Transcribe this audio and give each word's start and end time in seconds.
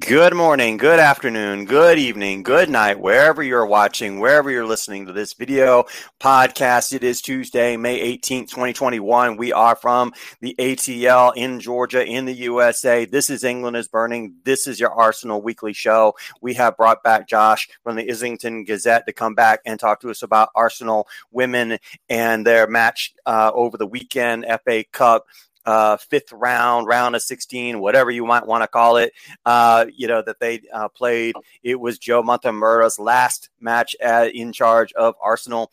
Good 0.00 0.34
morning, 0.34 0.76
good 0.76 0.98
afternoon, 0.98 1.66
good 1.66 1.98
evening, 1.98 2.42
good 2.42 2.70
night, 2.70 3.00
wherever 3.00 3.42
you're 3.42 3.66
watching, 3.66 4.18
wherever 4.18 4.50
you're 4.50 4.66
listening 4.66 5.04
to 5.06 5.12
this 5.12 5.34
video 5.34 5.84
podcast. 6.18 6.92
It 6.92 7.04
is 7.04 7.20
Tuesday, 7.20 7.76
May 7.76 8.16
18th, 8.16 8.48
2021. 8.48 9.36
We 9.36 9.52
are 9.52 9.76
from 9.76 10.12
the 10.40 10.54
ATL 10.58 11.32
in 11.36 11.60
Georgia, 11.60 12.04
in 12.04 12.24
the 12.24 12.32
USA. 12.32 13.04
This 13.04 13.30
is 13.30 13.44
England 13.44 13.76
is 13.76 13.88
Burning. 13.88 14.36
This 14.44 14.66
is 14.66 14.80
your 14.80 14.92
Arsenal 14.92 15.42
weekly 15.42 15.72
show. 15.72 16.14
We 16.40 16.54
have 16.54 16.76
brought 16.76 17.02
back 17.02 17.28
Josh 17.28 17.68
from 17.82 17.96
the 17.96 18.08
Islington 18.08 18.64
Gazette 18.64 19.06
to 19.06 19.12
come 19.12 19.34
back 19.34 19.60
and 19.66 19.78
talk 19.78 20.00
to 20.00 20.10
us 20.10 20.22
about 20.22 20.50
Arsenal 20.54 21.08
women 21.30 21.78
and 22.08 22.46
their 22.46 22.66
match 22.66 23.12
uh, 23.26 23.50
over 23.54 23.76
the 23.76 23.86
weekend, 23.86 24.46
FA 24.64 24.84
Cup 24.92 25.26
uh, 25.70 25.96
fifth 25.96 26.32
round, 26.32 26.88
round 26.88 27.14
of 27.14 27.22
16, 27.22 27.78
whatever 27.78 28.10
you 28.10 28.26
might 28.26 28.44
want 28.44 28.64
to 28.64 28.66
call 28.66 28.96
it, 28.96 29.12
uh, 29.46 29.86
you 29.94 30.08
know, 30.08 30.20
that 30.20 30.40
they 30.40 30.60
uh, 30.72 30.88
played. 30.88 31.36
It 31.62 31.78
was 31.78 31.96
Joe 31.96 32.24
Montemurro's 32.24 32.98
last 32.98 33.50
match 33.60 33.94
at, 34.00 34.34
in 34.34 34.52
charge 34.52 34.92
of 34.94 35.14
Arsenal 35.22 35.70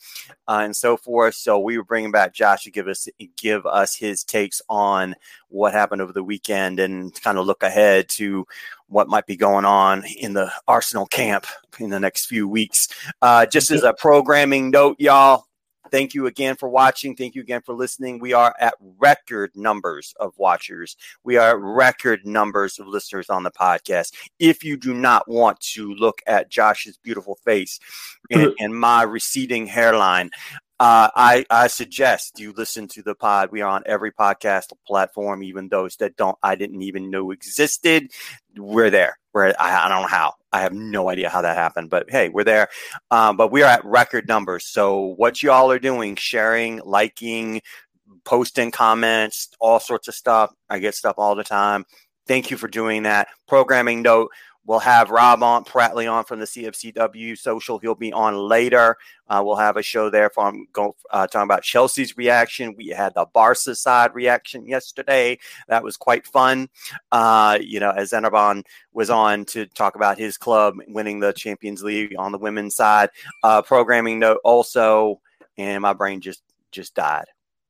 uh, 0.47 0.61
and 0.63 0.75
so 0.75 0.97
forth. 0.97 1.33
So 1.33 1.57
we 1.57 1.79
were 1.79 1.83
bringing 1.83 2.11
back 2.11 2.35
Josh 2.35 2.65
to 2.65 2.71
give 2.71 2.87
us 2.87 3.07
give 3.37 3.65
us 3.65 3.95
his 3.95 4.23
takes 4.23 4.61
on 4.69 5.15
what 5.49 5.73
happened 5.73 6.03
over 6.03 6.13
the 6.13 6.23
weekend 6.23 6.79
and 6.79 7.11
kind 7.23 7.39
of 7.39 7.47
look 7.47 7.63
ahead 7.63 8.07
to 8.09 8.45
what 8.89 9.09
might 9.09 9.25
be 9.25 9.35
going 9.35 9.65
on 9.65 10.03
in 10.05 10.33
the 10.33 10.51
Arsenal 10.67 11.07
camp 11.07 11.47
in 11.79 11.89
the 11.89 11.99
next 11.99 12.27
few 12.27 12.47
weeks. 12.47 12.87
Uh, 13.23 13.47
just 13.47 13.71
as 13.71 13.81
a 13.81 13.93
programming 13.93 14.69
note, 14.69 14.97
y'all, 14.99 15.46
Thank 15.91 16.13
you 16.13 16.27
again 16.27 16.55
for 16.55 16.69
watching. 16.69 17.15
Thank 17.15 17.35
you 17.35 17.41
again 17.41 17.61
for 17.61 17.73
listening. 17.73 18.19
We 18.19 18.33
are 18.33 18.55
at 18.59 18.75
record 18.99 19.51
numbers 19.55 20.13
of 20.19 20.33
watchers. 20.37 20.95
We 21.23 21.37
are 21.37 21.51
at 21.51 21.59
record 21.59 22.25
numbers 22.25 22.79
of 22.79 22.87
listeners 22.87 23.29
on 23.29 23.43
the 23.43 23.51
podcast. 23.51 24.13
If 24.39 24.63
you 24.63 24.77
do 24.77 24.93
not 24.93 25.27
want 25.29 25.59
to 25.61 25.93
look 25.93 26.21
at 26.27 26.49
Josh's 26.49 26.97
beautiful 26.97 27.35
face 27.43 27.79
and, 28.31 28.53
and 28.59 28.79
my 28.79 29.03
receding 29.03 29.67
hairline, 29.67 30.31
uh, 30.79 31.09
I, 31.15 31.45
I 31.49 31.67
suggest 31.67 32.39
you 32.39 32.53
listen 32.55 32.87
to 32.89 33.01
the 33.01 33.15
pod. 33.15 33.49
We 33.51 33.61
are 33.61 33.69
on 33.69 33.83
every 33.87 34.11
podcast 34.11 34.73
platform, 34.85 35.41
even 35.41 35.69
those 35.69 35.95
that 35.97 36.15
don't 36.17 36.37
I 36.43 36.55
didn't 36.55 36.83
even 36.83 37.09
know 37.09 37.31
existed. 37.31 38.11
We're 38.55 38.91
there. 38.91 39.17
We're 39.33 39.55
I, 39.59 39.85
I 39.85 39.89
don't 39.89 40.03
know 40.03 40.07
how. 40.07 40.35
I 40.53 40.61
have 40.61 40.73
no 40.73 41.09
idea 41.09 41.29
how 41.29 41.41
that 41.41 41.57
happened, 41.57 41.89
but 41.89 42.09
hey, 42.09 42.29
we're 42.29 42.43
there. 42.43 42.67
Um, 43.09 43.37
but 43.37 43.51
we 43.51 43.63
are 43.63 43.69
at 43.69 43.85
record 43.85 44.27
numbers. 44.27 44.65
So 44.65 45.15
what 45.17 45.41
y'all 45.41 45.71
are 45.71 45.79
doing, 45.79 46.15
sharing, 46.15 46.79
liking, 46.85 47.61
posting 48.23 48.69
comments, 48.69 49.49
all 49.59 49.79
sorts 49.79 50.07
of 50.07 50.13
stuff. 50.13 50.53
I 50.69 50.77
get 50.77 50.93
stuff 50.93 51.15
all 51.17 51.33
the 51.33 51.43
time. 51.43 51.85
Thank 52.27 52.51
you 52.51 52.57
for 52.57 52.67
doing 52.67 53.03
that. 53.03 53.29
Programming 53.47 54.03
note 54.03 54.31
We'll 54.67 54.79
have 54.79 55.11
Rob 55.11 55.43
on 55.43 55.63
Prattley 55.63 56.11
on 56.11 56.25
from 56.25 56.41
the 56.41 56.45
CFCW 56.45 57.37
social. 57.37 57.79
He'll 57.79 57.95
be 57.95 58.11
on 58.11 58.35
later. 58.35 58.97
Uh, 59.29 59.41
we'll 59.43 59.55
have 59.55 59.77
a 59.77 59.81
show 59.81 60.09
there 60.09 60.29
from 60.29 60.67
uh, 60.77 61.25
talking 61.27 61.45
about 61.45 61.63
Chelsea's 61.63 62.17
reaction. 62.17 62.75
We 62.75 62.89
had 62.89 63.13
the 63.13 63.25
Barca 63.33 63.75
side 63.75 64.13
reaction 64.13 64.67
yesterday. 64.67 65.39
That 65.69 65.83
was 65.83 65.95
quite 65.95 66.27
fun. 66.27 66.67
Uh, 67.13 67.57
you 67.61 67.79
know, 67.79 67.91
as 67.91 68.11
Zenabon 68.11 68.65
was 68.91 69.09
on 69.09 69.45
to 69.45 69.67
talk 69.67 69.95
about 69.95 70.17
his 70.17 70.37
club 70.37 70.75
winning 70.89 71.21
the 71.21 71.31
Champions 71.31 71.81
League 71.81 72.15
on 72.19 72.33
the 72.33 72.37
women's 72.37 72.75
side. 72.75 73.09
Uh, 73.43 73.61
programming 73.61 74.19
note 74.19 74.41
also, 74.43 75.21
and 75.57 75.81
my 75.81 75.93
brain 75.93 76.19
just 76.19 76.43
just 76.71 76.93
died. 76.93 77.27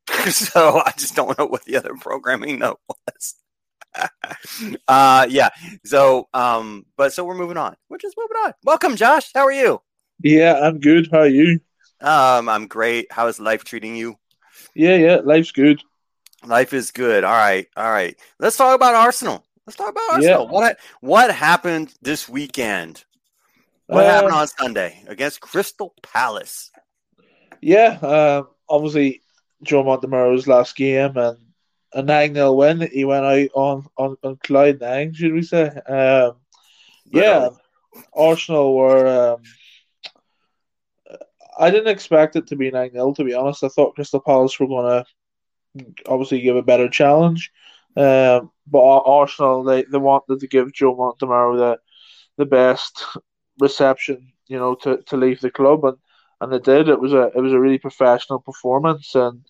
so 0.31 0.81
I 0.83 0.93
just 0.97 1.15
don't 1.15 1.37
know 1.37 1.45
what 1.45 1.63
the 1.65 1.77
other 1.77 1.93
programming 1.93 2.57
note 2.57 2.79
was. 2.87 3.35
Uh, 4.87 5.27
yeah. 5.29 5.49
So, 5.85 6.27
um, 6.33 6.85
but 6.95 7.13
so 7.13 7.25
we're 7.25 7.35
moving 7.35 7.57
on. 7.57 7.75
We're 7.89 7.97
just 7.97 8.17
moving 8.17 8.37
on. 8.45 8.53
Welcome, 8.63 8.95
Josh. 8.95 9.31
How 9.33 9.45
are 9.45 9.51
you? 9.51 9.81
Yeah, 10.21 10.59
I'm 10.61 10.79
good. 10.79 11.09
How 11.11 11.19
are 11.19 11.27
you? 11.27 11.59
Um, 12.01 12.49
I'm 12.49 12.67
great. 12.67 13.11
How 13.11 13.27
is 13.27 13.39
life 13.39 13.63
treating 13.63 13.95
you? 13.95 14.15
Yeah, 14.75 14.95
yeah, 14.95 15.15
life's 15.23 15.51
good. 15.51 15.81
Life 16.45 16.73
is 16.73 16.91
good. 16.91 17.23
All 17.23 17.33
right, 17.33 17.67
all 17.75 17.91
right. 17.91 18.15
Let's 18.39 18.57
talk 18.57 18.75
about 18.75 18.95
Arsenal. 18.95 19.43
Let's 19.65 19.77
talk 19.77 19.89
about 19.89 20.11
Arsenal. 20.11 20.45
Yeah. 20.45 20.51
What 20.51 20.77
what 21.01 21.33
happened 21.33 21.93
this 22.01 22.29
weekend? 22.29 23.03
What 23.87 24.05
uh, 24.05 24.09
happened 24.09 24.33
on 24.33 24.47
Sunday 24.47 25.03
against 25.07 25.41
Crystal 25.41 25.93
Palace? 26.03 26.71
Yeah, 27.61 27.97
uh, 28.01 28.43
obviously 28.69 29.21
Joe 29.63 29.83
Montemurro's 29.83 30.47
last 30.47 30.75
game, 30.75 31.17
and 31.17 31.37
a 31.93 32.01
9 32.01 32.33
0 32.33 32.53
win. 32.53 32.89
He 32.91 33.05
went 33.05 33.25
out 33.25 33.49
on, 33.53 33.87
on, 33.97 34.17
on 34.23 34.37
Clyde 34.43 34.81
9, 34.81 35.13
should 35.13 35.33
we 35.33 35.41
say? 35.41 35.67
Um, 35.67 36.33
yeah, 37.05 37.49
Arsenal 38.13 38.75
were. 38.75 39.33
Um, 39.33 39.43
I 41.59 41.71
didn't 41.71 41.87
expect 41.87 42.35
it 42.35 42.47
to 42.47 42.55
be 42.55 42.69
9 42.69 42.91
0, 42.91 43.13
to 43.13 43.23
be 43.23 43.33
honest. 43.33 43.63
I 43.63 43.69
thought 43.69 43.95
Crystal 43.95 44.19
Palace 44.19 44.59
were 44.59 44.67
going 44.67 45.03
to 45.03 45.85
obviously 46.07 46.41
give 46.41 46.55
a 46.55 46.61
better 46.61 46.89
challenge. 46.89 47.51
Um, 47.95 48.51
but 48.67 49.01
Arsenal, 49.05 49.63
they, 49.63 49.83
they 49.83 49.97
wanted 49.97 50.39
to 50.39 50.47
give 50.47 50.73
Joe 50.73 50.95
Montemurro 50.95 51.57
the, 51.57 51.79
the 52.37 52.45
best 52.45 53.03
reception, 53.59 54.31
you 54.47 54.59
know, 54.59 54.75
to, 54.75 55.01
to 55.07 55.17
leave 55.17 55.41
the 55.41 55.49
club. 55.49 55.83
And, 55.85 55.97
and 56.41 56.53
they 56.53 56.59
did. 56.59 56.89
It 56.89 56.99
was 56.99 57.13
a 57.13 57.31
it 57.35 57.41
was 57.41 57.53
a 57.53 57.59
really 57.59 57.79
professional 57.79 58.39
performance. 58.39 59.15
And 59.15 59.43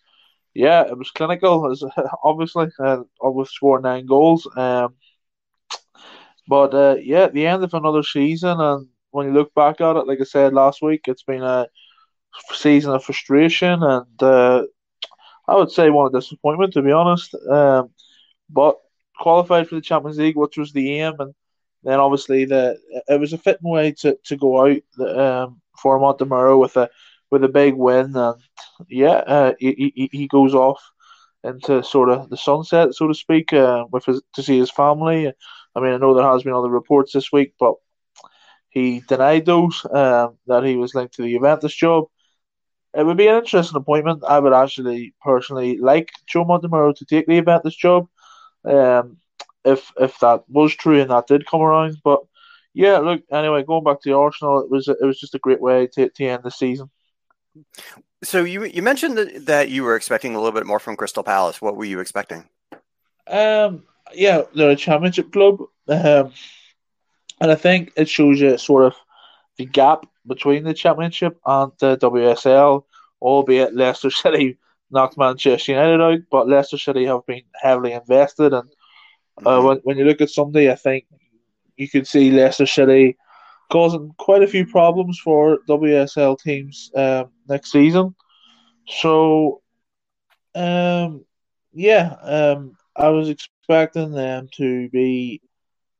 yeah, 0.57 0.81
it 0.87 0.97
was 0.97 1.11
clinical, 1.11 1.71
as 1.71 1.83
obviously, 2.23 2.67
uh, 2.79 3.03
almost 3.19 3.53
scored 3.53 3.83
nine 3.83 4.07
goals. 4.07 4.47
Um, 4.57 4.95
but 6.47 6.73
uh, 6.73 6.95
yeah, 6.99 7.27
the 7.27 7.45
end 7.45 7.63
of 7.63 7.75
another 7.75 8.01
season, 8.01 8.59
and 8.59 8.87
when 9.11 9.27
you 9.27 9.33
look 9.33 9.53
back 9.53 9.81
at 9.81 9.95
it, 9.95 10.07
like 10.07 10.19
I 10.19 10.23
said 10.23 10.53
last 10.53 10.81
week, 10.81 11.01
it's 11.05 11.21
been 11.21 11.43
a 11.43 11.67
season 12.53 12.91
of 12.93 13.03
frustration 13.03 13.83
and 13.83 14.23
uh, 14.23 14.63
I 15.47 15.55
would 15.55 15.71
say 15.71 15.91
one 15.91 16.07
of 16.07 16.13
disappointment, 16.13 16.73
to 16.73 16.81
be 16.81 16.91
honest. 16.91 17.35
Um, 17.35 17.91
but 18.49 18.77
qualified 19.19 19.69
for 19.69 19.75
the 19.75 19.81
Champions 19.81 20.17
League, 20.17 20.37
which 20.37 20.57
was 20.57 20.73
the 20.73 20.99
aim, 20.99 21.13
and 21.19 21.35
then 21.83 21.99
obviously 21.99 22.45
the 22.45 22.79
it 23.07 23.19
was 23.19 23.33
a 23.33 23.37
fitting 23.37 23.69
way 23.69 23.91
to, 23.99 24.17
to 24.25 24.35
go 24.35 24.67
out 24.67 24.81
the, 24.97 25.23
um, 25.23 25.61
for 25.79 25.99
Montemurro 25.99 26.59
with 26.59 26.75
a 26.77 26.89
with 27.31 27.43
a 27.43 27.49
big 27.49 27.75
win, 27.75 28.15
and 28.15 28.41
yeah, 28.87 29.23
uh, 29.27 29.53
he, 29.59 29.93
he 29.95 30.09
he 30.11 30.27
goes 30.27 30.53
off 30.53 30.81
into 31.43 31.83
sort 31.83 32.09
of 32.09 32.29
the 32.29 32.37
sunset, 32.37 32.93
so 32.93 33.07
to 33.07 33.13
speak, 33.13 33.53
uh, 33.53 33.85
with 33.91 34.05
his, 34.05 34.21
to 34.33 34.43
see 34.43 34.57
his 34.59 34.71
family. 34.71 35.31
I 35.75 35.79
mean, 35.79 35.93
I 35.93 35.97
know 35.97 36.13
there 36.13 36.29
has 36.29 36.43
been 36.43 36.53
other 36.53 36.69
reports 36.69 37.13
this 37.13 37.31
week, 37.31 37.53
but 37.59 37.75
he 38.69 39.01
denied 39.07 39.45
those 39.45 39.85
uh, 39.85 40.29
that 40.47 40.63
he 40.63 40.75
was 40.75 40.93
linked 40.95 41.15
to 41.15 41.23
the 41.23 41.33
Juventus 41.33 41.75
job. 41.75 42.05
It 42.93 43.05
would 43.05 43.17
be 43.17 43.27
an 43.27 43.37
interesting 43.37 43.77
appointment. 43.77 44.23
I 44.27 44.39
would 44.39 44.53
actually 44.53 45.13
personally 45.21 45.77
like 45.77 46.11
Joe 46.25 46.45
Montemurro 46.45 46.95
to 46.95 47.05
take 47.05 47.27
the 47.27 47.39
Juventus 47.39 47.75
job, 47.75 48.07
um, 48.65 49.17
if 49.63 49.91
if 49.99 50.19
that 50.19 50.43
was 50.49 50.75
true 50.75 51.01
and 51.01 51.11
that 51.11 51.27
did 51.27 51.45
come 51.45 51.61
around. 51.61 51.97
But 52.03 52.21
yeah, 52.73 52.97
look. 52.99 53.23
Anyway, 53.31 53.63
going 53.63 53.83
back 53.83 54.01
to 54.01 54.13
Arsenal, 54.13 54.59
it 54.61 54.69
was 54.69 54.87
it 54.87 55.01
was 55.01 55.19
just 55.19 55.35
a 55.35 55.39
great 55.39 55.61
way 55.61 55.87
to, 55.93 56.09
to 56.09 56.25
end 56.25 56.43
the 56.43 56.51
season. 56.51 56.89
So 58.23 58.43
you 58.43 58.65
you 58.65 58.81
mentioned 58.81 59.17
that, 59.17 59.45
that 59.45 59.69
you 59.69 59.83
were 59.83 59.95
expecting 59.95 60.33
a 60.35 60.39
little 60.39 60.57
bit 60.57 60.65
more 60.65 60.79
from 60.79 60.95
Crystal 60.95 61.23
Palace. 61.23 61.61
What 61.61 61.75
were 61.75 61.85
you 61.85 61.99
expecting? 61.99 62.45
Um, 63.27 63.83
yeah, 64.13 64.43
they're 64.55 64.71
a 64.71 64.75
championship 64.75 65.31
club, 65.31 65.59
um, 65.87 66.31
and 67.39 67.51
I 67.51 67.55
think 67.55 67.91
it 67.95 68.09
shows 68.09 68.39
you 68.39 68.57
sort 68.57 68.85
of 68.85 68.95
the 69.57 69.65
gap 69.65 70.05
between 70.25 70.63
the 70.63 70.73
championship 70.73 71.39
and 71.45 71.71
the 71.79 71.97
WSL. 71.97 72.83
Albeit 73.21 73.75
Leicester 73.75 74.11
City 74.23 74.57
knocked 74.89 75.17
Manchester 75.17 75.73
United 75.73 76.01
out, 76.01 76.19
but 76.31 76.47
Leicester 76.47 76.77
City 76.77 77.05
have 77.05 77.25
been 77.25 77.43
heavily 77.61 77.93
invested, 77.93 78.53
and 78.53 78.69
uh, 79.39 79.49
mm-hmm. 79.49 79.67
when 79.67 79.77
when 79.83 79.97
you 79.97 80.05
look 80.05 80.21
at 80.21 80.29
Sunday, 80.29 80.71
I 80.71 80.75
think 80.75 81.05
you 81.75 81.87
could 81.87 82.07
see 82.07 82.31
Leicester 82.31 82.65
City 82.65 83.17
causing 83.69 84.13
quite 84.17 84.43
a 84.43 84.47
few 84.47 84.65
problems 84.65 85.19
for 85.19 85.59
WSL 85.67 86.39
teams 86.39 86.89
um, 86.95 87.29
next 87.47 87.71
season. 87.71 88.15
So, 88.87 89.61
um, 90.55 91.25
yeah, 91.73 92.15
um, 92.21 92.77
I 92.95 93.09
was 93.09 93.29
expecting 93.29 94.11
them 94.11 94.49
to 94.57 94.89
be 94.89 95.41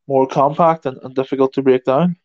more 0.07 0.27
compact 0.27 0.85
and, 0.85 0.97
and 1.03 1.13
difficult 1.13 1.53
to 1.53 1.61
break 1.61 1.83
down. 1.83 2.15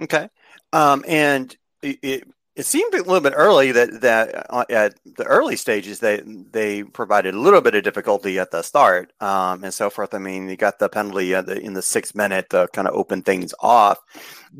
Okay, 0.00 0.28
um, 0.72 1.04
and 1.06 1.54
it, 1.82 2.24
it 2.54 2.66
seemed 2.66 2.92
a 2.92 2.98
little 2.98 3.20
bit 3.20 3.32
early 3.34 3.72
that 3.72 4.02
that 4.02 4.46
uh, 4.50 4.64
at 4.68 4.98
the 5.16 5.24
early 5.24 5.56
stages 5.56 6.00
they 6.00 6.22
they 6.50 6.82
provided 6.82 7.34
a 7.34 7.40
little 7.40 7.62
bit 7.62 7.74
of 7.74 7.82
difficulty 7.82 8.38
at 8.38 8.50
the 8.50 8.60
start 8.60 9.10
um, 9.20 9.64
and 9.64 9.72
so 9.72 9.88
forth. 9.88 10.12
I 10.12 10.18
mean, 10.18 10.48
you 10.48 10.56
got 10.56 10.78
the 10.78 10.90
penalty 10.90 11.32
the, 11.32 11.58
in 11.58 11.72
the 11.72 11.80
sixth 11.80 12.14
minute 12.14 12.50
to 12.50 12.68
kind 12.74 12.86
of 12.86 12.94
open 12.94 13.22
things 13.22 13.54
off 13.60 13.98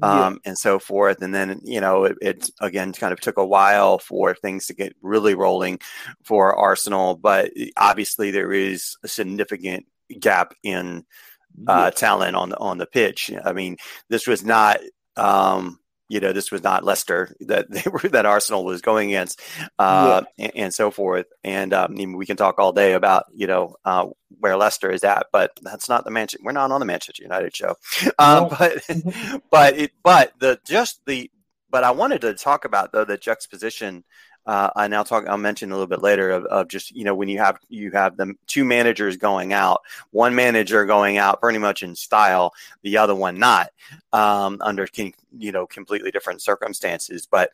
um, 0.02 0.34
yeah. 0.44 0.50
and 0.50 0.58
so 0.58 0.78
forth, 0.78 1.20
and 1.20 1.34
then 1.34 1.60
you 1.64 1.82
know 1.82 2.04
it, 2.04 2.16
it, 2.22 2.50
again 2.60 2.92
kind 2.92 3.12
of 3.12 3.20
took 3.20 3.36
a 3.36 3.46
while 3.46 3.98
for 3.98 4.34
things 4.34 4.66
to 4.66 4.74
get 4.74 4.96
really 5.02 5.34
rolling 5.34 5.78
for 6.24 6.56
Arsenal. 6.56 7.14
But 7.16 7.50
obviously, 7.76 8.30
there 8.30 8.52
is 8.52 8.96
a 9.02 9.08
significant 9.08 9.84
gap 10.18 10.54
in 10.62 11.04
uh, 11.66 11.90
talent 11.90 12.36
on 12.36 12.48
the 12.48 12.58
on 12.58 12.78
the 12.78 12.86
pitch. 12.86 13.30
I 13.44 13.52
mean, 13.52 13.76
this 14.08 14.26
was 14.26 14.42
not. 14.42 14.80
Um, 15.14 15.78
you 16.12 16.20
know, 16.20 16.34
this 16.34 16.52
was 16.52 16.62
not 16.62 16.84
Leicester 16.84 17.34
that 17.40 17.70
they 17.70 17.84
were 17.90 18.06
that 18.10 18.26
Arsenal 18.26 18.66
was 18.66 18.82
going 18.82 19.08
against, 19.08 19.40
uh, 19.78 20.20
yeah. 20.36 20.44
and, 20.44 20.56
and, 20.56 20.74
so 20.74 20.90
forth. 20.90 21.24
And 21.42 21.72
um, 21.72 21.94
we 21.94 22.26
can 22.26 22.36
talk 22.36 22.58
all 22.58 22.72
day 22.72 22.92
about 22.92 23.24
you 23.34 23.46
know 23.46 23.76
uh, 23.86 24.08
where 24.38 24.58
Leicester 24.58 24.90
is 24.90 25.04
at, 25.04 25.28
but 25.32 25.52
that's 25.62 25.88
not 25.88 26.04
the 26.04 26.10
Manchester. 26.10 26.44
We're 26.44 26.52
not 26.52 26.70
on 26.70 26.80
the 26.80 26.86
Manchester 26.86 27.22
United 27.22 27.56
show. 27.56 27.76
Um, 28.18 28.42
no. 28.42 28.48
But 28.50 29.42
but 29.50 29.78
it 29.78 29.92
but 30.02 30.32
the 30.38 30.60
just 30.66 31.00
the 31.06 31.30
but 31.70 31.82
I 31.82 31.92
wanted 31.92 32.20
to 32.20 32.34
talk 32.34 32.66
about 32.66 32.92
though 32.92 33.06
the 33.06 33.16
juxtaposition 33.16 34.04
uh, 34.46 34.70
and 34.76 34.94
I'll 34.94 35.04
talk. 35.04 35.26
I'll 35.28 35.38
mention 35.38 35.70
a 35.70 35.74
little 35.74 35.86
bit 35.86 36.02
later 36.02 36.30
of, 36.30 36.44
of, 36.46 36.68
just 36.68 36.90
you 36.90 37.04
know 37.04 37.14
when 37.14 37.28
you 37.28 37.38
have 37.38 37.58
you 37.68 37.90
have 37.92 38.16
the 38.16 38.34
two 38.46 38.64
managers 38.64 39.16
going 39.16 39.52
out, 39.52 39.82
one 40.10 40.34
manager 40.34 40.84
going 40.84 41.18
out 41.18 41.40
pretty 41.40 41.58
much 41.58 41.82
in 41.82 41.94
style, 41.94 42.52
the 42.82 42.96
other 42.96 43.14
one 43.14 43.38
not 43.38 43.70
um, 44.12 44.58
under 44.60 44.88
you 45.38 45.52
know 45.52 45.66
completely 45.66 46.10
different 46.10 46.42
circumstances. 46.42 47.26
But 47.30 47.50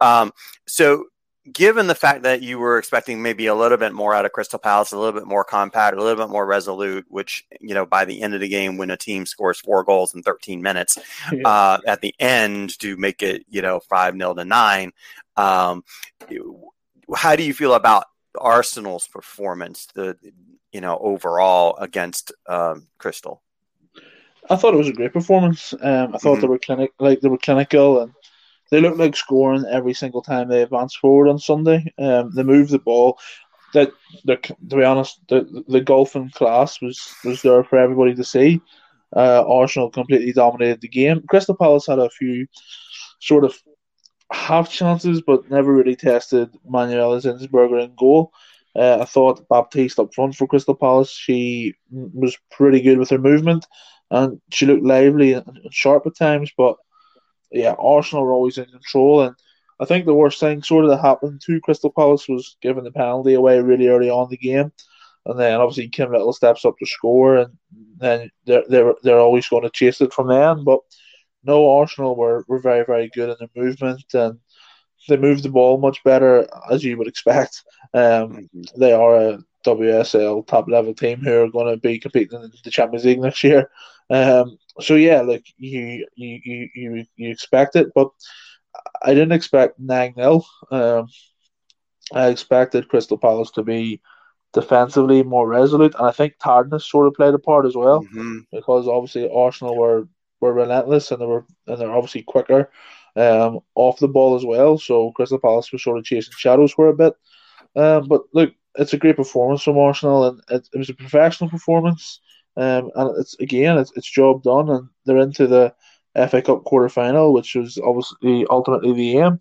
um, 0.00 0.32
so 0.66 1.06
given 1.50 1.88
the 1.88 1.94
fact 1.94 2.22
that 2.22 2.42
you 2.42 2.58
were 2.58 2.78
expecting 2.78 3.20
maybe 3.20 3.46
a 3.46 3.54
little 3.54 3.78
bit 3.78 3.92
more 3.92 4.14
out 4.14 4.24
of 4.24 4.32
Crystal 4.32 4.58
Palace, 4.58 4.92
a 4.92 4.98
little 4.98 5.18
bit 5.18 5.26
more 5.26 5.42
compact, 5.42 5.96
a 5.96 6.02
little 6.02 6.24
bit 6.24 6.30
more 6.30 6.46
resolute, 6.46 7.04
which, 7.08 7.44
you 7.60 7.74
know, 7.74 7.84
by 7.84 8.04
the 8.04 8.22
end 8.22 8.34
of 8.34 8.40
the 8.40 8.48
game, 8.48 8.76
when 8.76 8.90
a 8.90 8.96
team 8.96 9.26
scores 9.26 9.58
four 9.58 9.82
goals 9.82 10.14
in 10.14 10.22
13 10.22 10.62
minutes 10.62 10.98
yeah. 11.32 11.48
uh, 11.48 11.78
at 11.86 12.00
the 12.00 12.14
end 12.20 12.78
to 12.78 12.96
make 12.96 13.22
it, 13.22 13.44
you 13.48 13.60
know, 13.60 13.80
5 13.80 14.16
0 14.16 14.34
to 14.34 14.44
9, 14.44 14.92
um, 15.36 15.84
how 17.14 17.34
do 17.34 17.42
you 17.42 17.54
feel 17.54 17.74
about 17.74 18.04
Arsenal's 18.38 19.08
performance, 19.08 19.86
the, 19.94 20.16
you 20.70 20.80
know, 20.80 20.96
overall 20.98 21.76
against 21.78 22.32
um, 22.46 22.86
Crystal? 22.98 23.42
I 24.48 24.56
thought 24.56 24.74
it 24.74 24.78
was 24.78 24.88
a 24.88 24.92
great 24.92 25.12
performance. 25.12 25.72
Um, 25.72 26.14
I 26.14 26.18
thought 26.18 26.34
mm-hmm. 26.34 26.40
they 26.40 26.46
were 26.48 26.58
clinic, 26.58 26.92
like 26.98 27.20
they 27.20 27.28
were 27.28 27.38
clinical 27.38 28.00
and 28.00 28.12
they 28.72 28.80
look 28.80 28.96
like 28.96 29.14
scoring 29.14 29.66
every 29.70 29.92
single 29.92 30.22
time 30.22 30.48
they 30.48 30.62
advance 30.62 30.96
forward 30.96 31.28
on 31.28 31.38
Sunday. 31.38 31.92
Um, 31.98 32.32
they 32.34 32.42
move 32.42 32.70
the 32.70 32.78
ball. 32.78 33.18
That 33.74 33.92
to 34.26 34.76
be 34.76 34.82
honest, 34.82 35.20
the 35.28 35.62
the 35.68 35.82
golfing 35.82 36.30
class 36.30 36.80
was 36.80 36.98
was 37.22 37.42
there 37.42 37.62
for 37.64 37.78
everybody 37.78 38.14
to 38.14 38.24
see. 38.24 38.62
Uh, 39.14 39.44
Arsenal 39.46 39.90
completely 39.90 40.32
dominated 40.32 40.80
the 40.80 40.88
game. 40.88 41.22
Crystal 41.28 41.54
Palace 41.54 41.86
had 41.86 41.98
a 41.98 42.08
few 42.08 42.46
sort 43.20 43.44
of 43.44 43.54
half 44.32 44.70
chances, 44.70 45.20
but 45.20 45.50
never 45.50 45.74
really 45.74 45.96
tested 45.96 46.48
Manuela 46.66 47.18
Zinsberger 47.20 47.84
in 47.84 47.94
goal. 47.94 48.32
Uh, 48.74 48.98
I 49.02 49.04
thought 49.04 49.46
Baptiste 49.50 49.98
up 49.98 50.14
front 50.14 50.34
for 50.34 50.46
Crystal 50.46 50.74
Palace, 50.74 51.10
she 51.10 51.74
was 51.90 52.38
pretty 52.50 52.80
good 52.80 52.98
with 52.98 53.10
her 53.10 53.18
movement, 53.18 53.66
and 54.10 54.40
she 54.50 54.64
looked 54.64 54.82
lively 54.82 55.34
and 55.34 55.58
sharp 55.70 56.06
at 56.06 56.16
times. 56.16 56.50
But 56.56 56.76
yeah, 57.52 57.74
Arsenal 57.78 58.24
were 58.24 58.32
always 58.32 58.58
in 58.58 58.66
control. 58.66 59.22
And 59.22 59.34
I 59.80 59.84
think 59.84 60.06
the 60.06 60.14
worst 60.14 60.40
thing 60.40 60.62
sort 60.62 60.84
of 60.84 60.90
that 60.90 61.00
happened 61.00 61.42
to 61.46 61.60
Crystal 61.60 61.90
Palace 61.90 62.28
was 62.28 62.56
giving 62.62 62.84
the 62.84 62.92
penalty 62.92 63.34
away 63.34 63.60
really 63.60 63.88
early 63.88 64.10
on 64.10 64.28
the 64.30 64.36
game. 64.36 64.72
And 65.26 65.38
then 65.38 65.60
obviously 65.60 65.88
Kim 65.88 66.10
Little 66.10 66.32
steps 66.32 66.64
up 66.64 66.74
to 66.78 66.86
score, 66.86 67.36
and 67.36 67.56
then 67.96 68.30
they're 68.44 68.64
they're, 68.68 68.94
they're 69.02 69.20
always 69.20 69.48
going 69.48 69.62
to 69.62 69.70
chase 69.70 70.00
it 70.00 70.12
from 70.12 70.28
then. 70.28 70.64
But 70.64 70.80
no, 71.44 71.70
Arsenal 71.70 72.16
were, 72.16 72.44
were 72.48 72.58
very 72.58 72.84
very 72.84 73.08
good 73.14 73.28
in 73.28 73.36
their 73.38 73.64
movement, 73.64 74.02
and 74.14 74.40
they 75.08 75.16
moved 75.16 75.44
the 75.44 75.48
ball 75.48 75.78
much 75.78 76.02
better 76.04 76.48
as 76.70 76.82
you 76.82 76.96
would 76.96 77.06
expect. 77.06 77.62
Um, 77.94 78.02
mm-hmm. 78.02 78.80
They 78.80 78.92
are 78.92 79.16
a 79.16 79.38
WSL 79.64 80.46
top 80.46 80.68
level 80.68 80.94
team 80.94 81.20
who 81.20 81.42
are 81.42 81.50
going 81.50 81.72
to 81.72 81.80
be 81.80 81.98
competing 81.98 82.42
in 82.42 82.52
the 82.64 82.70
Champions 82.70 83.04
League 83.04 83.20
next 83.20 83.44
year. 83.44 83.70
Um, 84.10 84.58
so 84.80 84.94
yeah, 84.94 85.20
like 85.20 85.44
you 85.56 86.06
you 86.14 86.68
you 86.74 87.04
you 87.16 87.30
expect 87.30 87.76
it, 87.76 87.88
but 87.94 88.08
I 89.02 89.14
didn't 89.14 89.32
expect 89.32 89.78
nine 89.78 90.14
0 90.14 90.42
um, 90.70 91.08
I 92.12 92.28
expected 92.28 92.88
Crystal 92.88 93.18
Palace 93.18 93.50
to 93.52 93.62
be 93.62 94.00
defensively 94.52 95.22
more 95.22 95.48
resolute, 95.48 95.94
and 95.94 96.06
I 96.06 96.12
think 96.12 96.34
tiredness 96.38 96.86
sort 96.86 97.06
of 97.06 97.14
played 97.14 97.34
a 97.34 97.38
part 97.38 97.66
as 97.66 97.74
well 97.74 98.02
mm-hmm. 98.02 98.40
because 98.50 98.88
obviously 98.88 99.30
Arsenal 99.30 99.76
were 99.76 100.08
were 100.40 100.52
relentless 100.52 101.10
and 101.10 101.20
they 101.20 101.26
were 101.26 101.46
and 101.66 101.78
they're 101.78 101.92
obviously 101.92 102.22
quicker 102.22 102.70
um, 103.16 103.60
off 103.74 103.98
the 103.98 104.08
ball 104.08 104.34
as 104.34 104.44
well. 104.44 104.78
So 104.78 105.12
Crystal 105.12 105.38
Palace 105.38 105.72
was 105.72 105.82
sort 105.82 105.98
of 105.98 106.04
chasing 106.04 106.32
shadows 106.36 106.72
for 106.72 106.88
a 106.88 106.94
bit. 106.94 107.14
Um, 107.76 108.08
but 108.08 108.22
look, 108.32 108.52
it's 108.76 108.92
a 108.92 108.98
great 108.98 109.16
performance 109.16 109.62
from 109.62 109.78
Arsenal, 109.78 110.28
and 110.28 110.40
it, 110.50 110.68
it 110.72 110.78
was 110.78 110.90
a 110.90 110.94
professional 110.94 111.50
performance. 111.50 112.20
Um, 112.56 112.90
and 112.94 113.18
it's 113.18 113.38
again, 113.40 113.78
it's, 113.78 113.92
it's 113.96 114.10
job 114.10 114.42
done, 114.42 114.68
and 114.70 114.88
they're 115.04 115.18
into 115.18 115.46
the 115.46 115.74
FA 116.28 116.42
Cup 116.42 116.64
quarter 116.64 116.88
final, 116.88 117.32
which 117.32 117.54
was 117.54 117.78
obviously 117.78 118.46
ultimately 118.50 118.92
the 118.92 119.18
aim. 119.18 119.38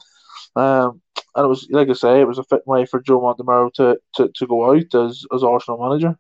Um, 0.56 1.02
and 1.36 1.46
it 1.46 1.48
was 1.48 1.68
like 1.70 1.90
I 1.90 1.94
say, 1.94 2.22
it 2.22 2.28
was 2.28 2.38
a 2.38 2.44
fit 2.44 2.66
way 2.66 2.86
for 2.86 3.02
Joe 3.02 3.22
Montemurro 3.22 3.74
to, 3.74 3.98
to, 4.16 4.30
to 4.36 4.48
go 4.48 4.72
out 4.72 4.96
as 4.96 5.26
as 5.34 5.44
Arsenal 5.44 5.80
manager. 5.82 6.18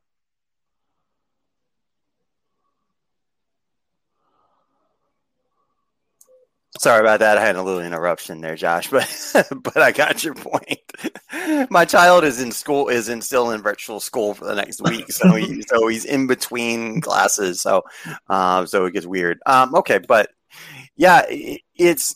Sorry 6.81 6.99
about 6.99 7.19
that. 7.19 7.37
I 7.37 7.45
had 7.45 7.57
a 7.57 7.61
little 7.61 7.83
interruption 7.83 8.41
there, 8.41 8.55
Josh, 8.55 8.89
but 8.89 9.07
but 9.51 9.77
I 9.77 9.91
got 9.91 10.23
your 10.23 10.33
point. 10.33 10.81
My 11.69 11.85
child 11.85 12.23
is 12.23 12.41
in 12.41 12.51
school, 12.51 12.87
is 12.89 13.07
in 13.07 13.21
still 13.21 13.51
in 13.51 13.61
virtual 13.61 13.99
school 13.99 14.33
for 14.33 14.45
the 14.45 14.55
next 14.55 14.81
week, 14.81 15.11
so 15.11 15.35
he, 15.35 15.61
so 15.67 15.85
he's 15.85 16.05
in 16.05 16.25
between 16.25 16.99
classes, 16.99 17.61
so 17.61 17.83
um, 18.29 18.65
so 18.65 18.85
it 18.85 18.93
gets 18.93 19.05
weird. 19.05 19.37
Um, 19.45 19.75
okay, 19.75 19.99
but 19.99 20.31
yeah, 20.95 21.21
it's 21.29 22.15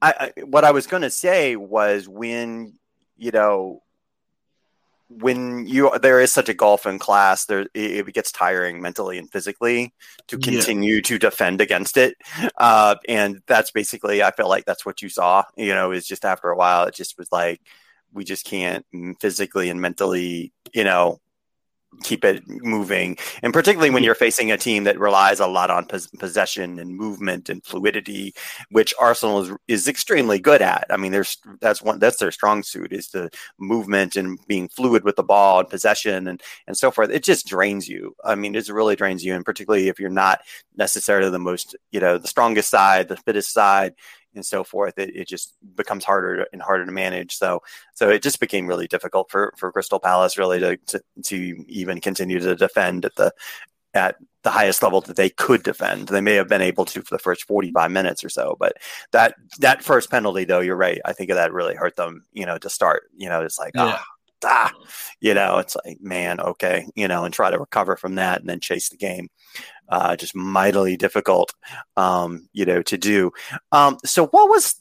I, 0.00 0.32
I 0.38 0.40
what 0.44 0.64
I 0.64 0.70
was 0.70 0.86
going 0.86 1.02
to 1.02 1.10
say 1.10 1.56
was 1.56 2.08
when 2.08 2.78
you 3.18 3.32
know 3.32 3.82
when 5.10 5.66
you 5.66 5.90
there 5.98 6.20
is 6.20 6.30
such 6.30 6.48
a 6.48 6.54
golf 6.54 6.86
in 6.86 6.98
class 6.98 7.46
there 7.46 7.62
it, 7.74 8.08
it 8.08 8.14
gets 8.14 8.30
tiring 8.30 8.80
mentally 8.80 9.18
and 9.18 9.30
physically 9.30 9.92
to 10.28 10.38
continue 10.38 10.96
yeah. 10.96 11.02
to 11.02 11.18
defend 11.18 11.60
against 11.60 11.96
it 11.96 12.16
uh, 12.58 12.94
and 13.08 13.40
that's 13.48 13.72
basically 13.72 14.22
i 14.22 14.30
feel 14.30 14.48
like 14.48 14.64
that's 14.64 14.86
what 14.86 15.02
you 15.02 15.08
saw 15.08 15.42
you 15.56 15.74
know 15.74 15.90
is 15.90 16.06
just 16.06 16.24
after 16.24 16.48
a 16.48 16.56
while 16.56 16.84
it 16.84 16.94
just 16.94 17.18
was 17.18 17.30
like 17.32 17.60
we 18.12 18.22
just 18.24 18.46
can't 18.46 18.86
physically 19.20 19.68
and 19.68 19.80
mentally 19.80 20.52
you 20.72 20.84
know 20.84 21.20
keep 22.02 22.24
it 22.24 22.42
moving. 22.48 23.16
And 23.42 23.52
particularly 23.52 23.90
when 23.90 24.02
you're 24.02 24.14
facing 24.14 24.50
a 24.50 24.56
team 24.56 24.84
that 24.84 24.98
relies 24.98 25.40
a 25.40 25.46
lot 25.46 25.70
on 25.70 25.86
pos- 25.86 26.06
possession 26.06 26.78
and 26.78 26.96
movement 26.96 27.48
and 27.48 27.64
fluidity, 27.64 28.34
which 28.70 28.94
Arsenal 29.00 29.40
is, 29.40 29.52
is 29.68 29.88
extremely 29.88 30.38
good 30.38 30.62
at. 30.62 30.86
I 30.90 30.96
mean, 30.96 31.12
there's 31.12 31.38
that's 31.60 31.82
one 31.82 31.98
that's 31.98 32.18
their 32.18 32.30
strong 32.30 32.62
suit 32.62 32.92
is 32.92 33.08
the 33.08 33.30
movement 33.58 34.16
and 34.16 34.38
being 34.46 34.68
fluid 34.68 35.04
with 35.04 35.16
the 35.16 35.22
ball 35.22 35.60
and 35.60 35.68
possession 35.68 36.26
and 36.26 36.42
and 36.66 36.76
so 36.76 36.90
forth. 36.90 37.10
It 37.10 37.24
just 37.24 37.46
drains 37.46 37.88
you. 37.88 38.14
I 38.24 38.34
mean, 38.34 38.54
it 38.54 38.68
really 38.68 38.96
drains 38.96 39.24
you, 39.24 39.34
and 39.34 39.44
particularly 39.44 39.88
if 39.88 39.98
you're 39.98 40.10
not 40.10 40.40
necessarily 40.76 41.30
the 41.30 41.38
most 41.38 41.76
you 41.90 42.00
know 42.00 42.18
the 42.18 42.28
strongest 42.28 42.70
side, 42.70 43.08
the 43.08 43.16
fittest 43.16 43.52
side 43.52 43.94
and 44.34 44.44
so 44.44 44.64
forth, 44.64 44.98
it, 44.98 45.14
it 45.14 45.28
just 45.28 45.54
becomes 45.74 46.04
harder 46.04 46.46
and 46.52 46.62
harder 46.62 46.86
to 46.86 46.92
manage. 46.92 47.36
So, 47.36 47.62
so 47.94 48.08
it 48.08 48.22
just 48.22 48.40
became 48.40 48.66
really 48.66 48.86
difficult 48.86 49.30
for, 49.30 49.52
for 49.56 49.72
Crystal 49.72 50.00
Palace 50.00 50.38
really 50.38 50.60
to, 50.60 50.76
to, 50.76 51.02
to 51.24 51.64
even 51.68 52.00
continue 52.00 52.40
to 52.40 52.54
defend 52.54 53.04
at 53.04 53.16
the, 53.16 53.32
at 53.94 54.16
the 54.42 54.50
highest 54.50 54.82
level 54.82 55.00
that 55.02 55.16
they 55.16 55.30
could 55.30 55.62
defend. 55.62 56.08
They 56.08 56.20
may 56.20 56.34
have 56.34 56.48
been 56.48 56.62
able 56.62 56.84
to 56.86 57.02
for 57.02 57.14
the 57.14 57.18
first 57.18 57.44
45 57.44 57.90
minutes 57.90 58.24
or 58.24 58.28
so, 58.28 58.56
but 58.58 58.76
that, 59.12 59.34
that 59.58 59.82
first 59.82 60.10
penalty 60.10 60.44
though, 60.44 60.60
you're 60.60 60.76
right. 60.76 61.00
I 61.04 61.12
think 61.12 61.30
that 61.30 61.52
really 61.52 61.74
hurt 61.74 61.96
them, 61.96 62.24
you 62.32 62.46
know, 62.46 62.58
to 62.58 62.70
start, 62.70 63.04
you 63.16 63.28
know, 63.28 63.42
it's 63.42 63.58
like, 63.58 63.72
yeah. 63.74 63.96
ah, 63.98 64.04
ah, 64.44 64.72
you 65.20 65.34
know, 65.34 65.58
it's 65.58 65.76
like, 65.84 66.00
man, 66.00 66.40
okay, 66.40 66.86
you 66.94 67.08
know, 67.08 67.24
and 67.24 67.34
try 67.34 67.50
to 67.50 67.58
recover 67.58 67.96
from 67.96 68.16
that 68.16 68.40
and 68.40 68.48
then 68.48 68.60
chase 68.60 68.88
the 68.88 68.96
game. 68.96 69.28
Uh, 69.88 70.14
just 70.16 70.36
mightily 70.36 70.96
difficult, 70.96 71.52
um, 71.96 72.48
you 72.52 72.64
know, 72.64 72.80
to 72.82 72.96
do. 72.96 73.32
Um, 73.72 73.98
so 74.04 74.26
what 74.28 74.48
was, 74.48 74.76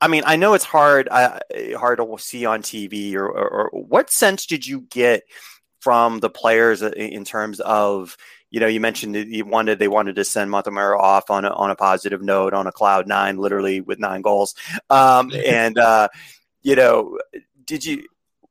I 0.00 0.08
mean, 0.08 0.22
I 0.24 0.36
know 0.36 0.54
it's 0.54 0.64
hard, 0.64 1.08
uh, 1.10 1.40
hard 1.76 1.98
to 1.98 2.16
see 2.18 2.46
on 2.46 2.62
TV 2.62 3.14
or, 3.14 3.26
or, 3.26 3.48
or 3.48 3.70
what 3.72 4.10
sense 4.10 4.46
did 4.46 4.66
you 4.66 4.82
get 4.82 5.24
from 5.80 6.20
the 6.20 6.30
players 6.30 6.82
in 6.82 7.24
terms 7.24 7.60
of, 7.60 8.16
you 8.50 8.60
know, 8.60 8.66
you 8.66 8.80
mentioned 8.80 9.14
you 9.14 9.44
wanted 9.44 9.78
they 9.78 9.88
wanted 9.88 10.16
to 10.16 10.24
send 10.24 10.50
Montemurro 10.50 10.98
off 10.98 11.30
on 11.30 11.44
a, 11.44 11.50
on 11.50 11.70
a 11.70 11.76
positive 11.76 12.22
note, 12.22 12.54
on 12.54 12.66
a 12.66 12.72
cloud 12.72 13.06
nine, 13.06 13.36
literally 13.36 13.80
with 13.80 13.98
nine 13.98 14.22
goals. 14.22 14.54
Um, 14.88 15.30
and 15.46 15.78
uh, 15.78 16.08
you 16.62 16.74
know, 16.74 17.18
did 17.64 17.84
you 17.84 18.06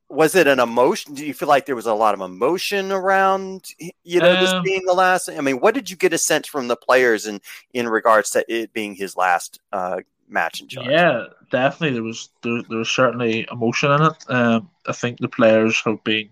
was 0.08 0.34
it 0.34 0.46
an 0.46 0.60
emotion? 0.60 1.14
Do 1.14 1.26
you 1.26 1.34
feel 1.34 1.48
like 1.48 1.66
there 1.66 1.76
was 1.76 1.86
a 1.86 1.94
lot 1.94 2.14
of 2.14 2.20
emotion 2.20 2.92
around, 2.92 3.68
you 4.04 4.20
know, 4.20 4.34
um, 4.34 4.44
this 4.44 4.54
being 4.62 4.82
the 4.86 4.92
last? 4.92 5.28
I 5.28 5.40
mean, 5.40 5.60
what 5.60 5.74
did 5.74 5.90
you 5.90 5.96
get 5.96 6.12
a 6.12 6.18
sense 6.18 6.46
from 6.46 6.68
the 6.68 6.76
players 6.76 7.26
in 7.26 7.40
in 7.74 7.88
regards 7.88 8.30
to 8.30 8.44
it 8.52 8.72
being 8.72 8.94
his 8.94 9.16
last 9.16 9.60
uh, 9.72 10.00
match 10.28 10.60
in 10.60 10.68
charge? 10.68 10.88
Yeah, 10.88 11.24
definitely. 11.50 11.94
There 11.94 12.02
was 12.02 12.28
there, 12.42 12.62
there 12.68 12.78
was 12.78 12.90
certainly 12.90 13.46
emotion 13.50 13.90
in 13.92 14.02
it. 14.02 14.24
Um, 14.28 14.70
I 14.86 14.92
think 14.92 15.18
the 15.18 15.28
players 15.28 15.80
have 15.84 16.02
been 16.04 16.28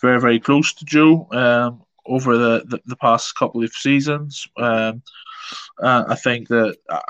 very 0.00 0.20
very 0.20 0.40
close 0.40 0.72
to 0.74 0.84
Joe. 0.84 1.28
Um, 1.32 1.82
over 2.06 2.36
the, 2.36 2.64
the, 2.66 2.80
the, 2.86 2.96
past 2.96 3.36
couple 3.36 3.62
of 3.62 3.70
seasons. 3.72 4.48
Um, 4.56 5.02
uh, 5.80 6.04
I 6.08 6.16
think 6.16 6.48
that 6.48 6.76
uh, 6.88 7.00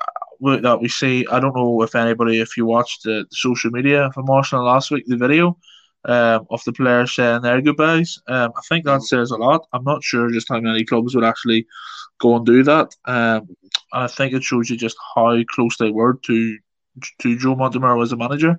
that 0.41 0.81
we 0.81 0.89
see. 0.89 1.27
I 1.31 1.41
don't 1.41 1.57
know 1.57 1.83
if 1.83 1.95
anybody, 1.95 2.41
if 2.41 2.57
you 2.57 2.67
watched 2.67 3.05
the, 3.05 3.25
the 3.31 3.37
social 3.37 3.71
media 3.71 4.11
from 4.13 4.29
Arsenal 4.29 4.65
last 4.65 4.91
week, 4.91 5.05
the 5.07 5.17
video 5.17 5.57
um, 6.05 6.47
of 6.51 6.63
the 6.65 6.73
players 6.73 7.15
saying 7.15 7.43
their 7.43 7.61
goodbyes. 7.61 8.19
Um, 8.29 8.53
I 8.57 8.61
think 8.69 8.85
that 8.85 9.03
says 9.03 9.31
a 9.31 9.37
lot. 9.37 9.67
I'm 9.73 9.85
not 9.85 10.03
sure 10.03 10.31
just 10.31 10.49
how 10.49 10.61
many 10.61 10.85
clubs 10.85 11.15
would 11.15 11.25
actually 11.25 11.67
go 12.21 12.37
and 12.37 12.47
do 12.47 12.63
that. 12.65 12.95
Um, 13.07 13.49
and 13.93 14.05
I 14.05 14.07
think 14.07 14.33
it 14.33 14.43
shows 14.43 14.71
you 14.71 14.77
just 14.77 14.97
how 15.15 15.37
close 15.55 15.77
they 15.79 15.91
were 15.91 16.19
to 16.27 16.59
to 17.21 17.39
Joe 17.39 17.55
Montemurro 17.55 18.03
as 18.03 18.13
a 18.13 18.17
manager. 18.17 18.59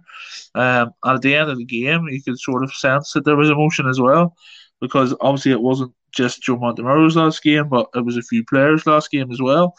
Um, 0.55 0.91
at 1.05 1.21
the 1.21 1.35
end 1.35 1.49
of 1.49 1.57
the 1.57 1.65
game, 1.65 2.07
you 2.07 2.21
could 2.23 2.39
sort 2.39 2.63
of 2.63 2.73
sense 2.73 3.11
that 3.13 3.25
there 3.25 3.35
was 3.35 3.49
emotion 3.49 3.87
as 3.87 3.99
well, 3.99 4.35
because 4.79 5.13
obviously 5.21 5.51
it 5.51 5.61
wasn't 5.61 5.93
just 6.11 6.41
Joe 6.41 6.57
Montemurro's 6.57 7.15
last 7.15 7.43
game, 7.43 7.69
but 7.69 7.87
it 7.95 8.05
was 8.05 8.17
a 8.17 8.21
few 8.23 8.43
players' 8.45 8.85
last 8.87 9.11
game 9.11 9.31
as 9.31 9.41
well. 9.41 9.75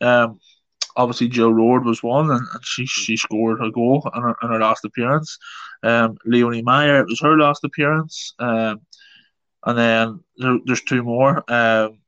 Um, 0.00 0.38
obviously 0.96 1.28
Jill 1.28 1.52
Roord 1.52 1.84
was 1.84 2.02
one, 2.02 2.30
and, 2.30 2.46
and 2.52 2.64
she 2.64 2.86
she 2.86 3.16
scored 3.16 3.62
a 3.62 3.70
goal 3.70 4.08
in 4.14 4.22
her, 4.22 4.36
in 4.42 4.48
her 4.48 4.60
last 4.60 4.84
appearance. 4.84 5.38
Um, 5.82 6.16
Leonie 6.24 6.62
Maier, 6.62 7.00
it 7.00 7.08
was 7.08 7.20
her 7.20 7.36
last 7.36 7.64
appearance. 7.64 8.34
Um, 8.38 8.80
and 9.66 9.78
then 9.78 10.20
there, 10.36 10.58
there's 10.64 10.82
two 10.82 11.02
more. 11.02 11.44
Um, 11.50 11.98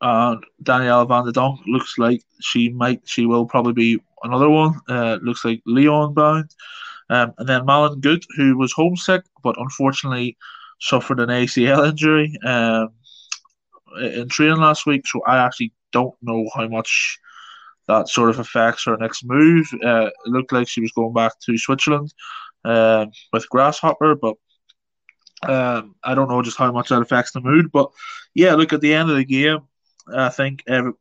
and 0.00 0.44
Danielle 0.62 1.06
Van 1.06 1.24
de 1.24 1.32
Donk 1.32 1.60
looks 1.66 1.98
like 1.98 2.22
she 2.40 2.68
might, 2.68 3.02
she 3.04 3.26
will 3.26 3.46
probably 3.46 3.72
be 3.72 4.00
another 4.22 4.48
one. 4.48 4.80
Uh, 4.88 5.18
looks 5.22 5.44
like 5.44 5.62
Lyon 5.66 6.14
bound. 6.14 6.54
Um, 7.10 7.32
and 7.38 7.48
then 7.48 7.66
Malin 7.66 8.00
Gut, 8.00 8.22
who 8.36 8.56
was 8.56 8.72
homesick, 8.72 9.24
but 9.42 9.56
unfortunately 9.58 10.36
suffered 10.80 11.20
an 11.20 11.30
ACL 11.30 11.88
injury 11.88 12.36
um, 12.44 12.90
in 14.00 14.28
training 14.28 14.58
last 14.58 14.86
week. 14.86 15.06
So 15.06 15.22
I 15.26 15.44
actually 15.44 15.72
don't 15.90 16.14
know 16.22 16.48
how 16.54 16.68
much 16.68 17.18
that 17.88 18.08
sort 18.08 18.30
of 18.30 18.38
affects 18.38 18.84
her 18.84 18.96
next 18.96 19.24
move. 19.24 19.66
Uh, 19.84 20.06
it 20.06 20.12
looked 20.26 20.52
like 20.52 20.68
she 20.68 20.80
was 20.80 20.92
going 20.92 21.12
back 21.12 21.32
to 21.40 21.58
Switzerland 21.58 22.12
uh, 22.64 23.06
with 23.32 23.48
Grasshopper, 23.48 24.14
but 24.14 24.36
um, 25.42 25.94
I 26.04 26.14
don't 26.14 26.28
know 26.28 26.42
just 26.42 26.58
how 26.58 26.70
much 26.70 26.90
that 26.90 27.02
affects 27.02 27.32
the 27.32 27.40
mood. 27.40 27.72
But 27.72 27.90
yeah, 28.34 28.54
look 28.54 28.72
at 28.72 28.80
the 28.80 28.94
end 28.94 29.10
of 29.10 29.16
the 29.16 29.24
game, 29.24 29.60
I 30.14 30.28
think 30.28 30.62
every, 30.68 30.92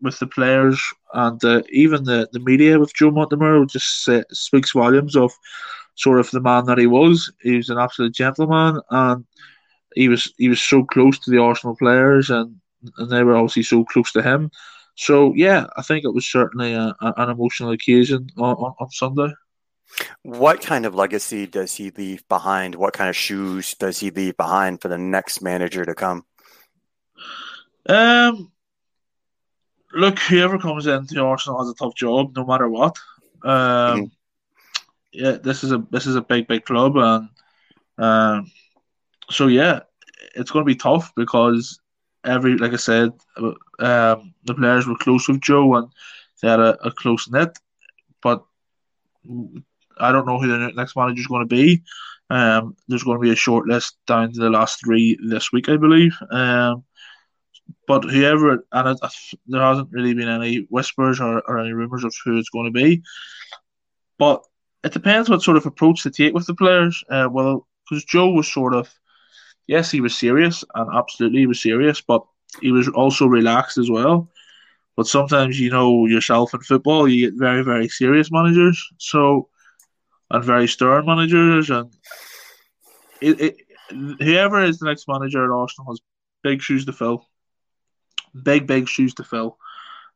with 0.00 0.18
the 0.18 0.26
players 0.26 0.80
and 1.14 1.42
uh, 1.44 1.62
even 1.70 2.04
the, 2.04 2.28
the 2.32 2.40
media 2.40 2.78
with 2.78 2.94
Joe 2.94 3.10
Montemurro 3.10 3.68
just 3.68 4.08
uh, 4.08 4.22
speaks 4.30 4.72
volumes 4.72 5.16
of 5.16 5.32
sort 5.94 6.20
of 6.20 6.30
the 6.30 6.40
man 6.40 6.66
that 6.66 6.78
he 6.78 6.86
was. 6.86 7.32
He 7.42 7.56
was 7.56 7.70
an 7.70 7.78
absolute 7.78 8.14
gentleman, 8.14 8.80
and 8.90 9.24
he 9.94 10.08
was 10.08 10.32
he 10.36 10.48
was 10.48 10.60
so 10.60 10.84
close 10.84 11.18
to 11.20 11.30
the 11.30 11.38
Arsenal 11.38 11.76
players, 11.76 12.30
and 12.30 12.56
and 12.98 13.10
they 13.10 13.24
were 13.24 13.36
obviously 13.36 13.62
so 13.62 13.84
close 13.84 14.12
to 14.12 14.22
him. 14.22 14.50
So 14.96 15.34
yeah, 15.34 15.66
I 15.76 15.82
think 15.82 16.04
it 16.04 16.12
was 16.14 16.26
certainly 16.26 16.72
a, 16.72 16.94
a, 17.00 17.14
an 17.18 17.30
emotional 17.30 17.70
occasion 17.70 18.28
on, 18.36 18.56
on, 18.56 18.74
on 18.80 18.90
Sunday. 18.90 19.32
What 20.22 20.62
kind 20.62 20.84
of 20.84 20.94
legacy 20.94 21.46
does 21.46 21.74
he 21.74 21.90
leave 21.90 22.26
behind? 22.28 22.74
What 22.74 22.94
kind 22.94 23.08
of 23.08 23.16
shoes 23.16 23.74
does 23.74 24.00
he 24.00 24.10
leave 24.10 24.36
behind 24.36 24.80
for 24.80 24.88
the 24.88 24.98
next 24.98 25.42
manager 25.42 25.84
to 25.84 25.94
come? 25.94 26.24
Um, 27.88 28.50
look, 29.92 30.18
whoever 30.18 30.58
comes 30.58 30.86
into 30.86 31.22
Arsenal 31.22 31.60
has 31.60 31.68
a 31.68 31.74
tough 31.74 31.94
job, 31.94 32.36
no 32.36 32.44
matter 32.44 32.68
what. 32.68 32.96
Um, 33.44 33.50
mm-hmm. 33.52 34.04
yeah, 35.12 35.32
this 35.32 35.62
is 35.62 35.72
a 35.72 35.86
this 35.90 36.06
is 36.06 36.16
a 36.16 36.22
big 36.22 36.48
big 36.48 36.64
club, 36.64 36.96
and 36.96 37.28
um, 37.98 38.50
so 39.30 39.46
yeah, 39.46 39.80
it's 40.34 40.50
going 40.50 40.64
to 40.64 40.66
be 40.66 40.74
tough 40.74 41.12
because 41.14 41.80
every 42.26 42.56
like 42.56 42.72
I 42.72 42.76
said, 42.76 43.12
um, 43.38 44.34
the 44.44 44.54
players 44.54 44.86
were 44.86 44.96
close 44.96 45.28
with 45.28 45.40
Joe 45.40 45.74
and 45.76 45.88
they 46.42 46.48
had 46.48 46.60
a, 46.60 46.76
a 46.86 46.90
close 46.90 47.30
knit, 47.30 47.56
but 48.22 48.44
I 49.98 50.12
don't 50.12 50.26
know 50.26 50.38
who 50.38 50.48
the 50.48 50.72
next 50.72 50.96
manager 50.96 51.20
is 51.20 51.26
going 51.26 51.48
to 51.48 51.54
be. 51.54 51.82
Um, 52.28 52.76
there's 52.88 53.04
going 53.04 53.18
to 53.18 53.22
be 53.22 53.30
a 53.30 53.36
short 53.36 53.66
list 53.66 53.96
down 54.06 54.32
to 54.32 54.40
the 54.40 54.50
last 54.50 54.80
three 54.84 55.18
this 55.22 55.52
week, 55.52 55.68
I 55.68 55.76
believe. 55.76 56.16
Um, 56.30 56.84
but 57.86 58.04
whoever, 58.04 58.64
and 58.72 58.88
it, 58.88 58.98
there 59.46 59.62
hasn't 59.62 59.92
really 59.92 60.14
been 60.14 60.28
any 60.28 60.66
whispers 60.70 61.20
or, 61.20 61.40
or 61.48 61.58
any 61.58 61.72
rumors 61.72 62.04
of 62.04 62.14
who 62.24 62.38
it's 62.38 62.50
going 62.50 62.66
to 62.66 62.70
be. 62.70 63.02
But 64.18 64.44
it 64.84 64.92
depends 64.92 65.28
what 65.28 65.42
sort 65.42 65.56
of 65.56 65.66
approach 65.66 66.02
they 66.02 66.10
take 66.10 66.34
with 66.34 66.46
the 66.46 66.54
players. 66.54 67.02
Uh, 67.08 67.28
well, 67.30 67.66
because 67.88 68.04
Joe 68.04 68.30
was 68.30 68.52
sort 68.52 68.74
of, 68.74 68.92
yes, 69.66 69.90
he 69.90 70.00
was 70.00 70.16
serious, 70.16 70.64
and 70.74 70.90
absolutely 70.94 71.40
he 71.40 71.46
was 71.46 71.60
serious, 71.60 72.00
but 72.00 72.24
he 72.60 72.72
was 72.72 72.88
also 72.88 73.26
relaxed 73.26 73.78
as 73.78 73.90
well. 73.90 74.30
But 74.96 75.06
sometimes, 75.06 75.60
you 75.60 75.70
know, 75.70 76.06
yourself 76.06 76.54
in 76.54 76.60
football, 76.60 77.06
you 77.06 77.30
get 77.30 77.38
very, 77.38 77.62
very 77.62 77.88
serious 77.88 78.32
managers. 78.32 78.82
So, 78.98 79.48
and 80.30 80.42
very 80.42 80.66
stern 80.66 81.06
managers, 81.06 81.70
and 81.70 81.92
it, 83.20 83.40
it, 83.40 83.56
whoever 84.20 84.62
is 84.62 84.78
the 84.78 84.86
next 84.86 85.06
manager 85.06 85.44
at 85.44 85.54
Arsenal 85.54 85.92
has 85.92 86.00
big 86.42 86.60
shoes 86.60 86.84
to 86.86 86.92
fill 86.92 87.26
big, 88.42 88.66
big 88.66 88.88
shoes 88.88 89.14
to 89.14 89.24
fill. 89.24 89.58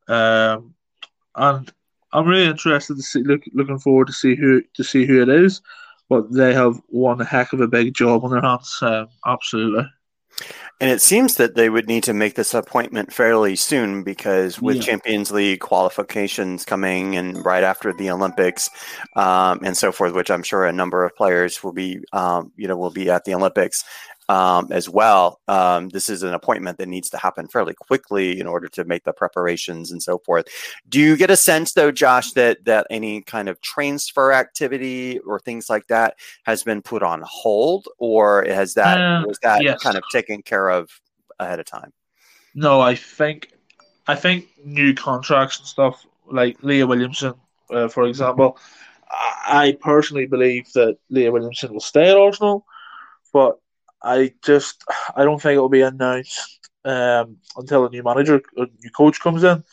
Um, 0.08 0.74
and 1.34 1.72
I'm 2.12 2.26
really 2.26 2.46
interested 2.46 2.96
to 2.96 3.02
see, 3.02 3.22
look, 3.22 3.42
looking 3.52 3.78
forward 3.78 4.08
to 4.08 4.12
see 4.12 4.34
who 4.34 4.62
to 4.74 4.84
see 4.84 5.06
who 5.06 5.22
it 5.22 5.28
is. 5.28 5.62
But 6.10 6.30
they 6.30 6.52
have 6.52 6.78
one 6.88 7.20
heck 7.20 7.54
of 7.54 7.60
a 7.62 7.68
big 7.68 7.94
job 7.94 8.24
on 8.24 8.32
their 8.32 8.42
hands. 8.42 8.78
Um, 8.82 9.08
absolutely. 9.26 9.86
And 10.80 10.90
it 10.90 11.02
seems 11.02 11.34
that 11.34 11.54
they 11.54 11.68
would 11.68 11.88
need 11.88 12.04
to 12.04 12.14
make 12.14 12.34
this 12.34 12.54
appointment 12.54 13.12
fairly 13.12 13.54
soon 13.54 14.02
because 14.02 14.62
with 14.62 14.76
yeah. 14.76 14.82
Champions 14.82 15.30
League 15.30 15.60
qualifications 15.60 16.64
coming 16.64 17.16
and 17.16 17.44
right 17.44 17.62
after 17.62 17.92
the 17.92 18.10
Olympics 18.10 18.70
um, 19.14 19.60
and 19.62 19.76
so 19.76 19.92
forth, 19.92 20.14
which 20.14 20.30
I'm 20.30 20.42
sure 20.42 20.64
a 20.64 20.72
number 20.72 21.04
of 21.04 21.14
players 21.16 21.62
will 21.62 21.74
be, 21.74 21.98
um, 22.14 22.52
you 22.56 22.66
know, 22.66 22.78
will 22.78 22.90
be 22.90 23.10
at 23.10 23.24
the 23.24 23.34
Olympics 23.34 23.84
um, 24.30 24.68
as 24.70 24.88
well. 24.88 25.40
Um, 25.48 25.88
this 25.88 26.08
is 26.08 26.22
an 26.22 26.34
appointment 26.34 26.78
that 26.78 26.86
needs 26.86 27.10
to 27.10 27.16
happen 27.16 27.48
fairly 27.48 27.74
quickly 27.74 28.38
in 28.38 28.46
order 28.46 28.68
to 28.68 28.84
make 28.84 29.02
the 29.02 29.12
preparations 29.12 29.90
and 29.90 30.00
so 30.00 30.18
forth. 30.18 30.46
Do 30.88 31.00
you 31.00 31.16
get 31.16 31.30
a 31.30 31.36
sense, 31.36 31.72
though, 31.72 31.90
Josh, 31.90 32.30
that 32.32 32.64
that 32.64 32.86
any 32.90 33.22
kind 33.22 33.48
of 33.48 33.60
transfer 33.60 34.32
activity 34.32 35.18
or 35.26 35.40
things 35.40 35.68
like 35.68 35.88
that 35.88 36.14
has 36.44 36.62
been 36.62 36.80
put 36.80 37.02
on 37.02 37.22
hold, 37.26 37.88
or 37.98 38.44
has 38.44 38.74
that 38.74 38.98
uh, 38.98 39.24
was 39.26 39.38
that 39.42 39.64
yes. 39.64 39.82
kind 39.82 39.96
of 39.96 40.04
taken 40.12 40.42
care 40.42 40.68
of 40.68 40.88
ahead 41.40 41.58
of 41.58 41.66
time? 41.66 41.92
No, 42.54 42.80
I 42.80 42.94
think 42.94 43.52
I 44.06 44.14
think 44.14 44.46
new 44.64 44.94
contracts 44.94 45.58
and 45.58 45.66
stuff 45.66 46.06
like 46.30 46.62
Leah 46.62 46.86
Williamson, 46.86 47.34
uh, 47.70 47.88
for 47.88 48.04
example. 48.06 48.58
I 49.44 49.76
personally 49.80 50.26
believe 50.26 50.72
that 50.74 50.98
Leah 51.08 51.32
Williamson 51.32 51.72
will 51.72 51.80
stay 51.80 52.08
at 52.10 52.16
Arsenal, 52.16 52.64
but 53.32 53.58
I 54.02 54.32
just 54.42 54.84
I 55.14 55.24
don't 55.24 55.40
think 55.40 55.54
it'll 55.56 55.68
be 55.68 55.82
announced 55.82 56.70
um, 56.84 57.38
until 57.56 57.86
a 57.86 57.90
new 57.90 58.02
manager, 58.02 58.40
a 58.56 58.66
new 58.82 58.90
coach 58.96 59.20
comes 59.20 59.44
in. 59.44 59.64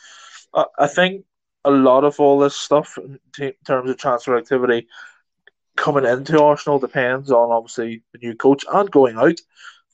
I, 0.54 0.64
I 0.78 0.86
think 0.86 1.24
a 1.64 1.70
lot 1.70 2.04
of 2.04 2.18
all 2.20 2.38
this 2.38 2.56
stuff 2.56 2.98
in 2.98 3.18
t- 3.34 3.52
terms 3.66 3.90
of 3.90 3.96
transfer 3.96 4.36
activity 4.36 4.86
coming 5.76 6.04
into 6.04 6.42
Arsenal 6.42 6.78
depends 6.78 7.30
on 7.30 7.50
obviously 7.50 8.02
the 8.12 8.18
new 8.18 8.34
coach 8.34 8.64
and 8.72 8.90
going 8.90 9.16
out. 9.16 9.40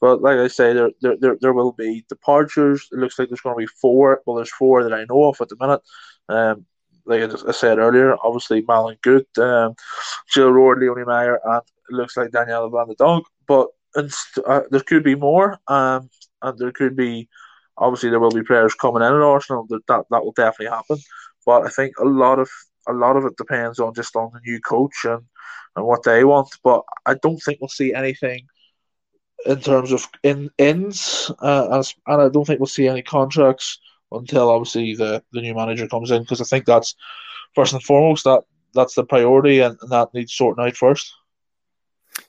But 0.00 0.22
like 0.22 0.38
I 0.38 0.48
say, 0.48 0.72
there 0.72 0.90
there, 1.00 1.16
there, 1.18 1.36
there 1.40 1.52
will 1.52 1.72
be 1.72 2.04
departures. 2.08 2.88
It 2.92 2.98
looks 2.98 3.18
like 3.18 3.28
there's 3.28 3.40
going 3.40 3.54
to 3.54 3.66
be 3.66 3.78
four. 3.80 4.22
Well, 4.26 4.36
there's 4.36 4.52
four 4.52 4.82
that 4.82 4.92
I 4.92 5.04
know 5.08 5.24
of 5.24 5.40
at 5.40 5.48
the 5.48 5.56
minute. 5.58 5.80
Um, 6.28 6.66
like 7.06 7.22
I, 7.22 7.52
said 7.52 7.78
earlier, 7.78 8.16
obviously 8.22 8.64
Malin 8.66 8.96
Gut, 9.02 9.26
um, 9.38 9.74
Jill 10.32 10.50
Roord, 10.50 10.78
Leonie 10.78 11.04
Maier, 11.04 11.38
and 11.44 11.62
it 11.90 11.94
looks 11.94 12.16
like 12.16 12.30
Danielle 12.30 12.70
Van 12.70 12.88
de 12.88 12.94
Donk. 12.94 13.26
But 13.46 13.68
and 13.94 14.12
uh, 14.46 14.62
there 14.70 14.80
could 14.80 15.04
be 15.04 15.14
more, 15.14 15.58
um, 15.68 16.08
and 16.42 16.58
there 16.58 16.72
could 16.72 16.96
be 16.96 17.28
obviously 17.76 18.10
there 18.10 18.20
will 18.20 18.30
be 18.30 18.42
players 18.42 18.74
coming 18.74 19.02
in 19.02 19.08
at 19.08 19.20
Arsenal 19.20 19.66
that, 19.68 19.86
that 19.88 20.04
that 20.10 20.24
will 20.24 20.32
definitely 20.32 20.74
happen. 20.74 20.98
But 21.46 21.66
I 21.66 21.68
think 21.68 21.94
a 21.98 22.04
lot 22.04 22.38
of 22.38 22.48
a 22.88 22.92
lot 22.92 23.16
of 23.16 23.24
it 23.24 23.36
depends 23.36 23.78
on 23.78 23.94
just 23.94 24.16
on 24.16 24.30
the 24.32 24.40
new 24.44 24.60
coach 24.60 25.04
and, 25.04 25.22
and 25.76 25.84
what 25.84 26.02
they 26.02 26.24
want. 26.24 26.48
But 26.62 26.82
I 27.06 27.14
don't 27.14 27.38
think 27.38 27.60
we'll 27.60 27.68
see 27.68 27.94
anything 27.94 28.46
in 29.46 29.60
terms 29.60 29.92
of 29.92 30.06
in 30.22 30.50
ins, 30.58 31.30
uh, 31.40 31.78
as, 31.78 31.94
and 32.06 32.22
I 32.22 32.28
don't 32.28 32.46
think 32.46 32.60
we'll 32.60 32.66
see 32.66 32.88
any 32.88 33.02
contracts 33.02 33.78
until 34.12 34.50
obviously 34.50 34.94
the, 34.94 35.22
the 35.32 35.40
new 35.40 35.54
manager 35.54 35.88
comes 35.88 36.10
in 36.10 36.22
because 36.22 36.40
I 36.40 36.44
think 36.44 36.66
that's 36.66 36.94
first 37.54 37.72
and 37.72 37.82
foremost 37.82 38.24
that 38.24 38.42
that's 38.74 38.94
the 38.94 39.04
priority 39.04 39.60
and, 39.60 39.76
and 39.80 39.90
that 39.90 40.12
needs 40.14 40.34
sorting 40.34 40.64
out 40.64 40.76
first. 40.76 41.12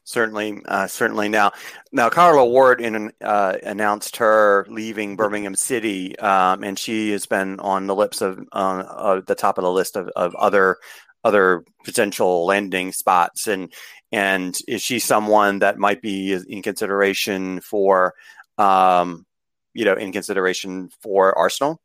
Certainly, 0.08 0.62
uh, 0.68 0.86
certainly. 0.86 1.30
Now, 1.30 1.52
now, 1.92 2.10
Carla 2.12 2.46
Ward 2.46 2.80
in, 2.80 3.12
uh, 3.22 3.56
announced 3.64 4.18
her 4.18 4.68
leaving 4.70 5.16
Birmingham 5.16 5.56
City, 5.56 6.18
um, 6.20 6.64
and 6.64 6.78
she 6.78 7.10
has 7.10 7.26
been 7.26 7.60
on 7.60 7.88
the 7.88 7.96
lips 7.96 8.22
of 8.22 8.40
uh, 8.52 9.22
the 9.26 9.34
top 9.34 9.58
of 9.58 9.64
the 9.64 9.72
list 9.72 9.96
of, 9.96 10.10
of 10.10 10.36
other 10.36 10.78
other 11.24 11.64
potential 11.84 12.46
landing 12.46 12.92
spots. 12.92 13.48
And 13.48 13.74
and 14.12 14.56
is 14.68 14.84
she 14.84 15.00
someone 15.00 15.60
that 15.60 15.80
might 15.80 16.04
be 16.04 16.34
in 16.34 16.62
consideration 16.62 17.62
for 17.62 18.14
um, 18.60 19.26
you 19.74 19.86
know 19.86 19.96
in 19.96 20.12
consideration 20.12 20.92
for 21.02 21.36
Arsenal? 21.36 21.82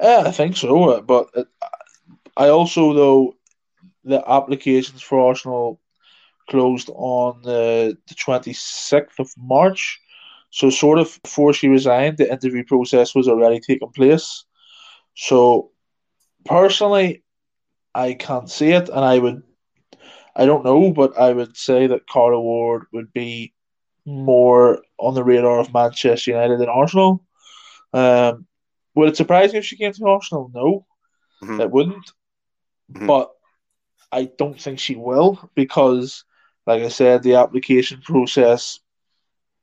Yeah, 0.00 0.22
I 0.24 0.30
think 0.30 0.56
so. 0.56 1.02
But 1.02 1.28
I 2.34 2.48
also 2.48 2.94
though 2.94 3.36
the 4.04 4.22
applications 4.26 5.02
for 5.02 5.20
Arsenal 5.20 5.80
closed 6.48 6.90
on 6.94 7.42
the 7.42 7.96
twenty 8.18 8.52
sixth 8.52 9.18
of 9.18 9.30
March. 9.36 10.00
So 10.50 10.70
sort 10.70 10.98
of 10.98 11.18
before 11.22 11.52
she 11.52 11.68
resigned, 11.68 12.16
the 12.16 12.30
interview 12.30 12.64
process 12.64 13.14
was 13.14 13.28
already 13.28 13.60
taking 13.60 13.90
place. 13.90 14.44
So 15.14 15.70
personally, 16.44 17.24
I 17.94 18.14
can't 18.14 18.50
see 18.50 18.70
it, 18.70 18.88
and 18.88 19.04
I 19.04 19.18
would, 19.18 19.42
I 20.36 20.46
don't 20.46 20.64
know, 20.64 20.92
but 20.92 21.18
I 21.18 21.32
would 21.32 21.56
say 21.56 21.88
that 21.88 22.06
Carla 22.08 22.40
Ward 22.40 22.86
would 22.92 23.12
be 23.12 23.52
more 24.04 24.82
on 24.98 25.14
the 25.14 25.24
radar 25.24 25.58
of 25.58 25.72
Manchester 25.72 26.32
United 26.32 26.58
than 26.60 26.68
Arsenal. 26.68 27.24
Um, 27.92 28.46
would 28.94 29.08
it 29.08 29.16
surprise 29.16 29.52
me 29.52 29.58
if 29.60 29.64
she 29.64 29.76
came 29.76 29.92
to 29.92 30.06
Arsenal? 30.06 30.50
No, 30.54 30.86
mm-hmm. 31.42 31.60
it 31.60 31.70
wouldn't. 31.70 32.12
Mm-hmm. 32.92 33.06
But 33.06 33.30
I 34.12 34.30
don't 34.36 34.60
think 34.60 34.78
she 34.78 34.94
will 34.94 35.50
because, 35.54 36.24
like 36.66 36.82
I 36.82 36.88
said, 36.88 37.22
the 37.22 37.34
application 37.34 38.00
process 38.00 38.80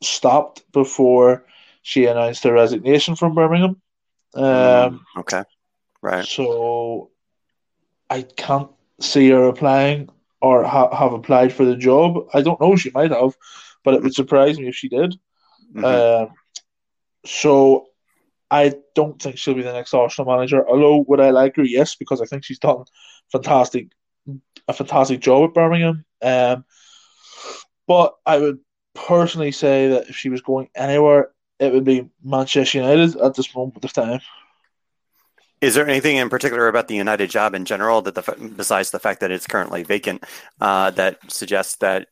stopped 0.01 0.63
before 0.71 1.45
she 1.81 2.05
announced 2.05 2.43
her 2.43 2.53
resignation 2.53 3.15
from 3.15 3.35
Birmingham. 3.35 3.81
Um, 4.33 4.43
mm, 4.43 4.99
okay, 5.17 5.43
right. 6.01 6.25
So 6.25 7.11
I 8.09 8.23
can't 8.23 8.69
see 8.99 9.29
her 9.29 9.47
applying 9.47 10.09
or 10.41 10.63
ha- 10.63 10.95
have 10.95 11.13
applied 11.13 11.53
for 11.53 11.65
the 11.65 11.75
job. 11.75 12.27
I 12.33 12.41
don't 12.41 12.61
know. 12.61 12.75
She 12.75 12.91
might 12.91 13.11
have, 13.11 13.35
but 13.83 13.93
it 13.93 14.03
would 14.03 14.13
surprise 14.13 14.59
me 14.59 14.67
if 14.67 14.75
she 14.75 14.89
did. 14.89 15.15
Mm-hmm. 15.73 15.85
Um, 15.85 16.33
so 17.25 17.87
I 18.49 18.73
don't 18.95 19.21
think 19.21 19.37
she'll 19.37 19.53
be 19.53 19.61
the 19.61 19.73
next 19.73 19.93
Arsenal 19.93 20.33
manager. 20.33 20.67
Although 20.67 21.05
would 21.07 21.21
I 21.21 21.29
like 21.29 21.55
her? 21.55 21.63
Yes, 21.63 21.95
because 21.95 22.21
I 22.21 22.25
think 22.25 22.43
she's 22.43 22.59
done 22.59 22.83
fantastic, 23.31 23.87
a 24.67 24.73
fantastic 24.73 25.21
job 25.21 25.49
at 25.49 25.53
Birmingham. 25.53 26.05
Um, 26.21 26.65
but 27.87 28.15
I 28.25 28.37
would 28.37 28.59
personally 28.93 29.51
say 29.51 29.89
that 29.89 30.09
if 30.09 30.15
she 30.15 30.29
was 30.29 30.41
going 30.41 30.69
anywhere, 30.75 31.31
it 31.59 31.73
would 31.73 31.83
be 31.83 32.09
Manchester 32.23 32.79
United 32.79 33.15
at 33.17 33.35
this 33.35 33.55
moment 33.55 33.83
of 33.83 33.93
time. 33.93 34.19
Is 35.61 35.75
there 35.75 35.87
anything 35.87 36.17
in 36.17 36.29
particular 36.29 36.67
about 36.67 36.87
the 36.87 36.95
United 36.95 37.29
job 37.29 37.53
in 37.53 37.65
general 37.65 38.01
that 38.01 38.15
the 38.15 38.53
besides 38.57 38.89
the 38.89 38.99
fact 38.99 39.19
that 39.19 39.29
it's 39.29 39.45
currently 39.45 39.83
vacant 39.83 40.23
uh, 40.59 40.89
that 40.91 41.19
suggests 41.31 41.75
that 41.77 42.07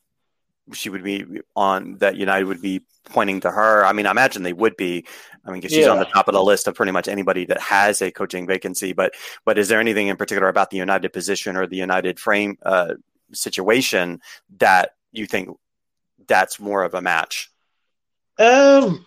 she 0.72 0.90
would 0.90 1.04
be 1.04 1.26
on 1.56 1.98
that 1.98 2.16
United 2.16 2.46
would 2.46 2.62
be 2.62 2.84
pointing 3.06 3.40
to 3.42 3.50
her? 3.50 3.84
I 3.84 3.94
mean, 3.94 4.06
I 4.06 4.12
imagine 4.12 4.44
they 4.44 4.54
would 4.54 4.78
be. 4.78 5.06
I 5.44 5.52
mean, 5.52 5.64
she's 5.64 5.78
yeah. 5.78 5.90
on 5.90 5.98
the 5.98 6.06
top 6.06 6.28
of 6.28 6.36
the 6.36 6.44
list 6.44 6.68
of 6.68 6.76
pretty 6.76 6.92
much 6.92 7.08
anybody 7.08 7.46
that 7.46 7.60
has 7.60 8.04
a 8.04 8.12
coaching 8.12 8.46
vacancy. 8.46 8.94
But 8.94 9.16
but 9.46 9.58
is 9.58 9.68
there 9.68 9.80
anything 9.80 10.10
in 10.10 10.16
particular 10.18 10.48
about 10.48 10.70
the 10.70 10.78
United 10.78 11.12
position 11.12 11.56
or 11.56 11.66
the 11.66 11.78
United 11.78 12.20
frame 12.20 12.60
uh, 12.64 12.96
situation 13.34 14.22
that 14.60 14.92
you 15.12 15.26
think 15.26 15.50
that's 16.28 16.60
more 16.60 16.84
of 16.84 16.94
a 16.94 17.02
match? 17.02 17.52
Um, 18.38 19.06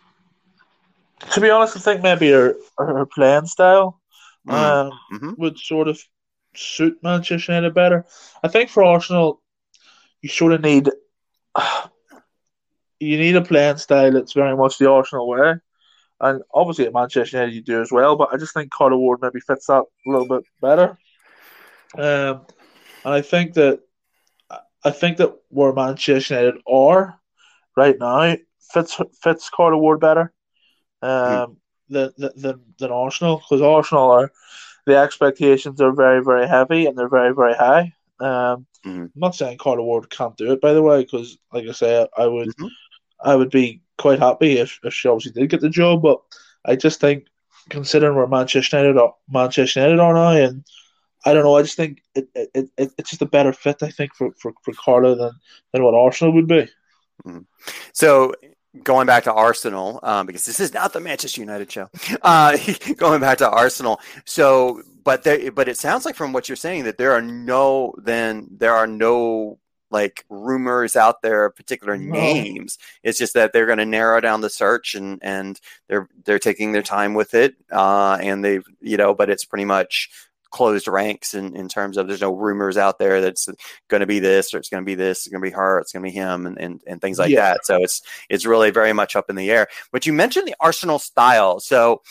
to 1.33 1.41
be 1.41 1.51
honest, 1.51 1.77
I 1.77 1.81
think 1.81 2.03
maybe 2.03 2.31
her 2.31 2.55
her 2.79 3.07
playing 3.07 3.47
style 3.47 4.01
mm. 4.47 4.53
um, 4.53 4.93
mm-hmm. 5.13 5.33
would 5.39 5.59
sort 5.59 5.89
of 5.89 6.03
suit 6.55 6.99
Manchester 7.03 7.53
United 7.53 7.75
better. 7.75 8.05
I 8.43 8.49
think 8.49 8.71
for 8.71 8.85
Arsenal, 8.85 9.41
you 10.21 10.29
sort 10.29 10.53
of 10.53 10.61
need 10.61 10.89
you 13.01 13.19
need 13.19 13.37
a 13.37 13.43
playing 13.43 13.79
style 13.79 14.13
that's 14.13 14.33
very 14.33 14.57
much 14.57 14.79
the 14.79 14.91
Arsenal 14.91 15.29
way. 15.29 15.55
And 16.21 16.43
obviously 16.55 16.87
at 16.87 16.93
Manchester 16.93 17.37
United 17.37 17.55
you 17.55 17.63
do 17.63 17.83
as 17.83 17.91
well, 17.91 18.15
but 18.15 18.33
I 18.33 18.37
just 18.37 18.55
think 18.55 18.71
Carla 18.71 18.97
Ward 18.97 19.19
maybe 19.23 19.41
fits 19.41 19.67
that 19.67 19.83
a 19.83 20.11
little 20.11 20.29
bit 20.29 20.45
better. 20.61 20.97
Um, 21.99 22.47
and 23.05 23.15
I 23.15 23.23
think 23.23 23.55
that 23.55 23.81
I 24.85 24.91
think 24.91 25.19
that 25.19 25.35
where 25.49 25.73
Manchester 25.73 26.35
United 26.35 26.61
are 26.67 27.19
right 27.77 27.97
now 27.99 28.37
fits 28.61 29.01
fits 29.21 29.51
Carla 29.51 29.79
Ward 29.79 30.01
better 30.01 30.33
um, 31.03 31.11
mm. 31.11 31.57
than, 31.89 32.31
than 32.37 32.61
than 32.79 32.91
Arsenal 32.91 33.37
because 33.37 33.63
Arsenal 33.63 34.11
are 34.11 34.33
the 34.87 34.97
expectations 34.97 35.81
are 35.81 35.93
very 35.93 36.23
very 36.23 36.49
heavy 36.49 36.87
and 36.87 36.97
they're 36.97 37.09
very 37.09 37.35
very 37.35 37.55
high. 37.55 37.93
Um, 38.21 38.67
mm. 38.85 39.05
I'm 39.05 39.13
not 39.15 39.35
saying 39.35 39.59
Carla 39.59 39.83
Ward 39.83 40.11
can't 40.11 40.37
do 40.37 40.53
it 40.53 40.61
by 40.61 40.73
the 40.73 40.83
way 40.83 41.03
because 41.03 41.39
like 41.53 41.67
I 41.69 41.73
say 41.73 42.07
I 42.17 42.27
would 42.27 42.49
mm-hmm. 42.49 42.67
I 43.25 43.37
would 43.37 43.51
be 43.51 43.83
quite 43.99 44.19
happy 44.19 44.59
if, 44.59 44.81
if 44.83 44.93
she 44.93 45.09
obviously 45.09 45.41
did 45.41 45.51
get 45.51 45.61
the 45.61 45.71
job, 45.71 46.03
but 46.03 46.21
I 46.65 46.75
just 46.75 47.01
think 47.01 47.27
considering 47.71 48.17
where 48.17 48.27
Manchester 48.27 48.79
United 48.79 48.99
are, 48.99 49.15
Manchester 49.29 49.81
United 49.81 50.01
are 50.01 50.15
now 50.15 50.31
and 50.31 50.65
I 51.25 51.35
don't 51.35 51.45
know. 51.45 51.57
I 51.57 51.63
just 51.63 51.77
think 51.77 52.03
it, 52.15 52.29
it, 52.35 52.71
it, 52.77 52.93
it's 52.99 53.11
just 53.11 53.23
a 53.23 53.27
better 53.27 53.53
fit. 53.53 53.83
I 53.83 53.91
think 53.91 54.15
for, 54.15 54.33
for, 54.33 54.53
for 54.63 54.73
Carla 54.75 55.15
than, 55.15 55.33
than 55.73 55.85
what 55.85 55.95
Arsenal 55.95 56.35
would 56.35 56.49
be. 56.49 56.69
Mm. 57.25 57.47
So 57.93 58.35
going 58.83 59.07
back 59.07 59.25
to 59.25 59.33
Arsenal, 59.33 60.01
um, 60.03 60.27
because 60.27 60.47
this 60.47 60.61
is 60.61 60.73
not 60.73 60.93
the 60.93 61.01
Manchester 61.01 61.41
United 61.41 61.71
show. 61.71 61.89
Uh, 62.23 62.57
going 62.97 63.21
back 63.21 63.39
to 63.39 63.51
Arsenal. 63.51 64.01
So, 64.25 64.83
but 65.03 65.25
there, 65.25 65.51
but 65.51 65.69
it 65.69 65.77
sounds 65.77 66.05
like 66.05 66.15
from 66.15 66.33
what 66.33 66.49
you're 66.49 66.57
saying 66.57 66.85
that 66.85 66.99
there 66.99 67.13
are 67.13 67.23
no 67.23 67.95
then 67.99 68.49
there 68.59 68.75
are 68.75 68.87
no 68.87 69.59
like 69.91 70.25
rumors 70.29 70.95
out 70.95 71.21
there 71.21 71.47
of 71.47 71.57
particular 71.57 71.97
no. 71.97 72.13
names. 72.13 72.79
It's 73.03 73.19
just 73.19 73.35
that 73.35 73.53
they're 73.53 73.67
going 73.67 73.79
to 73.79 73.87
narrow 73.87 74.21
down 74.21 74.41
the 74.41 74.51
search 74.51 74.95
and 74.95 75.19
and 75.23 75.61
they're 75.89 76.09
they're 76.25 76.39
taking 76.39 76.73
their 76.73 76.83
time 76.83 77.15
with 77.15 77.35
it. 77.35 77.57
Uh, 77.71 78.19
and 78.21 78.45
they've 78.45 78.65
you 78.81 78.97
know, 78.97 79.15
but 79.15 79.31
it's 79.31 79.45
pretty 79.45 79.65
much 79.65 80.11
closed 80.53 80.87
ranks 80.87 81.35
in, 81.35 81.57
in 81.57 81.69
terms 81.69 81.97
of 81.97 82.07
there's 82.07 82.21
no 82.21 82.33
rumors 82.33 82.77
out 82.77 82.99
there 82.99 83.21
that's 83.21 83.49
going 83.89 84.01
to 84.01 84.07
be 84.07 84.21
this 84.21 84.55
or 84.55 84.59
it's 84.59 84.69
going 84.69 84.83
to 84.83 84.87
be 84.87 84.95
this, 84.95 85.27
it's 85.27 85.29
going 85.29 85.43
to 85.43 85.51
be 85.51 85.55
her, 85.55 85.79
it's 85.81 85.93
going 85.93 86.05
to 86.05 86.09
be 86.09 86.15
him, 86.15 86.47
and, 86.47 86.59
and, 86.59 86.81
and 86.87 87.01
things 87.01 87.19
like 87.19 87.31
yeah. 87.31 87.53
that. 87.53 87.67
So 87.67 87.83
it's 87.83 88.03
it's 88.29 88.47
really 88.47 88.71
very 88.71 88.93
much 88.93 89.17
up 89.17 89.29
in 89.31 89.37
the 89.37 89.51
air. 89.51 89.67
But 89.91 90.07
you 90.07 90.13
mentioned 90.13 90.47
the 90.47 90.57
Arsenal 90.61 90.99
style, 90.99 91.59
so 91.59 92.03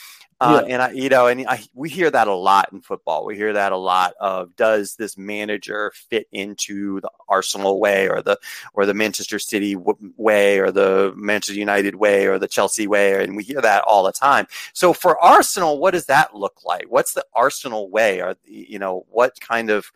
uh, 0.42 0.64
yeah. 0.66 0.74
And 0.74 0.82
I, 0.82 0.92
you 0.92 1.08
know, 1.08 1.28
and 1.28 1.48
I, 1.48 1.64
we 1.76 1.88
hear 1.88 2.10
that 2.10 2.28
a 2.28 2.34
lot 2.34 2.70
in 2.74 2.82
football. 2.82 3.26
We 3.26 3.36
hear 3.36 3.54
that 3.54 3.72
a 3.72 3.78
lot 3.78 4.16
of 4.20 4.56
does 4.56 4.96
this 4.96 5.16
manager 5.16 5.92
fit 6.10 6.28
into 6.32 7.00
the 7.00 7.12
Arsenal 7.30 7.80
way, 7.80 8.10
or 8.10 8.24
the 8.24 8.40
or 8.74 8.88
the 8.88 8.96
Manchester 8.96 9.38
City 9.38 9.76
way, 9.76 10.58
or 10.58 10.72
the 10.72 11.14
Manchester 11.16 11.60
United 11.60 11.94
way, 11.94 12.26
or 12.26 12.40
the 12.40 12.48
Chelsea 12.48 12.88
way, 12.88 13.24
and 13.24 13.36
we 13.36 13.44
hear 13.44 13.62
that 13.62 13.84
all 13.84 14.04
the 14.04 14.12
time. 14.12 14.48
So 14.74 14.94
for 14.94 15.20
Arsenal, 15.24 15.78
what 15.78 15.92
does 15.92 16.08
that 16.08 16.36
look 16.36 16.66
like? 16.66 16.88
What's 16.90 17.14
the 17.14 17.26
Arsenal 17.36 17.92
way? 17.92 18.20
Or 18.20 18.36
you 18.44 18.80
know, 18.80 19.06
what 19.12 19.40
kind 19.42 19.70
of 19.70 19.92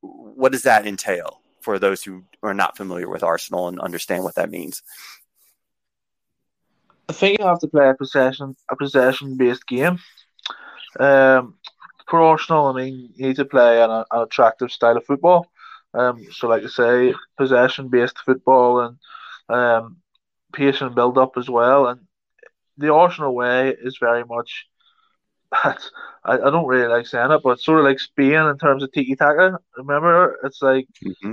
what 0.00 0.50
does 0.50 0.64
that 0.64 0.84
entail 0.84 1.42
for 1.60 1.78
those 1.78 2.02
who 2.02 2.24
are 2.42 2.54
not 2.54 2.76
familiar 2.76 3.08
with 3.08 3.22
Arsenal 3.22 3.68
and 3.68 3.78
understand 3.78 4.24
what 4.24 4.34
that 4.34 4.50
means? 4.50 4.82
I 7.10 7.12
think 7.12 7.40
you 7.40 7.44
have 7.44 7.58
to 7.58 7.66
play 7.66 7.88
a 7.88 7.94
possession 7.94 8.54
a 8.70 8.76
possession 8.76 9.36
based 9.36 9.66
game. 9.66 9.98
Um, 10.98 11.54
I 12.12 12.72
mean, 12.72 13.10
you 13.16 13.26
need 13.26 13.36
to 13.36 13.44
play 13.44 13.82
an, 13.82 13.90
an 13.90 14.04
attractive 14.12 14.70
style 14.70 14.96
of 14.96 15.04
football. 15.06 15.48
Um, 15.92 16.24
so, 16.30 16.46
like 16.46 16.62
I 16.62 16.68
say, 16.68 17.14
possession 17.36 17.88
based 17.88 18.18
football 18.18 18.80
and 18.80 18.96
um, 19.48 19.96
patient 20.52 20.94
build 20.94 21.18
up 21.18 21.32
as 21.36 21.50
well. 21.50 21.88
And 21.88 22.02
the 22.78 22.94
Arsenal 22.94 23.34
way 23.34 23.74
is 23.82 23.98
very 23.98 24.24
much. 24.24 24.66
I, 25.52 25.74
I 26.24 26.36
don't 26.36 26.66
really 26.68 26.86
like 26.86 27.08
saying 27.08 27.32
it, 27.32 27.40
but 27.42 27.58
sort 27.58 27.80
of 27.80 27.86
like 27.86 27.98
Spain 27.98 28.46
in 28.46 28.56
terms 28.56 28.84
of 28.84 28.92
tiki 28.92 29.16
taka. 29.16 29.58
Remember, 29.76 30.38
it's 30.44 30.62
like 30.62 30.86
mm-hmm 31.04 31.32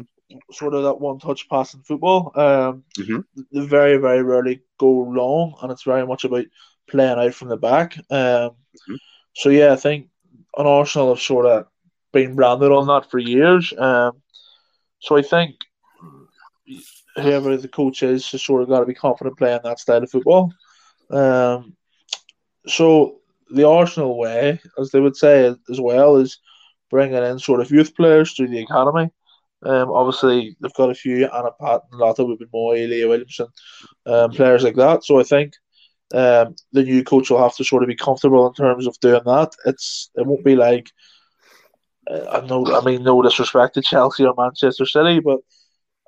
sort 0.52 0.74
of 0.74 0.84
that 0.84 1.00
one 1.00 1.20
touch 1.20 1.48
pass 1.50 1.74
in 1.74 1.82
football. 1.82 2.32
Um, 2.36 2.84
mm-hmm. 2.98 3.20
They 3.52 3.66
very, 3.66 3.98
very 3.98 4.24
rarely 4.24 4.62
go 4.78 4.90
long, 4.90 5.56
and 5.62 5.72
it's 5.72 5.84
very 5.84 6.06
much 6.06 6.24
about 6.24 6.46
playing 6.90 7.20
out 7.20 7.34
from 7.34 7.50
the 7.50 7.58
back. 7.58 7.98
Um, 8.10 8.16
mm-hmm. 8.16 8.96
So, 9.34 9.50
yeah, 9.50 9.74
I 9.74 9.76
think 9.76 10.10
an 10.58 10.66
Arsenal 10.66 11.10
have 11.10 11.22
sort 11.22 11.46
of 11.46 11.68
been 12.12 12.36
branded 12.36 12.72
on 12.72 12.88
that 12.88 13.10
for 13.10 13.20
years. 13.20 13.74
Um, 13.78 14.22
so, 15.00 15.18
I 15.18 15.22
think 15.22 15.56
whoever 17.16 17.58
the 17.58 17.68
coach 17.68 18.04
is 18.04 18.30
has 18.32 18.44
sort 18.44 18.62
of 18.62 18.70
got 18.70 18.82
to 18.82 18.86
be 18.86 18.94
confident 18.94 19.38
playing 19.38 19.60
that 19.63 19.80
style 19.80 20.04
of 20.04 20.10
football. 20.10 20.54
Um, 21.10 21.76
so, 22.68 23.22
the 23.50 23.68
Arsenal 23.68 24.18
way, 24.18 24.60
as 24.78 24.92
they 24.92 25.00
would 25.00 25.16
say 25.16 25.56
as 25.70 25.80
well, 25.80 26.18
is 26.18 26.40
bringing 26.90 27.24
in 27.24 27.40
sort 27.40 27.62
of 27.62 27.72
youth 27.72 27.96
players 27.96 28.34
through 28.34 28.48
the 28.50 28.62
academy. 28.62 29.10
Um, 29.63 29.89
obviously, 29.89 30.56
they've 30.62 30.74
got 30.74 30.91
a 30.91 30.96
few 30.96 31.26
Anna 31.26 31.52
Patten, 31.60 31.89
Lotta 31.91 32.24
Wubben-Moy, 32.24 32.86
Leah 32.86 33.08
Williamson, 33.08 33.48
um, 34.06 34.32
players 34.32 34.63
like 34.63 34.76
that. 34.76 35.04
So 35.04 35.20
I 35.20 35.24
think 35.24 35.54
um, 36.13 36.56
the 36.72 36.84
new 36.84 37.04
coach 37.04 37.30
will 37.30 37.41
have 37.41 37.56
to 37.56 37.63
sort 37.63 37.84
of 37.84 37.88
be 37.88 37.96
comfortable 37.96 38.48
in 38.48 38.54
terms 38.54 38.88
of 38.88 39.00
doing 39.00 39.24
that. 39.26 39.54
It's 39.65 40.10
it 40.15 40.26
won't 40.26 40.46
be 40.46 40.56
like 40.56 40.89
uh, 42.10 42.26
I 42.32 42.46
know 42.46 42.65
I 42.67 42.84
mean 42.86 43.04
no 43.04 43.22
disrespect 43.22 43.74
to 43.74 43.82
Chelsea 43.82 44.26
or 44.26 44.34
Manchester 44.38 44.86
City, 44.86 45.20
but 45.20 45.39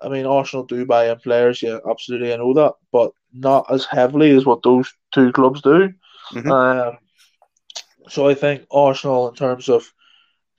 I 0.01 0.09
mean 0.09 0.25
Arsenal 0.25 0.65
do 0.65 0.85
buy 0.85 1.09
in 1.09 1.19
players. 1.19 1.62
Yeah, 1.62 1.79
absolutely, 1.89 2.33
I 2.33 2.38
know 2.38 2.53
that. 2.53 2.73
But 2.91 3.12
not 3.33 3.71
as 3.71 3.85
heavily 3.85 4.31
as 4.31 4.45
what 4.45 4.63
those 4.63 4.93
two 5.13 5.31
clubs 5.31 5.62
do. 5.62 5.93
Mm-hmm. 6.33 6.51
Um, 6.51 6.97
so 8.07 8.27
I 8.27 8.33
think 8.33 8.65
Arsenal, 8.71 9.29
in 9.29 9.35
terms 9.35 9.69
of 9.69 9.91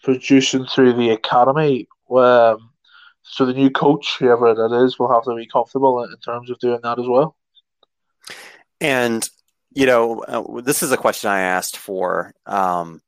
producing 0.02 0.66
through 0.66 0.94
the 0.94 1.10
academy, 1.10 1.88
um, 2.10 2.69
so 3.22 3.46
the 3.46 3.52
new 3.54 3.70
coach, 3.70 4.16
whoever 4.18 4.54
that 4.54 4.84
is, 4.84 4.98
will 4.98 5.12
have 5.12 5.24
to 5.24 5.34
be 5.34 5.46
comfortable 5.46 6.02
in 6.02 6.16
terms 6.18 6.50
of 6.50 6.58
doing 6.58 6.80
that 6.82 6.98
as 6.98 7.06
well. 7.06 7.36
And 8.80 9.28
you 9.72 9.86
know, 9.86 10.20
uh, 10.20 10.60
this 10.62 10.82
is 10.82 10.92
a 10.92 10.96
question 10.96 11.30
I 11.30 11.40
asked 11.40 11.76
for. 11.76 12.34
Um, 12.46 13.02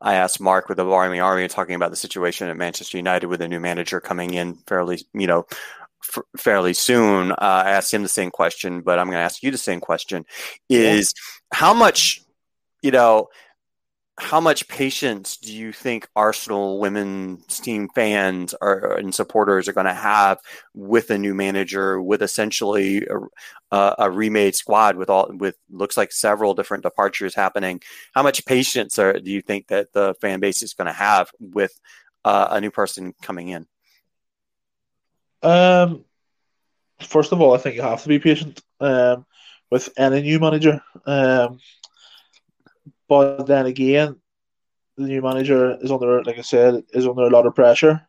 I 0.00 0.14
asked 0.14 0.40
Mark 0.40 0.68
with 0.68 0.76
the 0.76 0.86
Army 0.86 1.20
Army 1.20 1.48
talking 1.48 1.74
about 1.74 1.90
the 1.90 1.96
situation 1.96 2.48
at 2.48 2.56
Manchester 2.56 2.98
United 2.98 3.28
with 3.28 3.40
a 3.40 3.48
new 3.48 3.60
manager 3.60 4.00
coming 4.00 4.34
in 4.34 4.56
fairly, 4.66 4.98
you 5.14 5.26
know, 5.26 5.46
f- 6.02 6.24
fairly 6.36 6.74
soon. 6.74 7.32
Uh, 7.32 7.36
I 7.40 7.70
asked 7.70 7.94
him 7.94 8.02
the 8.02 8.08
same 8.08 8.30
question, 8.30 8.80
but 8.82 8.98
I'm 8.98 9.06
going 9.06 9.18
to 9.18 9.22
ask 9.22 9.42
you 9.42 9.50
the 9.50 9.58
same 9.58 9.80
question: 9.80 10.26
Is 10.68 11.14
yeah. 11.16 11.58
how 11.58 11.72
much, 11.72 12.20
you 12.82 12.90
know, 12.90 13.28
how 14.18 14.40
much 14.40 14.68
patience 14.68 15.38
do 15.38 15.54
you 15.54 15.72
think 15.72 16.06
Arsenal 16.14 16.78
women's 16.78 17.58
team 17.60 17.88
fans 17.94 18.54
are, 18.60 18.98
and 18.98 19.14
supporters 19.14 19.68
are 19.68 19.72
going 19.72 19.86
to 19.86 19.94
have 19.94 20.38
with 20.74 21.10
a 21.10 21.16
new 21.16 21.34
manager, 21.34 22.00
with 22.00 22.20
essentially 22.20 23.06
a, 23.70 23.94
a, 23.98 24.10
remade 24.10 24.54
squad, 24.54 24.96
with 24.96 25.08
all 25.08 25.30
with 25.32 25.56
looks 25.70 25.96
like 25.96 26.12
several 26.12 26.52
different 26.52 26.82
departures 26.82 27.34
happening? 27.34 27.80
How 28.14 28.22
much 28.22 28.44
patience 28.44 28.98
are, 28.98 29.18
do 29.18 29.30
you 29.30 29.40
think 29.40 29.68
that 29.68 29.92
the 29.94 30.14
fan 30.20 30.40
base 30.40 30.62
is 30.62 30.74
going 30.74 30.88
to 30.88 30.92
have 30.92 31.30
with 31.40 31.78
uh, 32.24 32.48
a 32.50 32.60
new 32.60 32.70
person 32.70 33.14
coming 33.22 33.48
in? 33.48 33.66
Um, 35.42 36.04
first 37.00 37.32
of 37.32 37.40
all, 37.40 37.54
I 37.54 37.58
think 37.58 37.76
you 37.76 37.82
have 37.82 38.02
to 38.02 38.08
be 38.08 38.18
patient 38.18 38.62
um, 38.78 39.24
with 39.70 39.88
any 39.96 40.20
new 40.20 40.38
manager. 40.38 40.82
Um, 41.06 41.58
but 43.12 43.46
then 43.46 43.66
again, 43.66 44.16
the 44.96 45.04
new 45.04 45.20
manager 45.20 45.76
is 45.82 45.92
under, 45.92 46.24
like 46.24 46.38
I 46.38 46.40
said, 46.40 46.82
is 46.94 47.06
under 47.06 47.24
a 47.24 47.28
lot 47.36 47.44
of 47.44 47.54
pressure, 47.54 48.00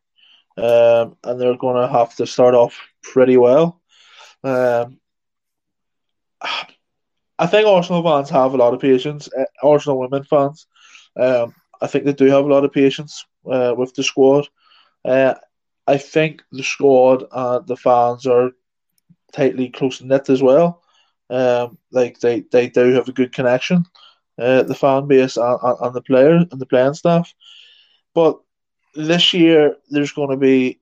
um, 0.55 1.17
and 1.25 1.35
they're 1.35 1.57
going 1.57 1.75
to 1.75 1.91
have 1.91 2.15
to 2.15 2.25
start 2.25 2.55
off 2.55 2.79
pretty 3.01 3.35
well. 3.35 3.81
Um, 4.45 5.01
I 6.41 7.47
think 7.47 7.67
Arsenal 7.67 8.01
fans 8.01 8.29
have 8.29 8.53
a 8.53 8.57
lot 8.57 8.73
of 8.73 8.79
patience. 8.79 9.27
Uh, 9.37 9.43
Arsenal 9.61 9.99
women 9.99 10.23
fans, 10.23 10.67
um, 11.19 11.53
I 11.81 11.87
think 11.87 12.05
they 12.05 12.13
do 12.13 12.27
have 12.27 12.45
a 12.45 12.53
lot 12.53 12.63
of 12.63 12.71
patience 12.71 13.25
uh, 13.45 13.73
with 13.77 13.93
the 13.95 14.03
squad. 14.03 14.47
Uh, 15.03 15.33
I 15.85 15.97
think 15.97 16.43
the 16.53 16.63
squad 16.63 17.25
and 17.29 17.67
the 17.67 17.75
fans 17.75 18.25
are 18.25 18.51
tightly 19.33 19.67
close 19.67 20.01
knit 20.01 20.29
as 20.29 20.41
well. 20.41 20.81
Um, 21.29 21.77
like 21.91 22.21
they, 22.21 22.45
they 22.51 22.69
do 22.69 22.93
have 22.93 23.09
a 23.09 23.17
good 23.19 23.33
connection 23.33 23.85
uh, 24.39 24.63
the 24.63 24.75
fan 24.75 25.07
base 25.07 25.37
and, 25.37 25.59
and 25.81 25.93
the 25.93 26.01
players 26.01 26.45
and 26.51 26.59
the 26.59 26.65
playing 26.65 26.93
staff. 26.93 27.33
But 28.13 28.39
this 28.95 29.33
year, 29.33 29.77
there's 29.89 30.11
going 30.11 30.29
to 30.29 30.37
be 30.37 30.79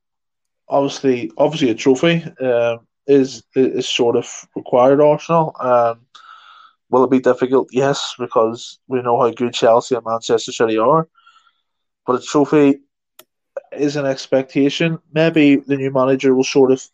obviously 0.68 1.32
obviously 1.38 1.70
a 1.70 1.76
trophy 1.76 2.24
um, 2.42 2.88
is 3.08 3.44
is 3.56 3.88
sort 3.88 4.16
of 4.16 4.48
required 4.56 5.02
Arsenal. 5.02 5.56
Um, 5.60 6.06
will 6.90 7.04
it 7.04 7.12
be 7.12 7.20
difficult? 7.20 7.70
Yes, 7.72 8.16
because 8.20 8.80
we 8.88 9.02
know 9.02 9.20
how 9.20 9.32
good 9.32 9.54
Chelsea 9.54 9.96
and 9.96 10.06
Manchester 10.06 10.52
City 10.52 10.78
are. 10.78 11.08
But 12.06 12.22
a 12.22 12.26
trophy 12.26 12.80
is 13.72 13.96
an 13.96 14.06
expectation. 14.06 15.00
Maybe 15.14 15.58
the 15.58 15.78
new 15.78 15.92
manager 15.92 16.36
will 16.36 16.44
sort 16.44 16.72
of 16.72 16.86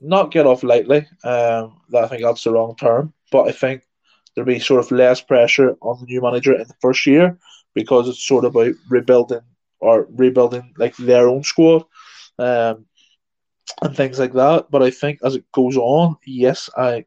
not 0.00 0.30
get 0.30 0.46
off 0.46 0.62
lightly. 0.62 1.06
Um, 1.24 1.80
I 1.94 2.06
think 2.06 2.22
that's 2.22 2.44
the 2.44 2.52
wrong 2.52 2.76
term. 2.76 3.12
But 3.30 3.48
I 3.48 3.52
think 3.52 3.82
there'll 4.34 4.46
be 4.46 4.58
sort 4.58 4.80
of 4.80 4.90
less 4.90 5.20
pressure 5.20 5.76
on 5.80 6.00
the 6.00 6.06
new 6.06 6.20
manager 6.20 6.54
in 6.54 6.66
the 6.66 6.74
first 6.80 7.06
year 7.06 7.38
because 7.74 8.08
it's 8.08 8.26
sort 8.26 8.44
of 8.44 8.54
about 8.54 8.74
rebuilding 8.88 9.40
or 9.80 10.06
rebuilding 10.10 10.74
like 10.76 10.96
their 10.96 11.28
own 11.28 11.42
squad 11.42 11.84
um, 12.38 12.86
and 13.82 13.96
things 13.96 14.18
like 14.18 14.32
that. 14.32 14.70
But 14.70 14.82
I 14.82 14.90
think 14.90 15.20
as 15.24 15.34
it 15.34 15.50
goes 15.52 15.76
on, 15.76 16.16
yes, 16.24 16.70
I 16.76 17.04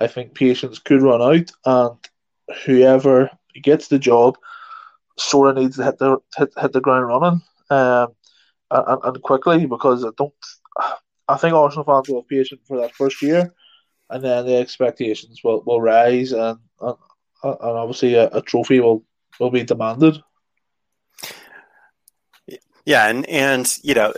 I 0.00 0.06
think 0.06 0.34
patience 0.34 0.78
could 0.78 1.02
run 1.02 1.22
out, 1.22 1.50
and 1.64 1.98
whoever 2.64 3.30
gets 3.62 3.88
the 3.88 3.98
job 3.98 4.36
sort 5.18 5.50
of 5.50 5.62
needs 5.62 5.76
to 5.76 5.84
hit 5.84 5.98
the 5.98 6.18
hit, 6.36 6.52
hit 6.58 6.72
the 6.72 6.80
ground 6.80 7.06
running 7.06 7.42
um, 7.70 8.08
and, 8.70 9.00
and 9.04 9.22
quickly 9.22 9.66
because 9.66 10.04
I 10.04 10.10
don't. 10.16 10.32
I 11.28 11.36
think 11.36 11.54
Arsenal 11.54 11.84
fans 11.84 12.08
will 12.08 12.20
have 12.20 12.28
patience 12.28 12.62
for 12.66 12.80
that 12.80 12.94
first 12.94 13.22
year, 13.22 13.54
and 14.12 14.22
then 14.22 14.46
the 14.46 14.56
expectations 14.56 15.40
will, 15.42 15.62
will 15.66 15.80
rise, 15.80 16.32
and 16.32 16.58
and, 16.80 16.96
and 17.42 17.56
obviously 17.60 18.14
a, 18.14 18.28
a 18.28 18.42
trophy 18.42 18.80
will 18.80 19.04
will 19.40 19.50
be 19.50 19.64
demanded. 19.64 20.22
Yeah, 22.84 23.08
and 23.08 23.26
and 23.28 23.78
you 23.82 23.94
know 23.94 24.12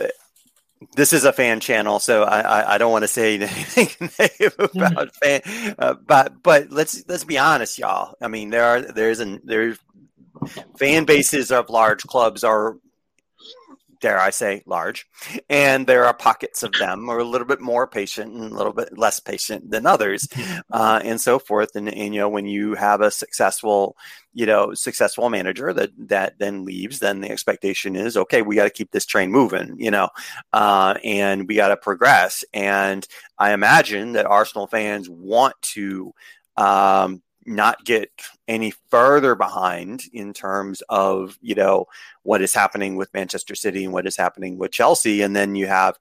this 0.95 1.13
is 1.13 1.23
a 1.23 1.33
fan 1.33 1.59
channel, 1.59 1.99
so 1.99 2.23
I, 2.23 2.41
I, 2.41 2.75
I 2.75 2.77
don't 2.77 2.91
want 2.91 3.03
to 3.03 3.07
say 3.07 3.35
anything 3.39 4.09
negative 4.19 4.71
about 4.75 5.15
fan, 5.15 5.41
uh, 5.79 5.95
but 6.05 6.43
but 6.43 6.71
let's 6.71 7.03
let's 7.07 7.23
be 7.23 7.37
honest, 7.37 7.77
y'all. 7.77 8.15
I 8.21 8.27
mean, 8.27 8.49
there 8.49 8.65
are 8.65 8.81
there's 8.81 9.19
an 9.19 9.41
there's 9.43 9.79
fan 10.77 11.05
bases 11.05 11.51
of 11.51 11.69
large 11.69 12.03
clubs 12.03 12.43
are 12.43 12.77
dare 14.05 14.19
I 14.19 14.29
say, 14.29 14.61
large. 14.67 15.07
And 15.49 15.87
there 15.87 16.05
are 16.05 16.13
pockets 16.13 16.61
of 16.61 16.71
them 16.73 17.09
are 17.09 17.17
a 17.17 17.23
little 17.23 17.47
bit 17.47 17.59
more 17.59 17.87
patient 17.87 18.31
and 18.35 18.51
a 18.51 18.55
little 18.55 18.71
bit 18.71 18.95
less 18.95 19.19
patient 19.19 19.71
than 19.71 19.87
others, 19.87 20.27
uh, 20.71 21.01
and 21.03 21.19
so 21.19 21.39
forth. 21.39 21.75
And, 21.75 21.89
and, 21.89 22.13
you 22.13 22.19
know, 22.19 22.29
when 22.29 22.45
you 22.45 22.75
have 22.75 23.01
a 23.01 23.09
successful, 23.09 23.97
you 24.31 24.45
know, 24.45 24.75
successful 24.75 25.27
manager 25.31 25.73
that 25.73 25.89
that 25.97 26.37
then 26.37 26.65
leaves, 26.65 26.99
then 26.99 27.21
the 27.21 27.31
expectation 27.31 27.95
is, 27.95 28.15
okay, 28.15 28.43
we 28.43 28.55
got 28.55 28.65
to 28.65 28.69
keep 28.69 28.91
this 28.91 29.07
train 29.07 29.31
moving, 29.31 29.75
you 29.79 29.89
know, 29.89 30.09
uh, 30.53 30.93
and 31.03 31.47
we 31.47 31.55
got 31.55 31.69
to 31.69 31.77
progress. 31.77 32.45
And 32.53 33.07
I 33.39 33.53
imagine 33.53 34.13
that 34.13 34.27
Arsenal 34.27 34.67
fans 34.67 35.09
want 35.09 35.55
to 35.73 36.13
um, 36.57 37.23
not 37.45 37.85
get 37.85 38.09
any 38.47 38.71
further 38.89 39.35
behind 39.35 40.03
in 40.13 40.33
terms 40.33 40.81
of 40.89 41.37
you 41.41 41.55
know 41.55 41.85
what 42.23 42.41
is 42.41 42.53
happening 42.53 42.95
with 42.95 43.13
Manchester 43.13 43.55
City 43.55 43.83
and 43.83 43.93
what 43.93 44.07
is 44.07 44.17
happening 44.17 44.57
with 44.57 44.71
Chelsea, 44.71 45.21
and 45.21 45.35
then 45.35 45.55
you 45.55 45.67
have 45.67 45.97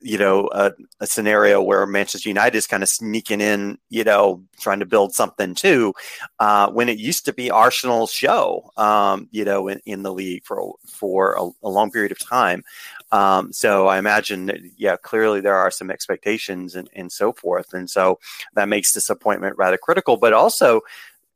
you 0.00 0.18
know 0.18 0.48
a, 0.52 0.72
a, 1.00 1.06
scenario 1.06 1.62
where 1.62 1.86
Manchester 1.86 2.28
United 2.28 2.56
is 2.56 2.66
kind 2.66 2.82
of 2.82 2.88
sneaking 2.88 3.40
in, 3.40 3.78
you 3.88 4.04
know, 4.04 4.42
trying 4.60 4.80
to 4.80 4.86
build 4.86 5.14
something 5.14 5.54
too, 5.54 5.94
uh, 6.38 6.70
when 6.70 6.88
it 6.88 6.98
used 6.98 7.24
to 7.24 7.32
be 7.32 7.50
Arsenal's 7.50 8.12
show, 8.12 8.70
um, 8.76 9.28
you 9.30 9.44
know, 9.44 9.68
in, 9.68 9.80
in 9.86 10.02
the 10.02 10.12
league 10.12 10.44
for 10.44 10.74
for 10.86 11.34
a, 11.34 11.66
a 11.66 11.68
long 11.68 11.90
period 11.90 12.12
of 12.12 12.18
time. 12.18 12.62
Um, 13.12 13.52
so 13.52 13.86
I 13.86 13.98
imagine 13.98 14.46
that, 14.46 14.58
yeah, 14.76 14.96
clearly 14.96 15.40
there 15.40 15.54
are 15.54 15.70
some 15.70 15.90
expectations 15.90 16.74
and, 16.74 16.88
and 16.94 17.10
so 17.10 17.32
forth. 17.32 17.72
And 17.72 17.88
so 17.88 18.18
that 18.54 18.68
makes 18.68 18.92
disappointment 18.92 19.56
rather 19.56 19.78
critical, 19.78 20.16
but 20.16 20.32
also 20.32 20.82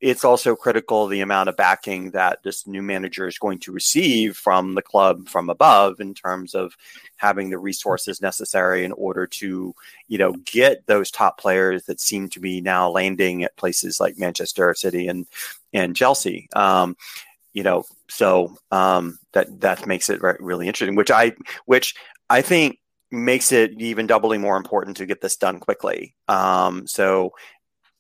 it's 0.01 0.25
also 0.25 0.57
critical 0.57 1.07
the 1.07 1.21
amount 1.21 1.49
of 1.49 1.57
backing 1.57 2.11
that 2.13 2.43
this 2.43 2.67
new 2.67 2.81
manager 2.81 3.27
is 3.27 3.39
going 3.39 3.59
to 3.59 3.73
receive 3.73 4.37
from 4.37 4.75
the 4.75 4.83
club 4.83 5.29
from 5.29 5.51
above 5.51 6.01
in 6.01 6.15
terms 6.15 6.55
of 6.55 6.77
having 7.17 7.51
the 7.51 7.59
resources 7.59 8.23
necessary 8.23 8.85
in 8.85 8.93
order 8.93 9.27
to 9.27 9.75
you 10.09 10.19
know 10.19 10.33
get 10.45 10.87
those 10.87 11.11
top 11.11 11.39
players 11.39 11.85
that 11.85 12.01
seem 12.01 12.29
to 12.31 12.41
be 12.41 12.61
now 12.61 12.89
landing 12.89 13.45
at 13.45 13.57
places 13.57 14.01
like 14.01 14.19
Manchester 14.19 14.73
City 14.75 15.07
and 15.07 15.27
and 15.75 15.95
Chelsea 15.95 16.49
um, 16.55 16.97
you 17.53 17.63
know 17.63 17.85
so 18.09 18.57
um, 18.71 19.19
that 19.33 19.61
that 19.61 19.87
makes 19.87 20.11
it 20.11 20.21
really 20.23 20.67
interesting, 20.67 20.97
which 20.97 21.11
I 21.11 21.33
which 21.67 21.95
I 22.29 22.43
think 22.43 22.79
makes 23.11 23.53
it 23.53 23.73
even 23.81 24.07
doubly 24.07 24.39
more 24.39 24.57
important 24.57 24.97
to 24.99 25.07
get 25.07 25.21
this 25.21 25.37
done 25.37 25.59
quickly. 25.59 26.15
Um, 26.29 26.87
so 26.87 27.33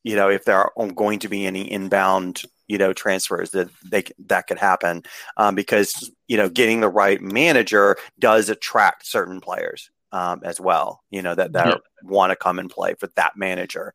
you 0.03 0.17
know 0.17 0.29
if 0.29 0.45
there 0.45 0.59
are 0.59 0.87
going 0.93 1.19
to 1.21 1.29
be 1.29 1.47
any 1.47 1.71
inbound 1.71 2.43
you 2.67 2.79
know 2.79 2.93
transfers 2.93 3.51
that 3.51 3.69
they 3.91 4.05
that 4.27 4.47
could 4.47 4.59
happen 4.59 5.03
um, 5.37 5.55
because 5.55 6.11
you 6.29 6.37
know 6.37 6.49
getting 6.49 6.81
the 6.81 6.89
right 6.89 7.21
manager 7.21 7.97
does 8.19 8.49
attract 8.49 9.07
certain 9.07 9.41
players 9.41 9.91
um, 10.13 10.41
as 10.45 10.61
well 10.61 11.03
you 11.11 11.23
know 11.23 11.35
that 11.35 11.53
that 11.53 11.67
yeah. 11.67 11.77
want 12.03 12.31
to 12.31 12.37
come 12.37 12.59
and 12.59 12.71
play 12.71 12.95
for 12.95 13.09
that 13.17 13.37
manager 13.37 13.93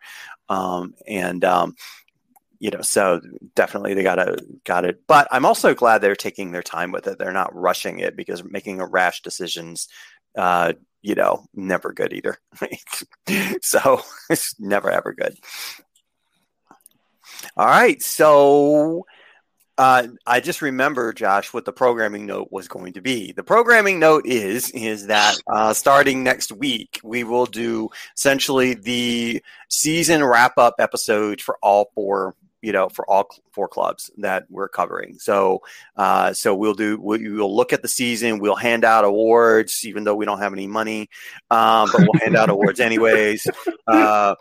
um, 0.50 0.94
and 1.08 1.44
um, 1.44 1.76
you 2.66 2.72
know, 2.72 2.82
so 2.82 3.22
definitely 3.54 3.94
they 3.94 4.02
gotta 4.02 4.44
got 4.64 4.86
it. 4.86 5.02
But 5.06 5.28
I'm 5.30 5.46
also 5.46 5.76
glad 5.76 6.00
they're 6.00 6.16
taking 6.16 6.52
their 6.52 6.64
time 6.64 6.92
with 6.92 7.06
it. 7.06 7.20
They're 7.20 7.32
not 7.32 7.56
rushing 7.56 8.00
it 8.00 8.16
because 8.16 8.44
making 8.44 8.82
a 8.82 8.88
rash 8.88 9.22
decisions, 9.22 9.88
uh, 10.36 10.74
you 11.04 11.14
know, 11.14 11.46
never 11.54 11.94
good 11.94 12.12
either. 12.12 12.40
so 13.62 14.02
it's 14.32 14.60
never 14.60 14.90
ever 14.90 15.14
good. 15.14 15.38
All 17.56 17.68
right, 17.68 18.02
so 18.02 19.06
Uh, 19.78 20.08
I 20.26 20.40
just 20.40 20.62
remember, 20.62 21.12
Josh, 21.14 21.54
what 21.54 21.66
the 21.66 21.74
programming 21.74 22.26
note 22.26 22.48
was 22.50 22.68
going 22.70 22.94
to 22.94 23.02
be. 23.02 23.34
The 23.34 23.44
programming 23.44 24.00
note 24.00 24.26
is 24.26 24.72
is 24.72 25.08
that 25.08 25.36
uh, 25.48 25.74
starting 25.74 26.24
next 26.24 26.52
week, 26.54 27.00
we 27.04 27.26
will 27.26 27.46
do 27.46 27.90
essentially 28.18 28.74
the 28.74 29.44
season 29.70 30.24
wrap 30.24 30.58
up 30.58 30.76
episode 30.80 31.42
for 31.42 31.58
all 31.62 31.92
four 31.94 32.36
you 32.66 32.72
know, 32.72 32.90
for 32.90 33.08
all 33.08 33.30
four 33.52 33.68
clubs 33.68 34.10
that 34.18 34.46
we're 34.50 34.68
covering. 34.68 35.20
So, 35.20 35.62
uh, 35.96 36.34
so 36.34 36.56
we'll 36.56 36.74
do, 36.74 37.00
we'll, 37.00 37.22
we'll 37.22 37.56
look 37.56 37.74
at 37.74 37.84
the 37.84 37.88
season. 37.88 38.40
We'll 38.40 38.56
hand 38.56 38.84
out 38.84 39.06
awards, 39.06 39.86
even 39.86 40.04
though 40.04 40.16
we 40.16 40.26
don't 40.26 40.40
have 40.40 40.52
any 40.52 40.66
money, 40.66 41.10
um, 41.52 41.90
but 41.92 42.02
we'll 42.02 42.20
hand 42.20 42.36
out 42.36 42.50
awards 42.50 42.80
anyways. 42.80 43.48
Uh, 43.88 44.34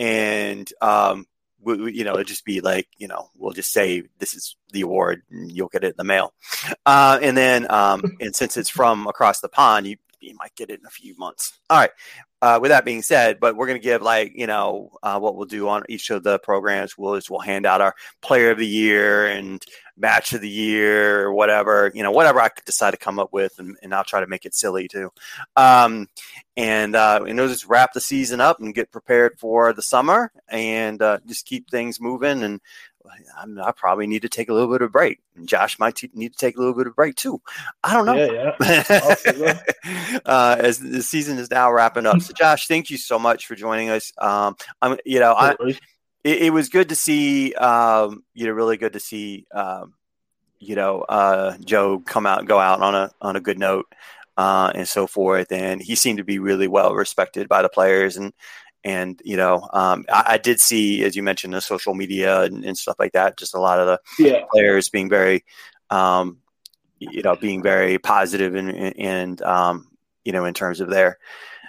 and, 0.00 0.68
um, 0.82 1.24
we, 1.60 1.76
we, 1.76 1.92
you 1.92 2.02
know, 2.02 2.12
it'll 2.12 2.24
just 2.24 2.44
be 2.44 2.60
like, 2.60 2.88
you 2.96 3.06
know, 3.06 3.30
we'll 3.36 3.52
just 3.52 3.72
say 3.72 4.02
this 4.18 4.34
is 4.34 4.56
the 4.72 4.80
award 4.80 5.22
and 5.30 5.52
you'll 5.52 5.68
get 5.68 5.84
it 5.84 5.88
in 5.90 5.94
the 5.96 6.04
mail. 6.04 6.32
Uh, 6.84 7.18
and 7.22 7.36
then, 7.36 7.70
um, 7.70 8.02
and 8.20 8.34
since 8.34 8.56
it's 8.56 8.70
from 8.70 9.06
across 9.06 9.40
the 9.40 9.48
pond, 9.48 9.86
you, 9.86 9.96
you 10.20 10.36
might 10.36 10.54
get 10.56 10.70
it 10.70 10.80
in 10.80 10.86
a 10.86 10.90
few 10.90 11.16
months. 11.16 11.58
All 11.70 11.78
right 11.78 11.90
uh, 12.40 12.58
with 12.60 12.70
that 12.70 12.84
being 12.84 13.02
said, 13.02 13.40
but 13.40 13.56
we're 13.56 13.66
going 13.66 13.80
to 13.80 13.84
give 13.84 14.00
like 14.00 14.32
you 14.34 14.46
know 14.46 14.90
uh, 15.02 15.18
what 15.18 15.34
we'll 15.36 15.46
do 15.46 15.68
on 15.68 15.82
each 15.88 16.10
of 16.10 16.22
the 16.22 16.38
programs. 16.38 16.96
We'll 16.96 17.16
just 17.16 17.30
we'll 17.30 17.40
hand 17.40 17.66
out 17.66 17.80
our 17.80 17.94
player 18.20 18.52
of 18.52 18.58
the 18.58 18.66
year 18.66 19.26
and 19.26 19.62
match 19.96 20.32
of 20.32 20.40
the 20.40 20.48
year 20.48 21.24
or 21.24 21.32
whatever 21.32 21.90
you 21.92 22.04
know 22.04 22.12
whatever 22.12 22.40
I 22.40 22.50
decide 22.64 22.92
to 22.92 22.96
come 22.96 23.18
up 23.18 23.32
with, 23.32 23.58
and, 23.58 23.76
and 23.82 23.92
I'll 23.92 24.04
try 24.04 24.20
to 24.20 24.28
make 24.28 24.46
it 24.46 24.54
silly 24.54 24.86
too. 24.86 25.10
Um, 25.56 26.06
and 26.56 26.94
uh, 26.94 27.24
and 27.26 27.36
we'll 27.36 27.48
just 27.48 27.66
wrap 27.66 27.92
the 27.92 28.00
season 28.00 28.40
up 28.40 28.60
and 28.60 28.74
get 28.74 28.92
prepared 28.92 29.38
for 29.38 29.72
the 29.72 29.82
summer 29.82 30.30
and 30.48 31.02
uh, 31.02 31.18
just 31.26 31.44
keep 31.44 31.68
things 31.68 32.00
moving 32.00 32.44
and 32.44 32.60
I'm, 33.38 33.58
i 33.60 33.72
probably 33.72 34.06
need 34.06 34.22
to 34.22 34.28
take 34.28 34.48
a 34.48 34.52
little 34.52 34.68
bit 34.68 34.82
of 34.82 34.88
a 34.88 34.90
break. 34.90 35.20
Josh 35.44 35.78
might 35.78 35.96
t- 35.96 36.10
need 36.14 36.32
to 36.32 36.38
take 36.38 36.56
a 36.56 36.58
little 36.58 36.74
bit 36.74 36.86
of 36.86 36.92
a 36.92 36.94
break 36.94 37.16
too. 37.16 37.40
I 37.82 37.94
don't 37.94 38.06
know. 38.06 38.14
Yeah, 38.14 38.54
yeah. 39.36 40.20
uh, 40.24 40.56
as 40.58 40.78
the 40.78 41.02
season 41.02 41.38
is 41.38 41.50
now 41.50 41.72
wrapping 41.72 42.06
up. 42.06 42.20
So, 42.20 42.32
Josh, 42.32 42.66
thank 42.66 42.90
you 42.90 42.98
so 42.98 43.18
much 43.18 43.46
for 43.46 43.54
joining 43.54 43.90
us. 43.90 44.12
Um, 44.18 44.56
I'm, 44.82 44.98
you 45.04 45.20
know, 45.20 45.34
I, 45.34 45.56
it, 46.24 46.42
it, 46.42 46.52
was 46.52 46.68
good 46.68 46.88
to 46.90 46.96
see. 46.96 47.54
Um, 47.54 48.24
you 48.34 48.46
know, 48.46 48.52
really 48.52 48.76
good 48.76 48.94
to 48.94 49.00
see. 49.00 49.46
Um, 49.52 49.94
you 50.58 50.74
know, 50.74 51.02
uh, 51.02 51.56
Joe 51.64 52.00
come 52.00 52.26
out 52.26 52.46
go 52.46 52.58
out 52.58 52.80
on 52.80 52.94
a 52.94 53.10
on 53.20 53.36
a 53.36 53.40
good 53.40 53.58
note. 53.58 53.86
Uh, 54.36 54.70
and 54.72 54.86
so 54.86 55.08
forth. 55.08 55.50
And 55.50 55.82
he 55.82 55.96
seemed 55.96 56.18
to 56.18 56.24
be 56.24 56.38
really 56.38 56.68
well 56.68 56.94
respected 56.94 57.48
by 57.48 57.60
the 57.60 57.68
players 57.68 58.16
and 58.16 58.32
and 58.84 59.20
you 59.24 59.36
know 59.36 59.68
um, 59.72 60.04
I, 60.08 60.24
I, 60.26 60.38
did 60.38 60.60
see 60.60 61.04
as 61.04 61.16
you 61.16 61.22
mentioned 61.22 61.52
the 61.52 61.60
social 61.60 61.94
media 61.94 62.42
and, 62.42 62.64
and, 62.64 62.78
stuff 62.78 62.96
like 62.98 63.12
that 63.12 63.36
just 63.36 63.54
a 63.54 63.60
lot 63.60 63.80
of 63.80 63.86
the 63.86 64.24
yeah. 64.24 64.44
players 64.52 64.88
being 64.88 65.08
very 65.08 65.44
um, 65.90 66.38
you 66.98 67.22
know 67.22 67.36
being 67.36 67.62
very 67.62 67.98
positive 67.98 68.54
and 68.54 68.70
and 68.98 69.42
um, 69.42 69.88
you 70.24 70.32
know 70.32 70.44
in 70.44 70.54
terms 70.54 70.80
of 70.80 70.90
their 70.90 71.18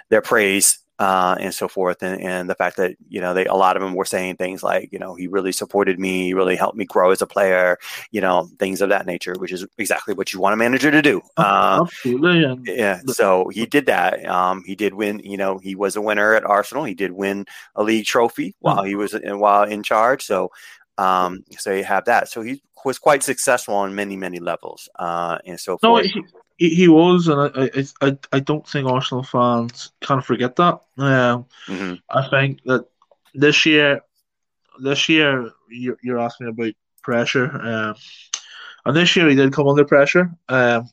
their 0.08 0.22
praise 0.22 0.78
uh, 1.00 1.34
and 1.40 1.54
so 1.54 1.66
forth. 1.66 2.02
And, 2.02 2.20
and 2.20 2.50
the 2.50 2.54
fact 2.54 2.76
that, 2.76 2.94
you 3.08 3.22
know, 3.22 3.32
they, 3.32 3.46
a 3.46 3.54
lot 3.54 3.74
of 3.74 3.82
them 3.82 3.94
were 3.94 4.04
saying 4.04 4.36
things 4.36 4.62
like, 4.62 4.90
you 4.92 4.98
know, 4.98 5.14
he 5.14 5.28
really 5.28 5.50
supported 5.50 5.98
me, 5.98 6.26
he 6.26 6.34
really 6.34 6.56
helped 6.56 6.76
me 6.76 6.84
grow 6.84 7.10
as 7.10 7.22
a 7.22 7.26
player, 7.26 7.78
you 8.10 8.20
know, 8.20 8.50
things 8.58 8.82
of 8.82 8.90
that 8.90 9.06
nature, 9.06 9.34
which 9.38 9.50
is 9.50 9.66
exactly 9.78 10.12
what 10.12 10.34
you 10.34 10.38
want 10.38 10.52
a 10.52 10.58
manager 10.58 10.90
to 10.90 11.00
do. 11.00 11.22
Oh, 11.38 11.42
uh, 11.42 11.80
Absolutely. 11.84 12.76
Yeah. 12.76 13.00
So 13.06 13.48
he 13.48 13.64
did 13.64 13.86
that. 13.86 14.24
Um, 14.26 14.62
he 14.66 14.74
did 14.74 14.92
win, 14.92 15.20
you 15.20 15.38
know, 15.38 15.56
he 15.56 15.74
was 15.74 15.96
a 15.96 16.02
winner 16.02 16.34
at 16.34 16.44
Arsenal. 16.44 16.84
He 16.84 16.94
did 16.94 17.12
win 17.12 17.46
a 17.74 17.82
league 17.82 18.04
trophy 18.04 18.54
while 18.60 18.84
he 18.84 18.94
was 18.94 19.14
in, 19.14 19.38
while 19.38 19.62
in 19.62 19.82
charge. 19.82 20.22
So, 20.24 20.50
um, 20.98 21.44
so 21.58 21.72
you 21.72 21.84
have 21.84 22.04
that. 22.04 22.28
So 22.28 22.42
he 22.42 22.62
was 22.84 22.98
quite 22.98 23.22
successful 23.22 23.74
on 23.74 23.94
many, 23.94 24.16
many 24.16 24.38
levels, 24.38 24.86
uh, 24.98 25.38
and 25.46 25.58
so 25.58 25.78
no, 25.82 25.96
forth. 25.96 26.04
He, 26.04 26.22
he 26.68 26.88
was, 26.88 27.28
and 27.28 27.40
I, 27.40 28.06
I, 28.06 28.18
I 28.32 28.40
don't 28.40 28.68
think 28.68 28.86
Arsenal 28.86 29.24
fans 29.24 29.92
can 30.02 30.20
forget 30.20 30.56
that. 30.56 30.74
Um, 30.98 31.46
mm-hmm. 31.66 31.94
I 32.10 32.28
think 32.28 32.62
that 32.66 32.84
this 33.34 33.64
year, 33.64 34.02
this 34.78 35.08
year 35.08 35.50
you're, 35.70 35.96
you're 36.02 36.18
asking 36.18 36.48
about 36.48 36.74
pressure, 37.02 37.50
um, 37.62 37.94
and 38.84 38.94
this 38.94 39.16
year 39.16 39.28
he 39.28 39.34
did 39.34 39.54
come 39.54 39.68
under 39.68 39.86
pressure. 39.86 40.30
Um, 40.50 40.90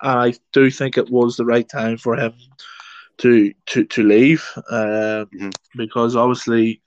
and 0.00 0.18
I 0.20 0.34
do 0.52 0.70
think 0.70 0.96
it 0.96 1.10
was 1.10 1.36
the 1.36 1.44
right 1.44 1.68
time 1.68 1.98
for 1.98 2.16
him 2.16 2.32
to 3.18 3.52
to 3.66 3.84
to 3.84 4.02
leave, 4.04 4.48
um, 4.70 4.78
mm-hmm. 4.78 5.50
because 5.76 6.14
obviously 6.14 6.80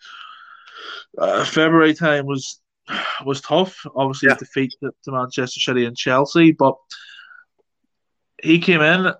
uh, 1.17 1.43
February 1.43 1.93
time 1.93 2.25
was 2.25 2.61
was 3.25 3.41
tough. 3.41 3.85
Obviously, 3.93 4.29
yeah. 4.29 4.35
defeat 4.35 4.73
to, 4.81 4.91
to 5.03 5.11
Manchester 5.11 5.59
City 5.59 5.83
and 5.83 5.97
Chelsea, 5.97 6.53
but 6.53 6.77
he 8.41 8.59
came 8.59 8.81
in 8.81 9.13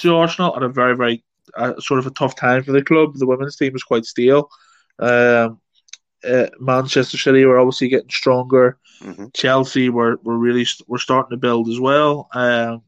to 0.00 0.16
Arsenal 0.16 0.56
at 0.56 0.62
a 0.62 0.68
very, 0.68 0.96
very 0.96 1.24
uh, 1.56 1.78
sort 1.80 1.98
of 1.98 2.06
a 2.06 2.10
tough 2.10 2.36
time 2.36 2.62
for 2.62 2.72
the 2.72 2.82
club. 2.82 3.14
The 3.14 3.26
women's 3.26 3.56
team 3.56 3.72
was 3.72 3.82
quite 3.82 4.04
stale. 4.04 4.48
Um, 4.98 5.60
uh, 6.26 6.46
Manchester 6.58 7.18
City 7.18 7.44
were 7.44 7.58
obviously 7.58 7.88
getting 7.88 8.10
stronger. 8.10 8.78
Mm-hmm. 9.02 9.26
Chelsea 9.34 9.88
were, 9.88 10.18
were 10.22 10.38
really 10.38 10.66
were 10.86 10.98
starting 10.98 11.30
to 11.30 11.36
build 11.40 11.68
as 11.68 11.78
well. 11.78 12.28
Um, 12.32 12.82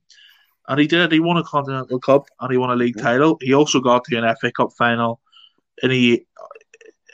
and 0.68 0.80
he 0.80 0.86
did. 0.86 1.12
He 1.12 1.20
won 1.20 1.36
a 1.36 1.44
Continental 1.44 1.98
Cup 1.98 2.26
and 2.40 2.50
he 2.50 2.58
won 2.58 2.70
a 2.70 2.76
league 2.76 2.96
mm-hmm. 2.96 3.06
title. 3.06 3.38
He 3.40 3.54
also 3.54 3.80
got 3.80 4.04
to 4.04 4.16
an 4.16 4.36
FA 4.40 4.52
Cup 4.52 4.72
final 4.76 5.20
in 5.82 5.90
a, 5.92 6.24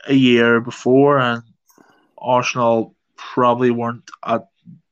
a 0.09 0.15
year 0.15 0.61
before, 0.61 1.19
and 1.19 1.43
Arsenal 2.19 2.95
probably 3.17 3.71
weren't 3.71 4.11
at 4.25 4.47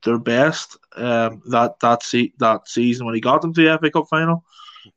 their 0.04 0.18
best 0.18 0.76
um, 0.96 1.42
that 1.46 1.78
that 1.80 2.02
se- 2.02 2.34
that 2.38 2.68
season 2.68 3.06
when 3.06 3.14
he 3.14 3.20
got 3.20 3.42
them 3.42 3.52
to 3.54 3.62
the 3.62 3.78
FA 3.78 3.90
Cup 3.90 4.06
final. 4.08 4.44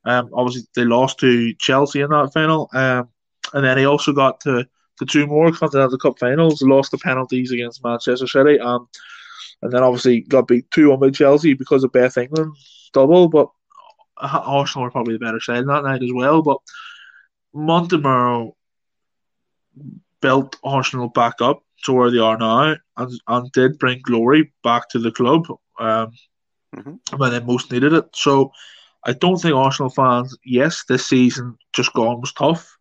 Um, 0.04 0.30
obviously 0.34 0.64
they 0.76 0.84
lost 0.84 1.20
to 1.20 1.54
Chelsea 1.56 2.02
in 2.02 2.10
that 2.10 2.34
final, 2.34 2.70
um, 2.74 3.10
and 3.54 3.64
then 3.64 3.78
he 3.78 3.86
also 3.86 4.14
got 4.14 4.40
to 4.42 4.66
the 5.00 5.06
two 5.06 5.28
more 5.28 5.52
Continental 5.52 5.98
Cup 5.98 6.20
finals. 6.20 6.62
Lost 6.62 6.92
the 6.92 6.98
penalties 6.98 7.52
against 7.52 7.84
Manchester 7.84 8.28
City, 8.28 8.60
um, 8.60 8.88
and 9.62 9.72
then 9.72 9.84
obviously 9.84 10.22
got 10.22 10.48
beat 10.48 10.70
two 10.72 10.90
one 10.90 11.00
by 11.00 11.10
Chelsea 11.12 11.54
because 11.54 11.84
of 11.84 11.92
Beth 11.92 12.18
England 12.18 12.56
double. 12.94 13.28
But 13.28 13.50
Arsenal 14.18 14.86
were 14.86 14.92
probably 14.92 15.14
the 15.14 15.26
better 15.26 15.40
side 15.40 15.68
that 15.68 15.84
night 15.84 16.02
as 16.02 16.12
well. 16.14 16.42
But 16.42 16.58
Montemurro 17.54 18.54
built 20.22 20.58
Arsenal 20.64 21.10
back 21.10 21.42
up 21.42 21.62
to 21.84 21.94
where 21.94 22.10
they 22.10 22.20
are 22.20 22.38
now 22.38 22.76
and, 22.98 23.22
and 23.28 23.52
did 23.52 23.78
bring 23.78 24.02
glory 24.04 24.52
back 24.64 24.90
to 24.90 25.00
the 25.00 25.12
club 25.12 25.46
um, 25.80 26.12
mm-hmm. 26.76 27.18
when 27.18 27.32
they 27.32 27.40
most 27.40 27.72
needed 27.72 27.94
it. 27.94 28.06
So 28.14 28.52
I 29.04 29.14
don't 29.14 29.38
think 29.38 29.56
Arsenal 29.56 29.90
fans, 29.90 30.38
yes, 30.44 30.84
this 30.88 31.06
season 31.06 31.58
just 31.74 31.94
gone 31.94 32.22
was 32.22 32.34
tough, 32.34 32.78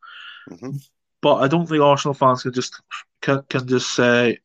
mm-hmm. 0.51 0.77
but 1.21 1.37
I 1.37 1.49
don't 1.49 1.67
think 1.67 1.83
Arsenal 1.83 2.15
fans 2.15 2.43
can 2.43 2.53
just 2.53 2.81
can, 3.21 3.43
can 3.49 3.67
just 3.67 3.93
say, 3.93 4.39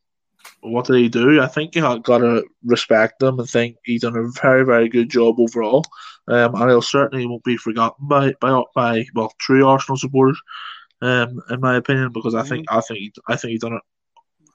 what 0.62 0.86
did 0.86 0.98
he 0.98 1.10
do? 1.10 1.42
I 1.42 1.48
think 1.48 1.76
you 1.76 1.84
have 1.84 2.04
got 2.04 2.20
to 2.20 2.46
respect 2.66 3.20
them 3.20 3.40
and 3.40 3.50
think 3.50 3.78
he's 3.84 4.02
done 4.02 4.16
a 4.16 4.28
very, 4.42 4.66
very 4.66 4.90
good 4.90 5.10
job 5.10 5.40
overall. 5.40 5.86
Um, 6.28 6.54
and 6.56 6.70
he'll 6.70 6.82
certainly 6.82 7.26
won't 7.26 7.44
be 7.44 7.58
forgotten 7.58 8.08
by 8.08 8.34
by, 8.40 8.62
by 8.76 9.06
well 9.16 9.34
true 9.40 9.66
Arsenal 9.66 9.98
supporters, 9.98 10.40
um, 11.02 11.42
in 11.50 11.60
my 11.60 11.76
opinion, 11.76 12.12
because 12.12 12.36
I 12.36 12.44
think 12.44 12.68
mm-hmm. 12.68 12.78
I 12.78 12.82
think 12.82 13.14
I 13.28 13.36
think 13.36 13.52
he's 13.52 13.62
done 13.62 13.80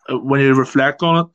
it 0.09 0.15
when 0.23 0.41
you 0.41 0.55
reflect 0.55 1.03
on 1.03 1.25
it 1.25 1.27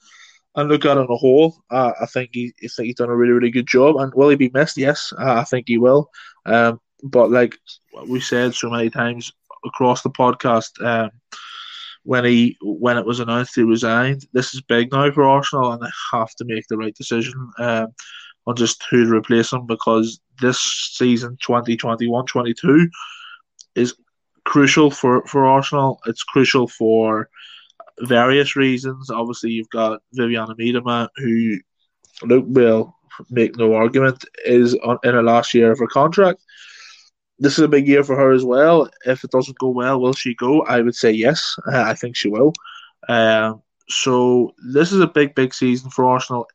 and 0.55 0.69
look 0.69 0.85
at 0.85 0.97
it 0.97 1.01
on 1.01 1.09
a 1.09 1.15
whole, 1.15 1.63
uh, 1.69 1.93
I 2.01 2.05
think 2.05 2.31
he, 2.33 2.53
I 2.63 2.67
think 2.67 2.87
he's 2.87 2.95
done 2.95 3.09
a 3.09 3.15
really, 3.15 3.33
really 3.33 3.51
good 3.51 3.67
job. 3.67 3.97
And 3.97 4.13
will 4.13 4.29
he 4.29 4.35
be 4.35 4.51
missed? 4.53 4.77
Yes, 4.77 5.13
uh, 5.17 5.33
I 5.33 5.43
think 5.43 5.65
he 5.67 5.77
will. 5.77 6.09
Um, 6.45 6.79
but 7.03 7.31
like 7.31 7.55
we 8.07 8.19
said 8.19 8.53
so 8.53 8.69
many 8.69 8.89
times 8.89 9.31
across 9.65 10.01
the 10.01 10.09
podcast, 10.09 10.83
um, 10.83 11.11
when 12.03 12.25
he 12.25 12.57
when 12.61 12.97
it 12.97 13.05
was 13.05 13.19
announced 13.19 13.55
he 13.55 13.63
resigned, 13.63 14.25
this 14.33 14.53
is 14.53 14.61
big 14.61 14.91
now 14.91 15.11
for 15.11 15.23
Arsenal, 15.23 15.71
and 15.71 15.81
they 15.81 15.89
have 16.11 16.33
to 16.35 16.45
make 16.45 16.65
the 16.67 16.77
right 16.77 16.95
decision 16.95 17.51
um, 17.59 17.87
on 18.47 18.55
just 18.55 18.83
who 18.89 19.05
to 19.05 19.15
replace 19.15 19.53
him 19.53 19.65
because 19.67 20.19
this 20.41 20.59
season 20.93 21.37
2021-22 21.45 22.87
is 23.75 23.93
crucial 24.45 24.89
for, 24.89 25.25
for 25.27 25.45
Arsenal. 25.45 25.99
It's 26.07 26.23
crucial 26.23 26.67
for 26.67 27.29
various 28.01 28.55
reasons. 28.55 29.09
Obviously, 29.09 29.51
you've 29.51 29.69
got 29.69 30.01
Vivianne 30.17 30.55
Miedema, 30.57 31.09
who 31.17 31.57
Luke 32.23 32.45
will 32.47 32.95
make 33.29 33.57
no 33.57 33.73
argument 33.73 34.23
is 34.45 34.75
on, 34.75 34.97
in 35.03 35.13
her 35.13 35.23
last 35.23 35.53
year 35.53 35.71
of 35.71 35.79
her 35.79 35.87
contract. 35.87 36.41
This 37.39 37.53
is 37.53 37.63
a 37.63 37.69
big 37.69 37.87
year 37.87 38.03
for 38.03 38.15
her 38.15 38.31
as 38.31 38.43
well. 38.43 38.89
If 39.05 39.23
it 39.23 39.31
doesn't 39.31 39.59
go 39.59 39.69
well, 39.69 39.99
will 39.99 40.13
she 40.13 40.35
go? 40.35 40.61
I 40.63 40.81
would 40.81 40.95
say 40.95 41.11
yes. 41.11 41.55
Uh, 41.71 41.81
I 41.81 41.93
think 41.93 42.15
she 42.15 42.29
will. 42.29 42.53
Um, 43.07 43.61
so 43.89 44.53
this 44.71 44.91
is 44.91 44.99
a 44.99 45.07
big, 45.07 45.35
big 45.35 45.53
season 45.53 45.89
for 45.89 46.05
Arsenal 46.05 46.47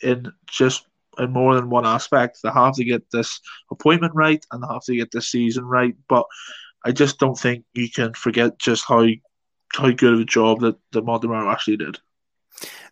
in 0.00 0.30
just 0.46 0.86
in 1.18 1.32
more 1.32 1.54
than 1.54 1.70
one 1.70 1.86
aspect. 1.86 2.38
They 2.42 2.50
have 2.50 2.74
to 2.74 2.84
get 2.84 3.10
this 3.10 3.40
appointment 3.70 4.14
right 4.14 4.44
and 4.52 4.62
they 4.62 4.66
have 4.72 4.84
to 4.84 4.96
get 4.96 5.10
this 5.10 5.28
season 5.28 5.64
right. 5.64 5.94
But 6.08 6.24
I 6.84 6.92
just 6.92 7.18
don't 7.18 7.38
think 7.38 7.64
you 7.74 7.90
can 7.90 8.14
forget 8.14 8.58
just 8.58 8.84
how 8.86 9.06
how 9.72 9.90
good 9.90 10.14
of 10.14 10.20
a 10.20 10.24
job 10.24 10.60
that, 10.60 10.76
that 10.92 11.04
Montemurro 11.04 11.52
actually 11.52 11.78
did. 11.78 11.98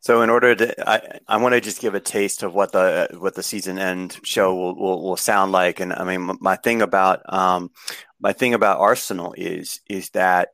So, 0.00 0.22
in 0.22 0.30
order 0.30 0.54
to, 0.54 0.88
I, 0.88 1.18
I 1.26 1.36
want 1.38 1.54
to 1.54 1.60
just 1.60 1.80
give 1.80 1.94
a 1.94 2.00
taste 2.00 2.44
of 2.44 2.54
what 2.54 2.72
the 2.72 3.08
what 3.18 3.34
the 3.34 3.42
season 3.42 3.78
end 3.78 4.18
show 4.22 4.54
will, 4.54 4.76
will, 4.76 5.02
will 5.02 5.16
sound 5.16 5.50
like. 5.50 5.80
And 5.80 5.92
I 5.92 6.04
mean, 6.04 6.38
my 6.40 6.54
thing 6.56 6.82
about 6.82 7.22
um, 7.32 7.72
my 8.20 8.32
thing 8.32 8.54
about 8.54 8.78
Arsenal 8.78 9.34
is 9.36 9.80
is 9.88 10.10
that 10.10 10.50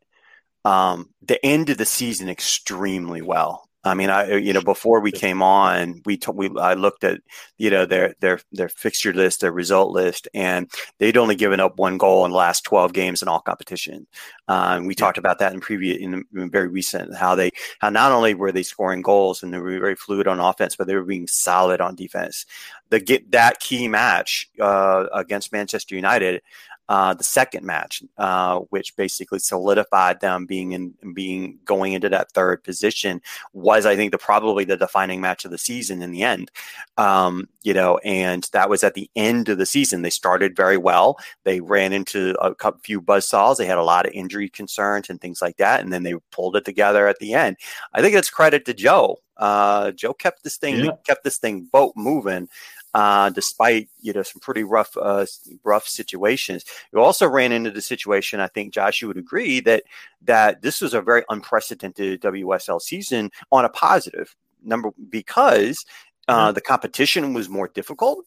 um, 0.64 1.10
the 1.20 1.44
end 1.44 1.68
of 1.68 1.76
the 1.76 1.84
season 1.84 2.28
extremely 2.28 3.20
well. 3.20 3.68
I 3.84 3.94
mean, 3.94 4.10
I 4.10 4.36
you 4.36 4.52
know 4.52 4.62
before 4.62 5.00
we 5.00 5.10
came 5.10 5.42
on, 5.42 6.02
we 6.04 6.16
t- 6.16 6.30
we 6.32 6.50
I 6.58 6.74
looked 6.74 7.02
at 7.02 7.20
you 7.58 7.68
know 7.68 7.84
their 7.84 8.14
their 8.20 8.40
their 8.52 8.68
fixture 8.68 9.12
list, 9.12 9.40
their 9.40 9.52
result 9.52 9.92
list, 9.92 10.28
and 10.34 10.70
they'd 10.98 11.16
only 11.16 11.34
given 11.34 11.58
up 11.58 11.78
one 11.78 11.98
goal 11.98 12.24
in 12.24 12.30
the 12.30 12.36
last 12.36 12.62
twelve 12.62 12.92
games 12.92 13.22
in 13.22 13.28
all 13.28 13.40
competition. 13.40 14.06
Uh, 14.46 14.80
we 14.82 14.88
yeah. 14.88 14.94
talked 14.94 15.18
about 15.18 15.40
that 15.40 15.52
in 15.52 15.60
previous 15.60 15.98
in, 15.98 16.24
in, 16.34 16.50
very 16.50 16.68
recent 16.68 17.16
how 17.16 17.34
they 17.34 17.50
how 17.80 17.90
not 17.90 18.12
only 18.12 18.34
were 18.34 18.52
they 18.52 18.62
scoring 18.62 19.02
goals 19.02 19.42
and 19.42 19.52
they 19.52 19.58
were 19.58 19.80
very 19.80 19.96
fluid 19.96 20.28
on 20.28 20.38
offense, 20.38 20.76
but 20.76 20.86
they 20.86 20.94
were 20.94 21.02
being 21.02 21.26
solid 21.26 21.80
on 21.80 21.96
defense. 21.96 22.46
The 22.90 23.00
get 23.00 23.32
that 23.32 23.58
key 23.58 23.88
match 23.88 24.48
uh, 24.60 25.06
against 25.12 25.52
Manchester 25.52 25.96
United, 25.96 26.42
uh, 26.88 27.14
the 27.14 27.24
second 27.24 27.64
match, 27.64 28.02
uh, 28.18 28.58
which 28.70 28.96
basically 28.96 29.38
solidified 29.38 30.20
them 30.20 30.46
being 30.46 30.72
in 30.72 30.94
being 31.14 31.58
going 31.64 31.92
into 31.92 32.08
that 32.08 32.32
third 32.32 32.62
position, 32.64 33.20
was 33.52 33.86
I 33.86 33.96
think 33.96 34.12
the 34.12 34.18
probably 34.18 34.64
the 34.64 34.76
defining 34.76 35.20
match 35.20 35.44
of 35.44 35.50
the 35.50 35.58
season 35.58 36.02
in 36.02 36.10
the 36.10 36.22
end. 36.22 36.50
Um, 36.98 37.48
you 37.62 37.72
know, 37.72 37.98
and 37.98 38.48
that 38.52 38.68
was 38.68 38.84
at 38.84 38.94
the 38.94 39.10
end 39.16 39.48
of 39.48 39.58
the 39.58 39.66
season. 39.66 40.02
They 40.02 40.10
started 40.10 40.56
very 40.56 40.76
well. 40.76 41.18
They 41.44 41.60
ran 41.60 41.92
into 41.92 42.34
a 42.40 42.54
few 42.78 43.00
buzzsaws. 43.00 43.56
They 43.56 43.66
had 43.66 43.78
a 43.78 43.84
lot 43.84 44.06
of 44.06 44.12
injury 44.12 44.48
concerns 44.48 45.08
and 45.08 45.20
things 45.20 45.40
like 45.40 45.56
that, 45.58 45.80
and 45.80 45.92
then 45.92 46.02
they 46.02 46.14
pulled 46.30 46.56
it 46.56 46.64
together 46.64 47.06
at 47.06 47.18
the 47.20 47.34
end. 47.34 47.56
I 47.92 48.02
think 48.02 48.14
it's 48.14 48.30
credit 48.30 48.64
to 48.66 48.74
Joe. 48.74 49.18
Uh, 49.36 49.90
Joe 49.92 50.12
kept 50.12 50.44
this 50.44 50.56
thing 50.56 50.84
yeah. 50.84 50.92
kept 51.06 51.24
this 51.24 51.38
thing 51.38 51.68
boat 51.72 51.94
moving 51.96 52.48
uh, 52.94 53.30
despite 53.30 53.88
you 54.00 54.12
know 54.12 54.22
some 54.22 54.40
pretty 54.40 54.64
rough 54.64 54.96
uh, 54.96 55.26
rough 55.64 55.86
situations. 55.86 56.64
You 56.92 57.00
also 57.00 57.28
ran 57.28 57.52
into 57.52 57.70
the 57.70 57.82
situation. 57.82 58.40
I 58.40 58.48
think 58.48 58.72
Josh, 58.74 59.00
you 59.00 59.08
would 59.08 59.16
agree 59.16 59.60
that 59.60 59.84
that 60.22 60.62
this 60.62 60.80
was 60.80 60.94
a 60.94 61.02
very 61.02 61.24
unprecedented 61.28 62.20
WSL 62.20 62.80
season 62.80 63.30
on 63.50 63.64
a 63.64 63.70
positive 63.70 64.34
number 64.62 64.90
because 65.08 65.84
uh, 66.28 66.46
mm-hmm. 66.46 66.54
the 66.54 66.60
competition 66.60 67.32
was 67.32 67.48
more 67.48 67.68
difficult. 67.68 68.24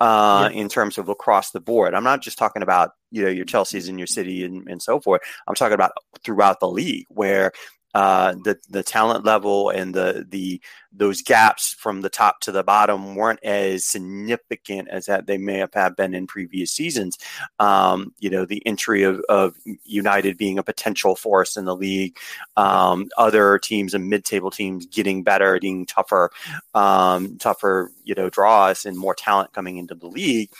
Uh, 0.00 0.48
yeah. 0.50 0.58
in 0.58 0.66
terms 0.66 0.96
of 0.96 1.10
across 1.10 1.50
the 1.50 1.60
board. 1.60 1.92
I'm 1.92 2.02
not 2.04 2.22
just 2.22 2.38
talking 2.38 2.62
about 2.62 2.92
you 3.10 3.22
know 3.22 3.28
your 3.28 3.44
Chelsea's 3.44 3.86
and 3.86 3.98
your 3.98 4.06
City 4.06 4.44
and, 4.44 4.66
and 4.66 4.80
so 4.80 4.98
forth. 4.98 5.20
I'm 5.46 5.54
talking 5.54 5.74
about 5.74 5.92
throughout 6.24 6.58
the 6.58 6.70
league 6.70 7.04
where 7.10 7.52
uh, 7.94 8.34
the 8.44 8.58
the 8.68 8.82
talent 8.82 9.24
level 9.24 9.70
and 9.70 9.94
the 9.94 10.24
the 10.28 10.60
those 10.92 11.22
gaps 11.22 11.74
from 11.74 12.00
the 12.00 12.08
top 12.08 12.40
to 12.40 12.52
the 12.52 12.62
bottom 12.62 13.14
weren't 13.14 13.42
as 13.44 13.84
significant 13.84 14.88
as 14.88 15.06
that 15.06 15.26
they 15.26 15.38
may 15.38 15.58
have, 15.58 15.72
have 15.74 15.96
been 15.96 16.14
in 16.14 16.26
previous 16.26 16.72
seasons. 16.72 17.18
Um, 17.58 18.12
you 18.18 18.28
know, 18.28 18.44
the 18.44 18.64
entry 18.66 19.02
of, 19.04 19.20
of 19.28 19.54
United 19.84 20.36
being 20.36 20.58
a 20.58 20.64
potential 20.64 21.14
force 21.14 21.56
in 21.56 21.64
the 21.64 21.76
league, 21.76 22.16
um, 22.56 23.08
other 23.16 23.58
teams 23.58 23.94
and 23.94 24.08
mid-table 24.08 24.50
teams 24.50 24.86
getting 24.86 25.22
better, 25.22 25.58
being 25.60 25.86
tougher, 25.86 26.30
um, 26.74 27.38
tougher, 27.38 27.92
you 28.04 28.14
know, 28.14 28.30
draws 28.30 28.84
and 28.84 28.96
more 28.96 29.14
talent 29.14 29.52
coming 29.52 29.76
into 29.76 29.94
the 29.94 30.08
league. 30.08 30.50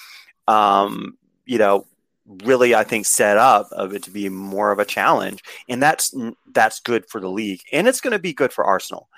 Um, 0.46 1.16
you 1.44 1.58
know, 1.58 1.86
really 2.44 2.74
I 2.74 2.84
think 2.84 3.06
set 3.06 3.36
up 3.36 3.68
of 3.72 3.94
it 3.94 4.02
to 4.04 4.10
be 4.10 4.28
more 4.28 4.72
of 4.72 4.78
a 4.78 4.84
challenge, 4.84 5.42
and 5.68 5.82
that's 5.82 6.14
that's 6.52 6.80
good 6.80 7.08
for 7.08 7.20
the 7.20 7.30
league, 7.30 7.60
and 7.72 7.88
it's 7.88 8.00
going 8.00 8.12
to 8.12 8.18
be 8.18 8.32
good 8.32 8.52
for 8.52 8.64
Arsenal. 8.64 9.08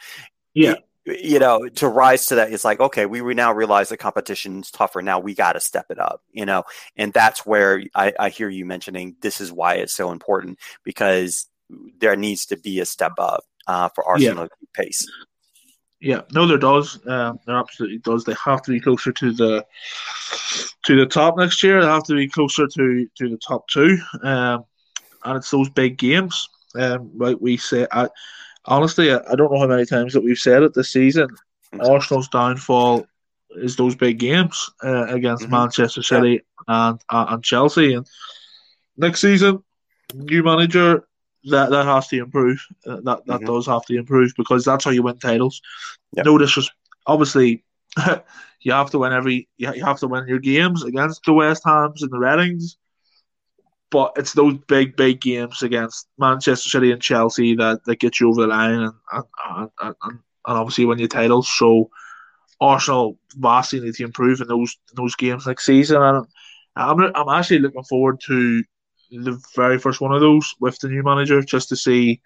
Yeah. 0.54 0.74
you 1.04 1.38
know, 1.38 1.68
to 1.68 1.88
rise 1.88 2.26
to 2.26 2.36
that, 2.36 2.52
it's 2.52 2.64
like, 2.64 2.78
okay, 2.78 3.06
we, 3.06 3.22
we 3.22 3.34
now 3.34 3.52
realize 3.52 3.88
the 3.88 3.96
competition's 3.96 4.70
tougher. 4.70 5.02
Now 5.02 5.18
we 5.18 5.34
got 5.34 5.54
to 5.54 5.60
step 5.60 5.86
it 5.90 5.98
up, 5.98 6.22
you 6.30 6.46
know, 6.46 6.62
and 6.96 7.12
that's 7.12 7.44
where 7.44 7.82
I, 7.94 8.12
I 8.18 8.28
hear 8.28 8.48
you 8.48 8.64
mentioning 8.66 9.16
this 9.20 9.40
is 9.40 9.50
why 9.50 9.74
it's 9.74 9.94
so 9.94 10.12
important 10.12 10.58
because 10.84 11.48
there 11.98 12.14
needs 12.16 12.46
to 12.46 12.56
be 12.56 12.80
a 12.80 12.86
step 12.86 13.12
up 13.18 13.44
uh, 13.66 13.88
for 13.94 14.04
Arsenal 14.04 14.44
yeah. 14.44 14.84
pace. 14.84 15.06
Yeah, 16.02 16.22
no, 16.32 16.48
there 16.48 16.58
does. 16.58 16.98
Um, 17.06 17.38
there 17.46 17.56
absolutely 17.56 17.98
does. 17.98 18.24
They 18.24 18.34
have 18.44 18.60
to 18.62 18.72
be 18.72 18.80
closer 18.80 19.12
to 19.12 19.32
the 19.32 19.64
to 20.84 20.96
the 20.96 21.06
top 21.06 21.38
next 21.38 21.62
year. 21.62 21.80
They 21.80 21.86
have 21.86 22.02
to 22.04 22.16
be 22.16 22.28
closer 22.28 22.66
to 22.66 23.08
to 23.14 23.28
the 23.28 23.38
top 23.38 23.68
two, 23.68 23.96
um, 24.24 24.64
and 25.24 25.36
it's 25.36 25.50
those 25.52 25.70
big 25.70 25.98
games. 25.98 26.48
Um, 26.74 27.12
like 27.14 27.36
we 27.40 27.56
say, 27.56 27.86
I, 27.92 28.08
honestly, 28.64 29.12
I, 29.12 29.18
I 29.30 29.36
don't 29.36 29.52
know 29.52 29.60
how 29.60 29.68
many 29.68 29.86
times 29.86 30.12
that 30.14 30.24
we've 30.24 30.36
said 30.36 30.64
it 30.64 30.74
this 30.74 30.90
season. 30.90 31.28
Arsenal's 31.80 32.28
downfall 32.28 33.06
is 33.50 33.76
those 33.76 33.94
big 33.94 34.18
games 34.18 34.70
uh, 34.82 35.06
against 35.06 35.44
mm-hmm. 35.44 35.52
Manchester 35.52 36.02
City 36.02 36.42
yeah. 36.68 36.88
and 36.90 37.00
uh, 37.10 37.26
and 37.28 37.44
Chelsea. 37.44 37.94
And 37.94 38.08
next 38.96 39.20
season, 39.20 39.62
new 40.14 40.42
manager, 40.42 41.06
that 41.44 41.70
that 41.70 41.86
has 41.86 42.08
to 42.08 42.18
improve. 42.18 42.64
Uh, 42.86 42.96
that 43.02 43.26
that 43.26 43.40
mm-hmm. 43.40 43.46
does 43.46 43.66
have 43.66 43.84
to 43.86 43.96
improve 43.96 44.32
because 44.36 44.64
that's 44.64 44.84
how 44.84 44.90
you 44.90 45.02
win 45.02 45.18
titles. 45.18 45.60
Yep. 46.16 46.26
No 46.26 46.38
disres- 46.38 46.70
obviously 47.06 47.64
you 48.60 48.72
have 48.72 48.90
to 48.90 48.98
win 48.98 49.12
every 49.12 49.48
you 49.56 49.84
have 49.84 50.00
to 50.00 50.08
win 50.08 50.28
your 50.28 50.38
games 50.38 50.84
against 50.84 51.24
the 51.24 51.32
West 51.32 51.62
Hams 51.64 52.02
and 52.02 52.12
the 52.12 52.18
Readings. 52.18 52.76
But 53.90 54.12
it's 54.16 54.32
those 54.32 54.56
big, 54.68 54.96
big 54.96 55.20
games 55.20 55.62
against 55.62 56.08
Manchester 56.16 56.70
City 56.70 56.92
and 56.92 57.02
Chelsea 57.02 57.54
that, 57.56 57.84
that 57.84 58.00
get 58.00 58.20
you 58.20 58.30
over 58.30 58.42
the 58.42 58.46
line 58.46 58.80
and 58.80 58.92
and, 59.12 59.24
and, 59.50 59.70
and, 59.82 59.94
and 60.02 60.18
obviously 60.46 60.86
win 60.86 60.98
your 60.98 61.08
titles. 61.08 61.50
So 61.50 61.90
Arsenal 62.60 63.18
vastly 63.36 63.80
need 63.80 63.94
to 63.94 64.04
improve 64.04 64.40
in 64.40 64.48
those 64.48 64.76
in 64.90 65.02
those 65.02 65.14
games 65.16 65.46
next 65.46 65.66
season. 65.66 66.00
And 66.00 66.26
I'm 66.76 67.00
I'm 67.14 67.28
actually 67.28 67.58
looking 67.58 67.84
forward 67.84 68.20
to 68.26 68.64
the 69.12 69.40
very 69.54 69.78
first 69.78 70.00
one 70.00 70.12
of 70.12 70.20
those 70.20 70.54
with 70.60 70.78
the 70.78 70.88
new 70.88 71.02
manager 71.02 71.42
just 71.42 71.68
to 71.68 71.76
see 71.76 72.20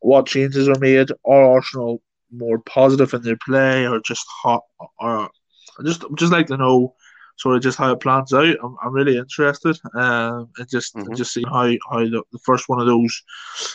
what 0.00 0.26
changes 0.26 0.68
are 0.68 0.78
made. 0.78 1.10
Are 1.24 1.56
Arsenal 1.56 2.02
more 2.32 2.58
positive 2.60 3.14
in 3.14 3.22
their 3.22 3.38
play, 3.44 3.86
or 3.86 4.00
just 4.00 4.24
hot, 4.42 4.62
or 4.98 5.30
I 5.78 5.82
just 5.84 6.04
just 6.16 6.32
like 6.32 6.46
to 6.48 6.56
know 6.56 6.94
sort 7.36 7.56
of 7.56 7.62
just 7.62 7.78
how 7.78 7.92
it 7.92 8.00
plans 8.00 8.32
out. 8.32 8.56
I'm, 8.62 8.76
I'm 8.82 8.92
really 8.92 9.16
interested, 9.16 9.78
um, 9.94 10.50
and 10.58 10.68
just 10.68 10.94
mm-hmm. 10.94 11.14
just 11.14 11.32
see 11.32 11.44
how 11.44 11.70
how 11.90 12.00
the, 12.00 12.22
the 12.32 12.38
first 12.44 12.68
one 12.68 12.80
of 12.80 12.86
those 12.86 13.22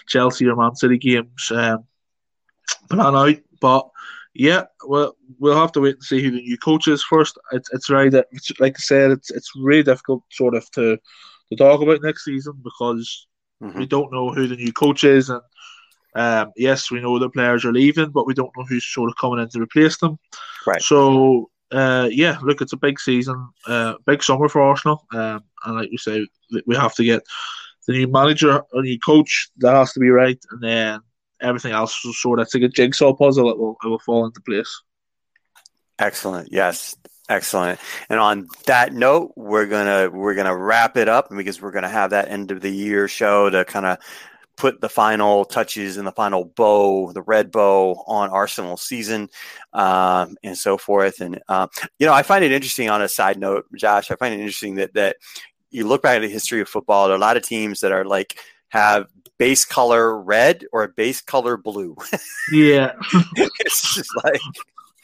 Chelsea 0.08 0.48
or 0.48 0.56
Man 0.56 0.76
City 0.76 0.98
games 0.98 1.52
um, 1.52 1.86
plan 2.90 3.16
out. 3.16 3.38
But 3.60 3.90
yeah, 4.34 4.66
well, 4.86 5.16
we'll 5.40 5.58
have 5.58 5.72
to 5.74 5.82
wait 5.82 5.96
and 5.96 6.04
see 6.04 6.22
who 6.22 6.32
the 6.32 6.42
new 6.42 6.58
coach 6.58 6.88
is 6.88 7.04
first. 7.04 7.38
It's 7.52 7.70
it's 7.74 7.88
very 7.90 8.10
it's, 8.32 8.52
like 8.60 8.76
I 8.78 8.80
said, 8.80 9.12
it's 9.12 9.32
it's 9.32 9.52
really 9.56 9.84
difficult 9.84 10.24
sort 10.32 10.56
of 10.56 10.70
to 10.72 10.98
to 11.50 11.56
talk 11.56 11.82
about 11.82 12.02
next 12.02 12.26
season 12.26 12.60
because 12.64 13.28
mm-hmm. 13.62 13.78
we 13.78 13.86
don't 13.86 14.12
know 14.12 14.30
who 14.32 14.48
the 14.48 14.56
new 14.56 14.74
coach 14.74 15.04
is, 15.04 15.30
and 15.30 15.42
um, 16.16 16.52
yes, 16.56 16.90
we 16.90 17.02
know 17.02 17.20
the 17.20 17.30
players 17.30 17.66
are 17.66 17.74
leaving, 17.74 18.12
but 18.12 18.26
we 18.26 18.34
don't 18.34 18.52
know 18.58 18.66
who's 18.68 18.86
sort 18.86 19.10
of 19.10 19.18
coming 19.18 19.40
in 19.40 19.50
to 19.50 19.62
replace 19.62 19.98
them. 19.98 20.18
Right. 20.66 20.82
So 20.82 21.50
uh, 21.72 22.08
yeah, 22.12 22.38
look, 22.42 22.62
it's 22.62 22.74
a 22.74 22.78
big 22.78 23.00
season, 23.00 23.50
uh, 23.68 23.96
big 24.06 24.24
summer 24.24 24.48
for 24.48 24.62
Arsenal, 24.62 25.06
um, 25.14 25.44
and 25.66 25.76
like 25.76 25.92
you 25.92 25.98
say, 25.98 26.28
we 26.66 26.76
have 26.76 26.96
to 26.96 27.04
get 27.04 27.24
the 27.88 27.94
new 27.94 28.08
manager, 28.08 28.62
a 28.74 28.82
new 28.82 29.00
coach. 29.00 29.50
That 29.58 29.76
has 29.76 29.94
to 29.94 30.00
be 30.00 30.10
right, 30.10 30.40
and 30.52 30.62
then 30.64 31.02
everything 31.42 31.74
else 31.74 32.04
will 32.06 32.14
sort 32.14 32.40
of 32.40 32.44
it's 32.44 32.56
like 32.56 32.64
a 32.64 32.70
jigsaw 32.70 33.14
puzzle. 33.14 33.50
It 33.50 33.58
will 33.58 33.78
it 33.84 33.88
will 33.88 34.00
fall 34.00 34.26
into 34.26 34.42
place. 34.42 34.82
Excellent. 36.00 36.50
Yes, 36.52 36.96
Excellent. 37.28 37.80
And 38.10 38.20
on 38.20 38.48
that 38.68 38.94
note, 38.94 39.34
we're 39.36 39.66
gonna 39.66 40.10
we're 40.12 40.36
gonna 40.36 40.56
wrap 40.56 40.96
it 40.96 41.10
up 41.10 41.30
because 41.30 41.62
we're 41.62 41.72
gonna 41.72 41.90
have 41.90 42.12
that 42.12 42.30
end 42.30 42.52
of 42.52 42.62
the 42.62 42.70
year 42.70 43.08
show 43.08 43.50
to 43.50 43.66
kind 43.66 43.86
of 43.86 43.98
put 44.58 44.80
the 44.80 44.90
final 44.90 45.44
touches 45.44 45.98
and 45.98 46.08
the 46.08 46.12
final 46.12 46.46
bow, 46.46 47.12
the 47.12 47.22
red 47.22 47.52
bow 47.52 48.04
on 48.08 48.30
Arsenal 48.30 48.78
season, 48.78 49.30
um, 49.74 50.38
and 50.44 50.58
so 50.58 50.78
forth. 50.78 51.20
And 51.20 51.42
uh, 51.48 51.68
you 52.00 52.06
know, 52.06 52.14
I 52.14 52.22
find 52.22 52.44
it 52.44 52.52
interesting. 52.52 52.90
On 52.90 53.02
a 53.02 53.08
side 53.08 53.40
note, 53.40 53.66
Josh, 53.76 54.12
I 54.12 54.16
find 54.16 54.34
it 54.34 54.40
interesting 54.40 54.76
that 54.76 54.94
that 54.94 55.18
you 55.72 55.88
look 55.88 56.04
back 56.04 56.18
at 56.18 56.22
the 56.22 56.30
history 56.30 56.62
of 56.62 56.70
football. 56.70 57.08
There 57.08 57.14
are 57.14 57.18
a 57.18 57.22
lot 57.22 57.38
of 57.38 57.44
teams 57.44 57.80
that 57.80 57.92
are 57.92 58.06
like 58.06 58.38
have 58.70 59.08
base 59.38 59.66
color 59.66 60.22
red 60.22 60.66
or 60.72 60.88
base 60.90 61.22
color 61.22 61.58
blue. 61.58 61.96
Yeah, 62.52 62.94
it's 63.36 63.96
just 63.96 64.10
like 64.24 64.42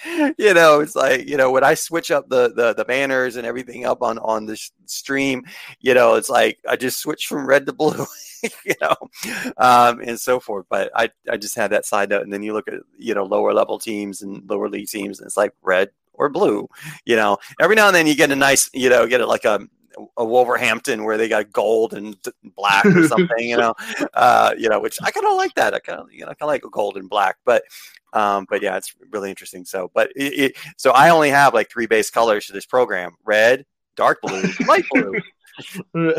you 0.38 0.54
know, 0.54 0.80
it's 0.80 0.95
like 0.95 1.28
you 1.28 1.38
know 1.38 1.52
when 1.52 1.64
I 1.64 1.74
switch 1.74 2.12
up 2.12 2.30
the, 2.30 2.52
the 2.54 2.74
the 2.74 2.86
banners 2.86 3.36
and 3.36 3.45
everything 3.45 3.86
up 3.86 4.02
on 4.02 4.18
on 4.20 4.45
the 4.45 4.58
stream, 4.86 5.43
you 5.80 5.93
know, 5.93 6.16
it's 6.16 6.30
like 6.30 6.60
I 6.68 6.76
just 6.76 6.99
switch 6.99 7.28
from 7.28 7.45
red 7.45 7.66
to 7.66 7.74
blue, 7.74 8.06
you 8.66 8.74
know, 8.82 8.95
um, 9.58 9.99
and 10.02 10.20
so 10.20 10.39
forth. 10.39 10.66
But 10.70 10.91
I 10.95 11.10
I 11.30 11.38
just 11.38 11.56
had 11.56 11.72
that 11.72 11.86
side 11.86 12.10
note, 12.10 12.24
and 12.24 12.34
then 12.34 12.43
you 12.43 12.54
look 12.54 12.68
at 12.68 12.80
you 12.97 13.14
know 13.14 13.24
lower 13.24 13.54
level 13.54 13.80
teams 13.80 14.22
and 14.22 14.49
lower 14.49 14.70
league 14.70 14.88
teams, 14.88 15.20
and 15.20 15.28
it's 15.28 15.38
like 15.38 15.54
red 15.62 15.89
or 16.14 16.30
blue, 16.30 16.68
you 17.06 17.16
know. 17.16 17.38
Every 17.60 17.76
now 17.76 17.88
and 17.88 17.95
then 17.95 18.08
you 18.08 18.16
get 18.16 18.32
a 18.32 18.36
nice, 18.36 18.70
you 18.74 18.89
know, 18.89 19.08
get 19.08 19.22
it 19.22 19.28
like 19.28 19.45
a 19.45 19.68
a 20.17 20.25
Wolverhampton 20.25 21.03
where 21.03 21.17
they 21.17 21.27
got 21.27 21.51
gold 21.51 21.93
and 21.93 22.15
black 22.55 22.85
or 22.85 23.07
something, 23.07 23.47
you 23.47 23.57
know, 23.57 23.73
uh, 24.13 24.53
you 24.57 24.69
know, 24.69 24.79
which 24.79 24.97
I 25.03 25.11
kind 25.11 25.25
of 25.25 25.35
like 25.35 25.53
that. 25.55 25.73
I 25.73 25.79
kind 25.79 25.99
of, 25.99 26.11
you 26.11 26.21
know, 26.21 26.31
I 26.31 26.33
kind 26.33 26.43
of 26.43 26.47
like 26.49 26.63
gold 26.71 26.97
and 26.97 27.09
black, 27.09 27.37
but, 27.45 27.63
um, 28.13 28.45
but 28.49 28.61
yeah, 28.61 28.77
it's 28.77 28.93
really 29.11 29.29
interesting. 29.29 29.65
So, 29.65 29.91
but 29.93 30.11
it, 30.15 30.33
it, 30.33 30.57
so 30.77 30.91
I 30.91 31.09
only 31.09 31.29
have 31.29 31.53
like 31.53 31.69
three 31.69 31.85
base 31.85 32.09
colors 32.09 32.45
for 32.45 32.53
this 32.53 32.65
program: 32.65 33.15
red, 33.23 33.65
dark 33.95 34.19
blue, 34.21 34.43
light 34.67 34.85
blue. 34.91 35.13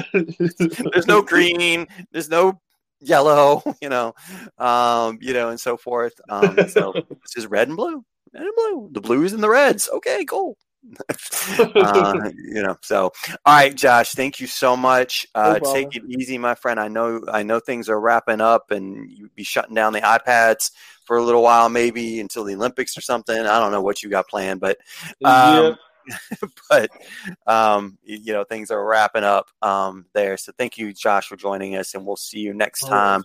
there's 0.92 1.06
no 1.06 1.22
green. 1.22 1.86
There's 2.12 2.30
no 2.30 2.60
yellow. 3.00 3.62
You 3.82 3.88
know, 3.88 4.14
um, 4.58 5.18
you 5.20 5.32
know, 5.32 5.48
and 5.48 5.58
so 5.58 5.76
forth. 5.76 6.14
Um, 6.28 6.56
so 6.68 6.92
it's 6.94 7.34
just 7.34 7.48
red 7.48 7.66
and 7.66 7.76
blue, 7.76 8.04
red 8.32 8.44
and 8.44 8.52
blue. 8.54 8.88
The 8.92 9.00
blues 9.00 9.32
and 9.32 9.42
the 9.42 9.48
reds. 9.48 9.88
Okay, 9.88 10.24
cool. 10.24 10.56
uh, 11.76 12.30
you 12.36 12.62
know, 12.62 12.76
so 12.82 13.12
all 13.44 13.54
right, 13.54 13.74
Josh. 13.74 14.12
Thank 14.12 14.40
you 14.40 14.46
so 14.46 14.76
much. 14.76 15.26
Uh, 15.34 15.58
no 15.62 15.72
take 15.72 15.94
it 15.96 16.02
easy, 16.08 16.38
my 16.38 16.54
friend. 16.54 16.80
I 16.80 16.88
know, 16.88 17.22
I 17.32 17.42
know 17.42 17.60
things 17.60 17.88
are 17.88 18.00
wrapping 18.00 18.40
up, 18.40 18.70
and 18.70 19.10
you 19.10 19.30
be 19.34 19.44
shutting 19.44 19.74
down 19.74 19.92
the 19.92 20.00
iPads 20.00 20.72
for 21.04 21.16
a 21.16 21.22
little 21.22 21.42
while, 21.42 21.68
maybe 21.68 22.20
until 22.20 22.44
the 22.44 22.54
Olympics 22.54 22.96
or 22.96 23.00
something. 23.00 23.38
I 23.38 23.58
don't 23.60 23.72
know 23.72 23.82
what 23.82 24.02
you 24.02 24.10
got 24.10 24.28
planned, 24.28 24.60
but 24.60 24.78
um, 25.24 25.76
but 26.68 26.90
um, 27.46 27.98
you 28.04 28.32
know 28.32 28.44
things 28.44 28.70
are 28.70 28.84
wrapping 28.84 29.24
up 29.24 29.50
um, 29.62 30.06
there. 30.12 30.36
So 30.36 30.52
thank 30.56 30.78
you, 30.78 30.92
Josh, 30.92 31.28
for 31.28 31.36
joining 31.36 31.76
us, 31.76 31.94
and 31.94 32.06
we'll 32.06 32.16
see 32.16 32.40
you 32.40 32.54
next 32.54 32.86
time. 32.86 33.24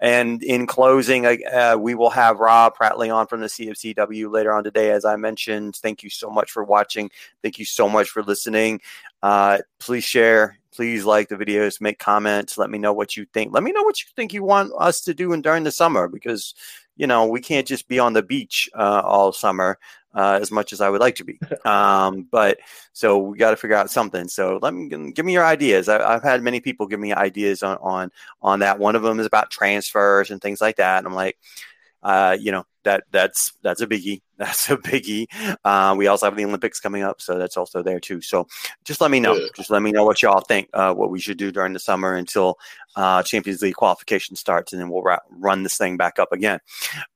And 0.00 0.42
in 0.42 0.66
closing, 0.66 1.26
uh, 1.26 1.76
we 1.78 1.94
will 1.94 2.10
have 2.10 2.40
Rob 2.40 2.76
Prattley 2.76 3.14
on 3.14 3.26
from 3.26 3.40
the 3.40 3.46
CFCW 3.46 4.30
later 4.30 4.52
on 4.52 4.64
today, 4.64 4.90
as 4.90 5.04
I 5.04 5.16
mentioned. 5.16 5.76
Thank 5.76 6.02
you 6.02 6.10
so 6.10 6.30
much 6.30 6.50
for 6.50 6.64
watching. 6.64 7.10
Thank 7.42 7.58
you 7.58 7.64
so 7.64 7.88
much 7.88 8.10
for 8.10 8.22
listening. 8.22 8.80
Uh, 9.22 9.58
please 9.78 10.04
share. 10.04 10.58
Please 10.74 11.04
like 11.04 11.28
the 11.28 11.36
videos, 11.36 11.80
make 11.80 12.00
comments, 12.00 12.58
let 12.58 12.68
me 12.68 12.78
know 12.78 12.92
what 12.92 13.16
you 13.16 13.26
think. 13.32 13.54
Let 13.54 13.62
me 13.62 13.70
know 13.70 13.84
what 13.84 14.02
you 14.02 14.08
think 14.16 14.32
you 14.32 14.42
want 14.42 14.72
us 14.76 15.00
to 15.02 15.14
do 15.14 15.32
in, 15.32 15.40
during 15.40 15.62
the 15.62 15.70
summer 15.70 16.08
because 16.08 16.52
you 16.96 17.06
know 17.06 17.26
we 17.26 17.40
can't 17.40 17.66
just 17.66 17.86
be 17.86 18.00
on 18.00 18.12
the 18.12 18.24
beach 18.24 18.68
uh, 18.74 19.02
all 19.04 19.32
summer 19.32 19.78
uh, 20.14 20.38
as 20.40 20.50
much 20.50 20.72
as 20.72 20.80
I 20.80 20.88
would 20.88 21.00
like 21.00 21.16
to 21.16 21.24
be. 21.24 21.38
Um, 21.64 22.28
but 22.30 22.58
so 22.92 23.18
we 23.18 23.38
got 23.38 23.50
to 23.50 23.56
figure 23.56 23.76
out 23.76 23.90
something. 23.90 24.28
So 24.28 24.58
let 24.60 24.74
me 24.74 25.12
give 25.12 25.24
me 25.24 25.32
your 25.32 25.44
ideas. 25.44 25.88
I, 25.88 26.12
have 26.12 26.22
had 26.22 26.42
many 26.42 26.60
people 26.60 26.86
give 26.86 27.00
me 27.00 27.12
ideas 27.12 27.62
on, 27.62 27.78
on 27.78 28.12
on 28.42 28.58
that. 28.60 28.78
One 28.78 28.96
of 28.96 29.02
them 29.02 29.18
is 29.18 29.26
about 29.26 29.50
transfers 29.50 30.30
and 30.30 30.42
things 30.42 30.60
like 30.60 30.76
that. 30.76 30.98
And 30.98 31.06
I'm 31.06 31.14
like, 31.14 31.38
uh, 32.02 32.36
you 32.38 32.52
know, 32.52 32.64
that 32.84 33.04
that's 33.10 33.52
that's 33.62 33.80
a 33.80 33.86
biggie. 33.86 34.20
That's 34.36 34.68
a 34.68 34.76
biggie. 34.76 35.26
Uh, 35.64 35.94
we 35.96 36.08
also 36.08 36.26
have 36.26 36.36
the 36.36 36.44
Olympics 36.44 36.80
coming 36.80 37.04
up, 37.04 37.22
so 37.22 37.38
that's 37.38 37.56
also 37.56 37.84
there 37.84 38.00
too. 38.00 38.20
So 38.20 38.48
just 38.84 39.00
let 39.00 39.12
me 39.12 39.20
know. 39.20 39.36
Yeah. 39.36 39.46
Just 39.54 39.70
let 39.70 39.80
me 39.80 39.92
know 39.92 40.04
what 40.04 40.22
y'all 40.22 40.40
think. 40.40 40.68
Uh, 40.72 40.92
what 40.92 41.10
we 41.10 41.20
should 41.20 41.38
do 41.38 41.52
during 41.52 41.72
the 41.72 41.78
summer 41.78 42.14
until 42.14 42.58
uh, 42.96 43.22
Champions 43.22 43.62
League 43.62 43.76
qualification 43.76 44.34
starts, 44.34 44.72
and 44.72 44.82
then 44.82 44.90
we'll 44.90 45.02
ra- 45.02 45.20
run 45.30 45.62
this 45.62 45.78
thing 45.78 45.96
back 45.96 46.18
up 46.18 46.32
again. 46.32 46.58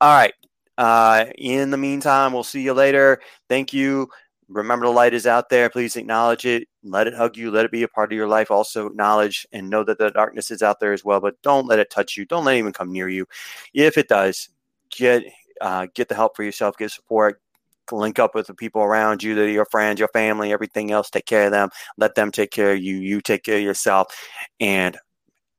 All 0.00 0.14
right. 0.14 0.32
Uh, 0.78 1.26
in 1.36 1.70
the 1.70 1.76
meantime, 1.76 2.32
we'll 2.32 2.44
see 2.44 2.62
you 2.62 2.72
later. 2.72 3.20
Thank 3.48 3.72
you. 3.72 4.08
Remember, 4.48 4.86
the 4.86 4.92
light 4.92 5.12
is 5.12 5.26
out 5.26 5.50
there. 5.50 5.68
Please 5.68 5.96
acknowledge 5.96 6.46
it. 6.46 6.68
Let 6.82 7.06
it 7.06 7.14
hug 7.14 7.36
you. 7.36 7.50
Let 7.50 7.66
it 7.66 7.72
be 7.72 7.82
a 7.82 7.88
part 7.88 8.12
of 8.12 8.16
your 8.16 8.28
life. 8.28 8.50
Also, 8.50 8.86
acknowledge 8.86 9.46
and 9.52 9.68
know 9.68 9.84
that 9.84 9.98
the 9.98 10.10
darkness 10.10 10.50
is 10.50 10.62
out 10.62 10.80
there 10.80 10.94
as 10.94 11.04
well. 11.04 11.20
But 11.20 11.34
don't 11.42 11.66
let 11.66 11.80
it 11.80 11.90
touch 11.90 12.16
you. 12.16 12.24
Don't 12.24 12.44
let 12.44 12.54
it 12.54 12.60
even 12.60 12.72
come 12.72 12.90
near 12.92 13.08
you. 13.08 13.26
If 13.74 13.98
it 13.98 14.08
does, 14.08 14.48
get 14.90 15.24
uh, 15.60 15.88
get 15.94 16.08
the 16.08 16.14
help 16.14 16.36
for 16.36 16.44
yourself. 16.44 16.78
Get 16.78 16.92
support. 16.92 17.42
Link 17.90 18.18
up 18.18 18.34
with 18.34 18.46
the 18.46 18.54
people 18.54 18.82
around 18.82 19.22
you, 19.22 19.34
that 19.34 19.50
your 19.50 19.64
friends, 19.64 19.98
your 19.98 20.08
family, 20.08 20.52
everything 20.52 20.92
else. 20.92 21.10
Take 21.10 21.26
care 21.26 21.46
of 21.46 21.52
them. 21.52 21.70
Let 21.96 22.14
them 22.14 22.30
take 22.30 22.50
care 22.50 22.72
of 22.72 22.78
you. 22.78 22.96
You 22.96 23.20
take 23.20 23.42
care 23.42 23.56
of 23.56 23.62
yourself. 23.62 24.14
And 24.60 24.96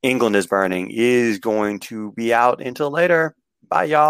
England 0.01 0.35
is 0.35 0.47
burning 0.47 0.91
is 0.91 1.39
going 1.39 1.79
to 1.81 2.11
be 2.13 2.33
out 2.33 2.61
until 2.61 2.89
later. 2.89 3.35
Bye, 3.67 3.85
y'all. 3.85 4.07